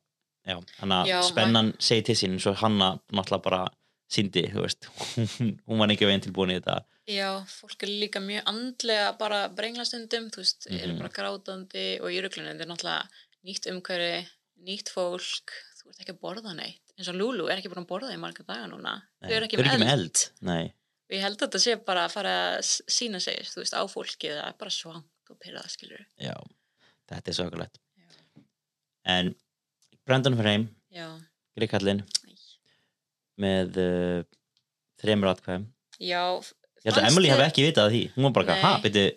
já, 0.47 0.59
hann 0.81 0.91
að 0.93 1.13
spennan 1.29 1.73
segi 1.79 2.03
til 2.09 2.15
sín 2.19 2.33
eins 2.37 2.47
og 2.51 2.57
hanna 2.63 2.99
náttúrulega 3.13 3.43
bara 3.45 3.63
síndi, 4.11 4.47
þú 4.53 4.63
veist. 4.65 4.87
Hún, 5.69 5.79
var 5.79 5.91
ekki 5.93 6.07
veginn 6.09 6.23
tilbúin 6.25 6.55
í 6.55 6.59
þetta. 6.59 6.79
Já, 7.09 7.29
fólk 7.49 7.83
er 7.85 7.91
líka 7.93 8.21
mjög 8.25 8.47
andlega 8.49 9.11
bara 9.21 9.43
brengla 9.53 9.85
stundum, 9.85 10.31
þú 10.33 10.41
veist, 10.43 10.67
Mhm. 10.71 10.79
eru 10.83 10.95
bara 11.03 11.09
grátandi 11.13 11.87
og 12.01 12.09
í 12.13 12.21
ruglunum, 12.25 12.57
þetta 12.57 12.65
er 12.65 12.73
náttúrulega 12.73 13.09
nýtt 13.45 13.69
umhverfi, 13.73 14.27
nýtt 14.65 14.89
fólk 14.93 15.53
þú 15.79 15.91
ert 15.93 16.01
ekki 16.03 16.15
að 16.17 16.21
borða 16.25 16.55
neitt. 16.57 16.81
Eins 16.99 17.09
og 17.13 17.15
Lulu 17.21 17.47
er 17.49 17.61
ekki 17.61 17.69
búin 17.71 17.85
að 17.85 17.91
borða 17.93 18.13
í 18.17 18.19
marga 18.19 18.43
daga 18.49 18.67
núna. 18.73 18.97
Þau 19.23 19.31
eru 19.37 19.47
ekki, 19.47 19.57
Þau 19.61 19.79
með 19.79 19.93
eld, 19.93 20.25
Nei, 20.41 20.73
og 21.09 21.17
ég 21.17 21.23
held 21.25 21.37
að 21.39 21.47
þetta 21.47 21.61
sé 21.65 21.77
bara 21.89 22.05
að 22.07 22.13
fara 22.15 22.33
að 22.53 22.59
s- 22.63 22.83
sýna 22.93 23.21
sig, 23.21 23.39
veist, 23.57 23.75
á 23.77 23.83
fólki 23.89 24.29
það 24.33 24.45
er 24.51 24.57
bara 24.61 24.71
svangt 24.75 25.31
og 25.33 25.39
pyrrað, 25.41 25.69
skilur 25.73 26.05
já, 26.21 26.35
þetta 27.09 27.33
er 27.33 27.37
Já. 27.99 28.09
en 29.17 29.35
Brandon 30.07 30.37
fyrir 30.37 30.53
heim, 30.55 30.69
já, 30.93 31.09
Greg 31.57 31.71
Kallin 31.73 32.03
Æ. 32.05 32.35
með 33.39 33.77
uh, 33.83 34.23
þreymur 35.03 35.33
atkvæðum 35.35 35.69
já 36.01 36.23
Ég 36.87 36.93
held 36.95 37.01
að 37.03 37.09
Emily 37.11 37.29
hafi 37.33 37.43
ekki 37.43 37.65
vitað 37.67 37.89
því 37.91 38.01
Hún 38.15 38.25
var 38.29 38.33
bara, 38.37 38.55
ha, 38.63 38.69
byrju 38.85 39.09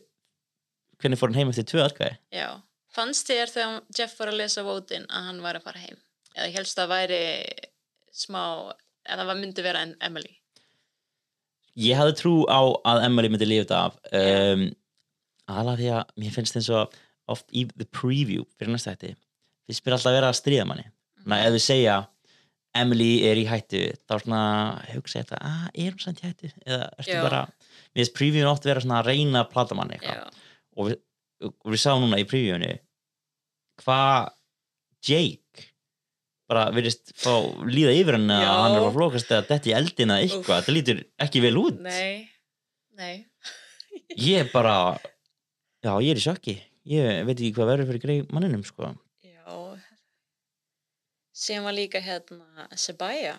Hvernig 1.02 1.20
fór 1.22 1.30
hann 1.30 1.38
heim 1.40 1.52
eftir 1.54 1.66
tvö 1.70 1.84
atkvæði? 1.86 2.16
Já, 2.34 2.48
fannst 2.94 3.30
þér 3.30 3.52
þegar 3.54 3.84
Jeff 3.98 4.18
var 4.20 4.32
að 4.32 4.40
lesa 4.42 4.64
vótin 4.66 5.06
að 5.10 5.28
hann 5.30 5.42
var 5.46 5.58
að 5.60 5.64
fara 5.68 5.80
heim? 5.84 6.00
Eða 6.36 6.50
helst 6.58 6.82
að 6.82 6.90
væri 6.92 7.22
smá, 8.14 8.42
eða 9.06 9.26
það 9.30 9.40
myndi 9.44 9.66
vera 9.66 9.82
en 9.86 9.94
Emily? 10.02 10.34
Ég 11.82 11.98
hafði 11.98 12.18
trú 12.20 12.34
á 12.46 12.62
að 12.92 13.06
Emily 13.08 13.32
myndi 13.32 13.48
lífa 13.50 13.66
þetta 13.66 13.82
af 13.88 13.98
um, 14.22 14.68
Alveg 15.52 15.82
því 15.82 15.92
að 15.98 16.16
mér 16.22 16.36
finnst 16.36 16.58
eins 16.60 16.70
og 16.72 16.96
oft 17.32 17.48
í 17.56 17.66
the 17.74 17.88
preview 17.90 18.46
fyrir 18.58 18.74
næsta 18.76 18.94
hætti 18.94 19.16
Fyrst 19.68 19.84
byrja 19.86 19.98
alltaf 19.98 20.12
að 20.12 20.18
vera 20.18 20.30
að 20.32 20.38
stríða 20.40 20.66
manni. 20.68 20.86
Þannig 21.22 21.38
að 21.38 21.48
ef 21.48 21.56
við 21.56 21.64
segja 21.66 21.96
Emily 22.82 23.10
er 23.28 23.40
í 23.40 23.46
hættu 23.50 23.82
þá 24.08 24.16
er 24.16 24.24
svona 24.24 24.44
hugsa 24.94 25.22
þetta 25.22 25.40
að 25.48 25.66
er 25.84 25.96
hún 25.96 26.04
samt 26.04 26.22
í 26.22 26.28
hættu? 26.28 26.52
Eða 26.66 26.88
ertu 26.98 27.16
Já. 27.16 27.24
bara 27.26 27.42
mér 27.52 28.02
finnst 28.02 28.16
previewin 28.18 28.52
oft 28.52 28.68
vera 28.68 28.84
svona 28.84 29.02
að 29.02 29.10
reyna 29.12 29.44
að 29.44 29.52
plata 29.52 29.78
manni 29.78 29.98
eitthvað. 29.98 30.40
Og 30.78 30.90
við, 30.90 31.02
og 31.52 31.74
við 31.74 31.84
sáum 31.84 32.06
núna 32.06 32.22
í 32.22 32.28
previewinu 32.30 32.72
hvað 33.82 34.32
Jake 35.08 35.71
bara 36.52 36.66
virðist 36.76 37.14
fá 37.16 37.32
líða 37.64 37.94
yfir 37.96 38.18
hann 38.18 38.34
að 38.36 38.44
hann 38.50 38.76
er 38.76 38.84
að 38.84 38.96
flókast 38.98 39.32
eða 39.32 39.48
detti 39.54 39.76
eldina 39.78 40.18
eitthvað, 40.20 40.58
þetta 40.60 40.76
lítur 40.76 41.00
ekki 41.24 41.44
vel 41.46 41.54
út. 41.62 41.78
Nei, 41.86 42.28
nei, 43.00 43.14
ég 44.28 44.44
er 44.44 44.52
bara 44.52 44.76
já, 45.00 45.94
ég 46.04 46.12
er 46.12 46.20
í 46.20 46.26
sjokki. 46.26 46.58
Ég 46.92 47.22
veit 47.28 47.38
ekki 47.38 47.54
hvað 47.56 47.72
verður 47.76 47.92
fyrir 47.92 48.04
greið 48.04 48.34
manninum 48.36 48.66
sko. 48.68 48.90
já. 49.24 49.56
Sem 51.42 51.64
var 51.64 51.76
líka 51.78 52.02
hérna 52.04 52.68
Sebaya, 52.78 53.38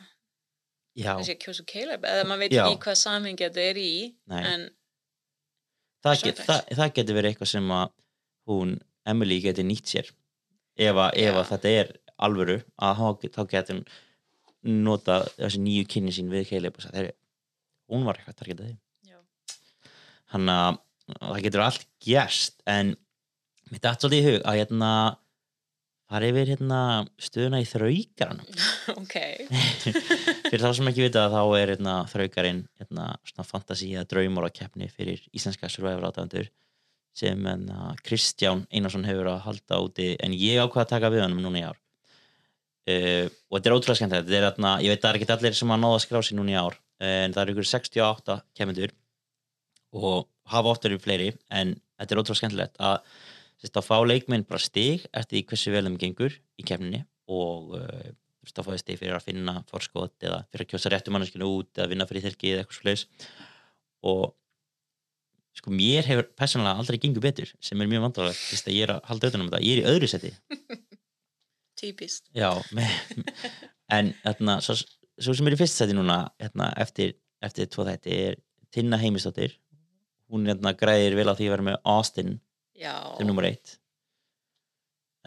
já, 0.97 1.13
eða 1.19 2.25
maður 2.25 2.47
veit 2.47 2.57
ekki 2.57 2.81
hvað 2.87 2.99
samhengi 3.03 3.45
þetta 3.45 3.67
er 3.67 3.83
í, 3.83 3.93
en 4.31 4.65
það, 6.03 6.25
get, 6.25 6.43
það, 6.49 6.65
það 6.81 6.97
getur 6.99 7.19
verið 7.21 7.35
eitthvað 7.35 7.53
sem 7.53 7.75
að 7.77 7.93
hún, 8.51 8.75
Emily, 9.13 9.39
getur 9.45 9.69
nýtt 9.69 9.93
sér. 9.93 10.11
Ef 10.81 10.97
að, 10.97 11.19
þetta 11.51 11.77
er 11.83 11.93
alvöru 12.27 12.59
að 12.83 12.97
þá- 13.01 13.19
hún 13.23 13.83
nota 14.63 15.23
þessi 15.39 15.61
nýju 15.63 15.89
kynni 15.91 16.15
sín 16.15 16.31
við 16.31 16.47
sagt, 16.85 16.95
"Heyrðu, 16.95 17.15
hún 17.91 18.05
var 18.07 18.19
eitthvað 18.19 18.39
já, 19.09 19.19
hann 20.35 20.47
að 20.49 20.79
það 21.19 21.43
getur 21.43 21.65
allt 21.67 21.87
gerst 22.05 22.63
en 22.67 22.97
mér 23.71 23.81
dætt 23.83 24.01
svolítið 24.05 24.23
í 24.23 24.27
hug 24.29 24.43
að 24.47 24.59
hérna 24.61 24.93
fara 26.13 26.29
yfir 26.29 26.51
hérna 26.53 26.81
stöðuna 27.21 27.63
í 27.63 27.69
þraukaranum. 27.69 28.49
Ok, 29.03 29.15
fyrir 30.51 30.63
þá 30.65 30.73
sem 30.77 30.89
ekki 30.91 31.05
vita 31.07 31.29
þá 31.33 31.41
er 31.57 31.71
hérna, 31.77 31.95
þraukarinn 32.11 32.65
hérna, 32.81 33.07
svona 33.29 33.47
fantasi 33.47 33.93
eða 33.95 34.09
draumar 34.11 34.49
á 34.49 34.51
keppni 34.53 34.89
fyrir 34.93 35.23
íslenska 35.33 35.71
survivor 35.73 36.09
átafandur 36.09 36.51
sem 37.17 37.47
hérna, 37.47 37.93
Kristján 38.03 38.65
Einarsson 38.75 39.07
hefur 39.07 39.31
að 39.31 39.45
halda 39.47 39.81
úti 39.87 40.11
en 40.19 40.35
ég 40.37 40.61
ákvað 40.65 40.85
að 40.85 40.93
taka 40.97 41.13
við 41.15 41.25
honum 41.25 41.45
núna 41.47 41.63
í 41.63 41.65
ár 41.71 41.79
uh, 42.91 43.27
og 43.51 43.59
þetta 43.59 43.71
er 43.71 43.77
ótrúlega 43.77 43.99
skemmt 44.01 44.17
þetta 44.17 44.75
ég 44.83 44.93
veit 44.93 44.99
að 44.99 45.05
það 45.05 45.11
er 45.13 45.21
ekki 45.21 45.37
allir 45.37 45.59
sem 45.59 45.75
að 45.75 45.85
náða 45.85 45.99
að 45.99 46.05
skrá 46.07 46.23
sig 46.23 46.39
núna 46.39 46.55
í 46.55 46.59
ár 46.59 46.79
en 47.03 47.35
það 47.35 47.43
eru 47.43 47.55
ykkur 47.57 47.71
68 47.73 48.39
kemmendur 48.59 48.97
og 49.93 50.29
hafa 50.53 50.73
oft 50.73 50.87
verið 50.87 51.05
fleiri 51.05 51.31
en 51.51 51.77
þetta 51.99 52.15
er 52.15 52.23
ótrúlega 52.23 52.41
skemmtilegt 52.43 52.83
að 52.83 52.99
að 53.63 53.87
fá 53.87 53.97
leikminn 54.03 54.43
bara 54.43 54.59
stig 54.59 55.05
eftir 55.15 55.45
hversu 55.47 55.71
vel 55.71 55.85
þeim 55.87 55.99
gengur 56.01 56.35
í 56.59 56.65
kemninni 56.67 57.05
og 57.31 57.77
uh, 57.79 58.11
að 58.43 58.67
fá 58.67 58.73
þið 58.73 58.81
stig 58.83 58.99
fyrir 58.99 59.17
að 59.17 59.27
finna 59.29 59.61
forskot 59.71 60.27
eða 60.27 60.41
fyrir 60.51 60.67
að 60.67 60.73
kjósa 60.73 60.91
réttu 60.91 61.15
manneskinu 61.15 61.51
út 61.61 61.79
eða 61.79 61.91
vinna 61.93 62.09
fyrir 62.11 62.27
þelgi 62.27 62.55
eða 62.57 62.65
eitthvað 62.65 62.99
svo 62.99 63.29
og 64.13 64.33
sko 65.55 65.71
mér 65.71 66.09
hefur 66.09 66.27
persónulega 66.35 66.81
aldrei 66.81 66.99
gengur 66.99 67.23
betur 67.23 67.53
sem 67.63 67.81
er 67.81 67.91
mjög 67.91 68.07
vandrarlegt 68.09 68.73
ég 68.73 68.87
er 68.87 68.97
að 68.97 69.05
halda 69.11 69.29
auðvitað 69.29 69.45
um 69.45 69.51
þetta. 69.51 69.63
Ég 69.63 69.77
er 69.77 69.83
í 69.83 69.91
öðru 69.93 70.09
seti 70.11 70.33
típist, 71.83 72.31
já, 72.37 72.49
en 73.97 74.13
þarna, 74.23 74.57
svo, 74.65 74.79
svo 75.19 75.35
sem 75.37 75.51
er 75.51 75.57
í 75.57 75.61
fyrst 75.61 75.83
seti 75.83 75.97
núna 75.97 76.23
hérna, 76.41 76.71
eftir, 76.83 77.17
eftir 77.45 77.69
tvo 77.73 77.87
þætti 77.89 78.17
er 78.29 78.41
Tinna 78.73 79.01
Heimisdóttir. 79.03 79.59
Hún 80.33 80.47
hérna, 80.49 80.73
græðir 80.79 81.19
vel 81.19 81.29
á 81.29 81.37
því 81.37 81.51
að 81.51 81.55
vera 81.57 81.67
með 81.67 81.81
Austin 81.93 82.37
já, 82.79 82.95
sem 83.19 83.29
nummer 83.29 83.51
eitt. 83.51 83.77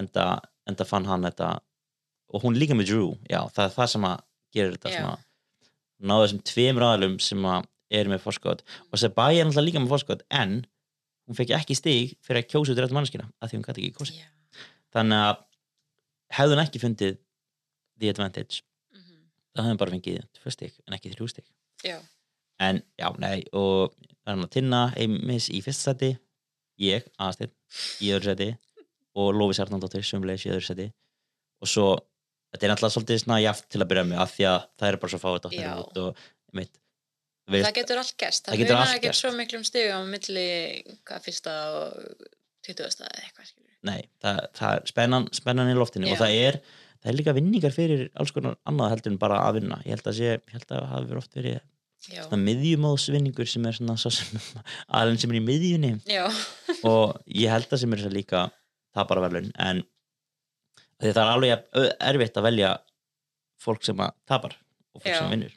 Enda, 0.01 0.39
enda 0.67 0.87
fann 0.87 1.05
hann 1.07 1.27
þetta 1.27 1.51
og 2.33 2.41
hún 2.43 2.57
líka 2.57 2.75
með 2.75 2.89
Drew. 2.89 3.11
Já, 3.29 3.43
það 3.53 3.67
er 3.67 3.75
það 3.75 3.91
sem 3.93 4.07
að 4.09 4.23
gerir 4.55 4.79
þetta 4.79 5.15
náðu 6.03 6.25
þessum 6.25 6.43
tveimur 6.49 6.85
aðalum 6.85 7.17
sem 7.23 7.47
að 7.47 7.67
eru 7.95 8.11
með 8.11 8.23
fórskot 8.23 8.63
og 8.65 8.99
Sebai 8.99 9.37
er 9.37 9.47
náttúrulega 9.47 9.67
líka 9.69 9.83
með 9.83 9.93
fórskot 9.93 10.23
en 10.33 10.57
hún 11.25 11.37
fekk 11.37 11.53
ekki 11.59 11.77
stig 11.77 12.15
fyrir 12.25 12.43
að 12.43 12.49
kjósa 12.51 12.73
út 12.73 12.81
rétt 12.81 12.95
mannskina 12.95 13.27
að 13.39 13.51
því 13.51 13.59
hún 13.59 13.67
gæti 13.67 13.83
ekki 13.83 13.99
kjósa 13.99 14.17
já, 14.17 14.27
þannig 14.95 15.23
að 15.29 15.43
hefði 16.37 16.55
hún 16.55 16.63
ekki 16.65 16.81
fundið 16.83 17.17
the 18.01 18.11
advantage. 18.11 18.61
Mhm, 18.95 19.23
þá 19.55 19.61
hefði 19.63 19.71
hún 19.73 19.81
bara 19.83 19.95
fengið 19.95 20.21
tvö 20.39 20.53
stig 20.53 20.77
en 20.85 20.97
ekki 20.97 21.13
þrjú 21.15 21.29
stig. 21.31 21.47
Já, 21.85 21.97
en 22.59 22.81
já, 22.99 23.09
nei, 23.19 23.43
og 23.53 23.95
það 23.95 24.29
er 24.29 24.33
hann 24.33 24.45
að 24.47 24.53
tinna 24.55 24.81
Eimis 24.97 25.49
í 25.51 25.61
fyrsta 25.63 25.91
seti 25.91 26.15
ég, 26.81 27.07
aðastinn, 27.19 27.51
í 28.03 28.11
öðru 28.15 28.31
seti 28.31 28.49
og 29.15 29.35
Lófi 29.35 29.57
Sarnandóttir, 29.57 30.03
sömulegis 30.03 30.47
í 30.47 30.53
öðru 30.53 30.65
seti 30.65 30.87
og 31.63 31.71
svo, 31.71 31.89
þetta 32.51 32.67
er 32.67 32.73
náttúrulega 32.73 32.95
svolítið 32.95 33.21
svona 33.23 33.41
jaft 33.43 33.69
til 33.71 33.83
að 33.83 33.91
byrja 33.91 34.07
með, 34.09 34.23
af 34.23 34.33
því 34.35 34.47
að 34.51 34.57
það 34.79 34.89
er 34.89 34.97
bara 35.03 35.13
svo 35.13 35.21
fáið 35.21 35.37
dóttir 35.45 36.01
og 36.03 36.25
mitt 36.55 36.81
það 37.45 37.75
getur 37.77 38.01
allt 38.01 38.15
gerst, 38.17 38.47
það 38.47 38.63
það 38.63 38.71
munar 38.73 39.01
gerst. 39.03 39.21
svo 39.21 39.31
miklum 39.35 39.65
stigum 39.67 40.07
á 40.07 40.09
milli, 40.09 40.47
fyrsta 41.21 41.53
og 41.77 42.25
20. 42.65 43.05
eða 43.05 43.21
eitthvað, 43.21 43.51
nei, 43.85 44.01
það, 44.23 44.41
það 44.57 44.79
er 44.79 44.91
spennan, 44.91 45.29
spennan 45.35 45.71
í 45.71 45.77
loftinu. 45.77 46.09
Já. 46.09 46.15
og 46.15 46.21
það 46.23 46.35
er, 46.47 46.59
það 46.99 47.11
er 47.11 47.17
líka 47.19 47.35
vinningar 47.37 47.75
fyrir 47.75 48.03
alls 48.17 48.33
konar 48.35 48.59
annað 48.69 48.95
heldur 48.95 49.13
en 49.13 49.21
bara 49.21 49.39
að 49.45 49.61
vinna. 49.61 49.79
Ég 49.85 49.97
held 49.97 50.11
að 50.11 50.19
sé, 50.19 50.35
ég 50.35 50.57
held 50.57 50.67
að 50.69 50.77
það 50.77 50.91
hafi 50.93 51.09
verið 51.11 51.23
oft 51.23 51.39
verið 51.39 51.63
svona 52.05 52.41
miðjumóðsvinningur 52.43 53.49
sem 53.49 53.65
er 53.65 53.77
svona 53.77 53.95
svo 53.97 54.11
sem 54.13 54.39
aðeins 54.99 55.23
sem 55.25 55.33
er 55.33 55.39
í 55.39 55.43
miðjunni. 55.45 55.93
Og 56.91 57.15
ég 57.33 57.53
held 57.53 57.71
að 57.71 57.81
sem 57.81 57.95
er 57.95 58.01
þess 58.01 58.11
að 58.11 58.17
líka 58.19 58.45
taparaverlun 58.95 59.51
en 59.59 59.83
því 61.01 61.11
það 61.11 61.21
er 61.21 61.31
alveg 61.33 61.95
erfitt 62.09 62.39
að 62.39 62.47
velja 62.47 62.73
fólk 63.61 63.85
sem 63.87 64.01
að 64.03 64.15
tapar 64.29 64.55
og 64.95 65.01
fólk 65.01 65.11
Já. 65.11 65.19
sem 65.19 65.33
vinnur. 65.33 65.55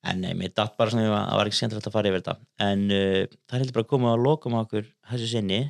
en 0.00 0.22
nei, 0.22 0.30
mér 0.32 0.54
datt 0.56 0.78
bara 0.80 0.92
svona 0.92 1.10
að 1.10 1.26
það 1.28 1.38
var 1.38 1.48
ekki 1.50 1.58
skemmtilegt 1.58 1.88
að 1.90 1.94
fara 1.96 2.08
yfir 2.08 2.22
þetta. 2.22 2.34
En 2.64 2.84
uh, 2.88 3.34
það 3.50 3.58
heldur 3.58 3.76
bara 3.76 3.84
að 3.84 3.90
koma 3.90 4.14
að 4.14 4.22
lokum 4.24 4.56
okkur 4.62 4.86
þessu 5.10 5.28
sinni 5.34 5.60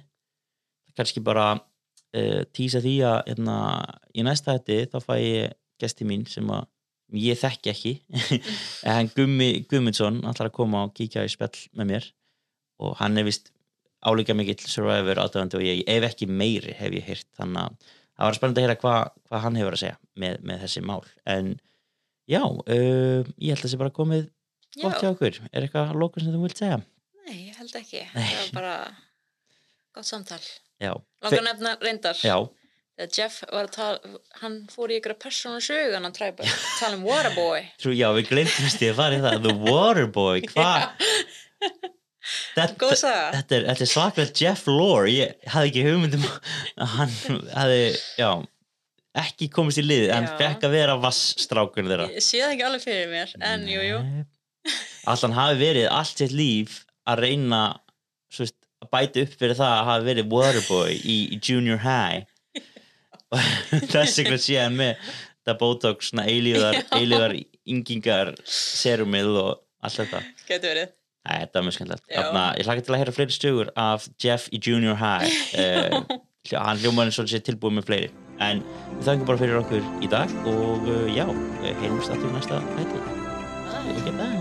kannski 0.98 1.22
bara 1.24 1.52
uh, 1.56 2.42
tísa 2.56 2.82
því 2.82 2.96
að 3.06 3.18
hérna, 3.30 3.56
í 4.14 4.24
næsta 4.26 4.56
hætti 4.56 4.82
þá 4.92 4.98
fæ 5.04 5.14
ég 5.20 5.56
gesti 5.80 6.06
mín 6.08 6.26
sem 6.28 6.48
að 6.52 6.68
ég 7.16 7.38
þekki 7.40 7.72
ekki 7.72 7.94
en 8.86 8.92
hann 8.94 9.12
Gummi 9.16 9.48
Gummundsson 9.70 10.20
ætlar 10.30 10.50
að 10.50 10.58
koma 10.60 10.84
og 10.86 10.92
kíkja 10.94 11.24
í 11.26 11.32
spjall 11.32 11.56
með 11.78 11.90
mér 11.94 12.10
og 12.80 12.94
hann 13.00 13.18
er 13.18 13.26
vist 13.26 13.50
álíka 14.06 14.36
mikill 14.36 14.60
survivor 14.62 15.18
aðdöðandi 15.20 15.58
og 15.58 15.64
ég 15.66 15.82
ef 15.90 16.06
ekki 16.06 16.28
meiri 16.30 16.76
hef 16.78 16.94
ég 16.96 17.08
heyrt 17.08 17.28
þannig 17.36 17.66
að 17.66 17.90
það 18.20 18.28
var 18.28 18.38
spennandi 18.38 18.60
að 18.60 18.66
heyra 18.68 18.78
hvað 18.84 19.00
hva 19.28 19.42
hann 19.44 19.58
hefur 19.58 19.76
að 19.76 19.82
segja 19.82 19.98
með, 20.22 20.38
með 20.46 20.62
þessi 20.64 20.84
mál 20.86 21.02
en 21.34 21.50
já, 22.30 22.44
uh, 22.44 23.26
ég 23.42 23.50
held 23.50 23.58
að 23.58 23.66
það 23.66 23.74
sé 23.74 23.82
bara 23.82 23.96
komið 23.96 24.24
gott 24.78 25.00
hjá 25.02 25.08
Já, 25.08 25.12
okkur 25.12 25.42
er 25.50 25.66
eitthvað 25.66 25.90
að 25.90 26.00
lókun 26.04 26.24
sem 26.24 26.34
þú 26.36 26.44
vilt 26.46 26.62
segja? 26.62 26.80
nei, 27.30 27.46
ég 27.48 27.58
held 27.60 27.76
ekki. 27.78 28.02
Nei. 28.14 28.26
Það 28.30 28.40
var 28.40 28.54
bara 28.58 28.74
gott 29.96 30.08
samtal. 30.08 30.40
Já, 30.80 30.94
Langar 31.24 31.44
nefna 31.46 31.76
reyndar. 31.82 32.16
já, 32.24 32.36
Jeff 33.16 33.40
var 33.48 33.64
að 33.68 33.72
tala, 33.76 34.18
hann 34.42 34.56
fór 34.68 34.92
í 34.92 34.98
ykkur 35.00 35.14
persónu 35.20 35.60
sögu 35.64 35.94
hann 35.96 36.08
að 36.08 36.18
træpa, 36.18 36.44
tala 36.78 36.98
um 36.98 37.04
Waterboy. 37.08 37.62
trú, 37.80 37.94
já, 37.96 38.08
við 38.16 38.28
glemtumst 38.32 38.82
ég 38.84 38.92
að 38.92 39.00
fara 39.00 39.16
í 39.18 39.22
það 39.24 39.46
The 39.46 39.54
Waterboy, 39.64 40.42
hvað? 40.52 41.08
Þetta, 42.54 43.00
þetta 43.34 43.56
er, 43.56 43.66
er 43.72 43.88
svaklega 43.88 44.34
Jeff 44.36 44.68
Lore 44.68 45.10
ég 45.10 45.48
hafði 45.50 45.70
ekki 45.72 45.84
hugmyndum 45.88 46.26
að 46.28 46.90
hann 46.98 47.14
hafði, 47.56 47.80
já 48.20 48.28
ekki 49.20 49.48
komist 49.50 49.80
í 49.80 49.84
liðið, 49.86 50.12
hann 50.14 50.28
fekk 50.38 50.68
að 50.68 50.74
vera 50.76 50.98
vassstrákur 51.02 51.88
þeirra 51.88 52.06
Ég 52.12 52.22
sé 52.22 52.42
það 52.44 52.52
ekki 52.54 52.66
alveg 52.68 52.84
fyrir 52.84 53.08
mér, 53.10 53.32
en 53.48 53.64
jú, 53.66 53.80
jú. 53.82 53.98
Allt 55.10 55.24
hann 55.26 55.34
hafi 55.34 55.58
verið 55.64 55.88
allt 55.90 56.20
sitt 56.20 56.34
líf 56.36 56.82
að 57.08 57.24
reyna 57.24 57.62
svo 58.30 58.44
veist, 58.44 58.59
að 58.80 58.92
bæta 58.94 59.24
upp 59.24 59.34
fyrir 59.40 59.58
það 59.58 59.74
að 59.76 59.88
hafa 59.90 60.06
verið 60.06 60.30
waterboy 60.34 60.94
í, 60.98 61.16
í 61.34 61.40
junior 61.40 61.82
high 61.84 62.24
þess 63.92 64.18
vegna 64.18 64.38
sé 64.40 64.56
hann 64.58 64.78
með 64.78 64.96
þetta 65.40 65.56
botox, 65.60 66.10
svona 66.10 66.26
eilíðar, 66.28 67.36
yngingar 67.72 68.34
serumið 68.44 69.36
og 69.40 69.52
allt 69.84 70.00
þetta 70.02 70.24
Getur 70.48 70.74
verið. 70.74 70.96
Æ, 71.20 71.32
þetta 71.44 71.58
var 71.58 71.66
mjög 71.66 71.76
skemmtilegt. 71.76 72.04
Ég 72.16 72.66
hlaka 72.66 72.84
til 72.84 72.94
að 72.94 73.00
heyra 73.02 73.14
fleiri 73.14 73.36
stögur 73.36 73.70
af 73.76 74.08
Jeff 74.22 74.48
í 74.52 74.60
Junior 74.62 74.98
High. 75.00 75.30
Uh, 76.50 76.56
hann 76.56 76.78
hljómaður 76.80 77.28
sé 77.28 77.42
tilbúið 77.44 77.74
með 77.76 77.88
fleiri. 77.90 78.08
En 78.40 78.62
við 78.96 79.04
þangum 79.10 79.28
bara 79.28 79.42
fyrir 79.42 79.60
okkur 79.60 79.84
í 80.00 80.08
dag 80.10 80.32
og 80.48 80.88
uh, 80.88 81.06
já, 81.12 81.26
heilumst 81.84 82.14
aftur 82.16 82.30
í 82.32 82.36
næsta 82.38 82.64
hætti. 82.80 84.39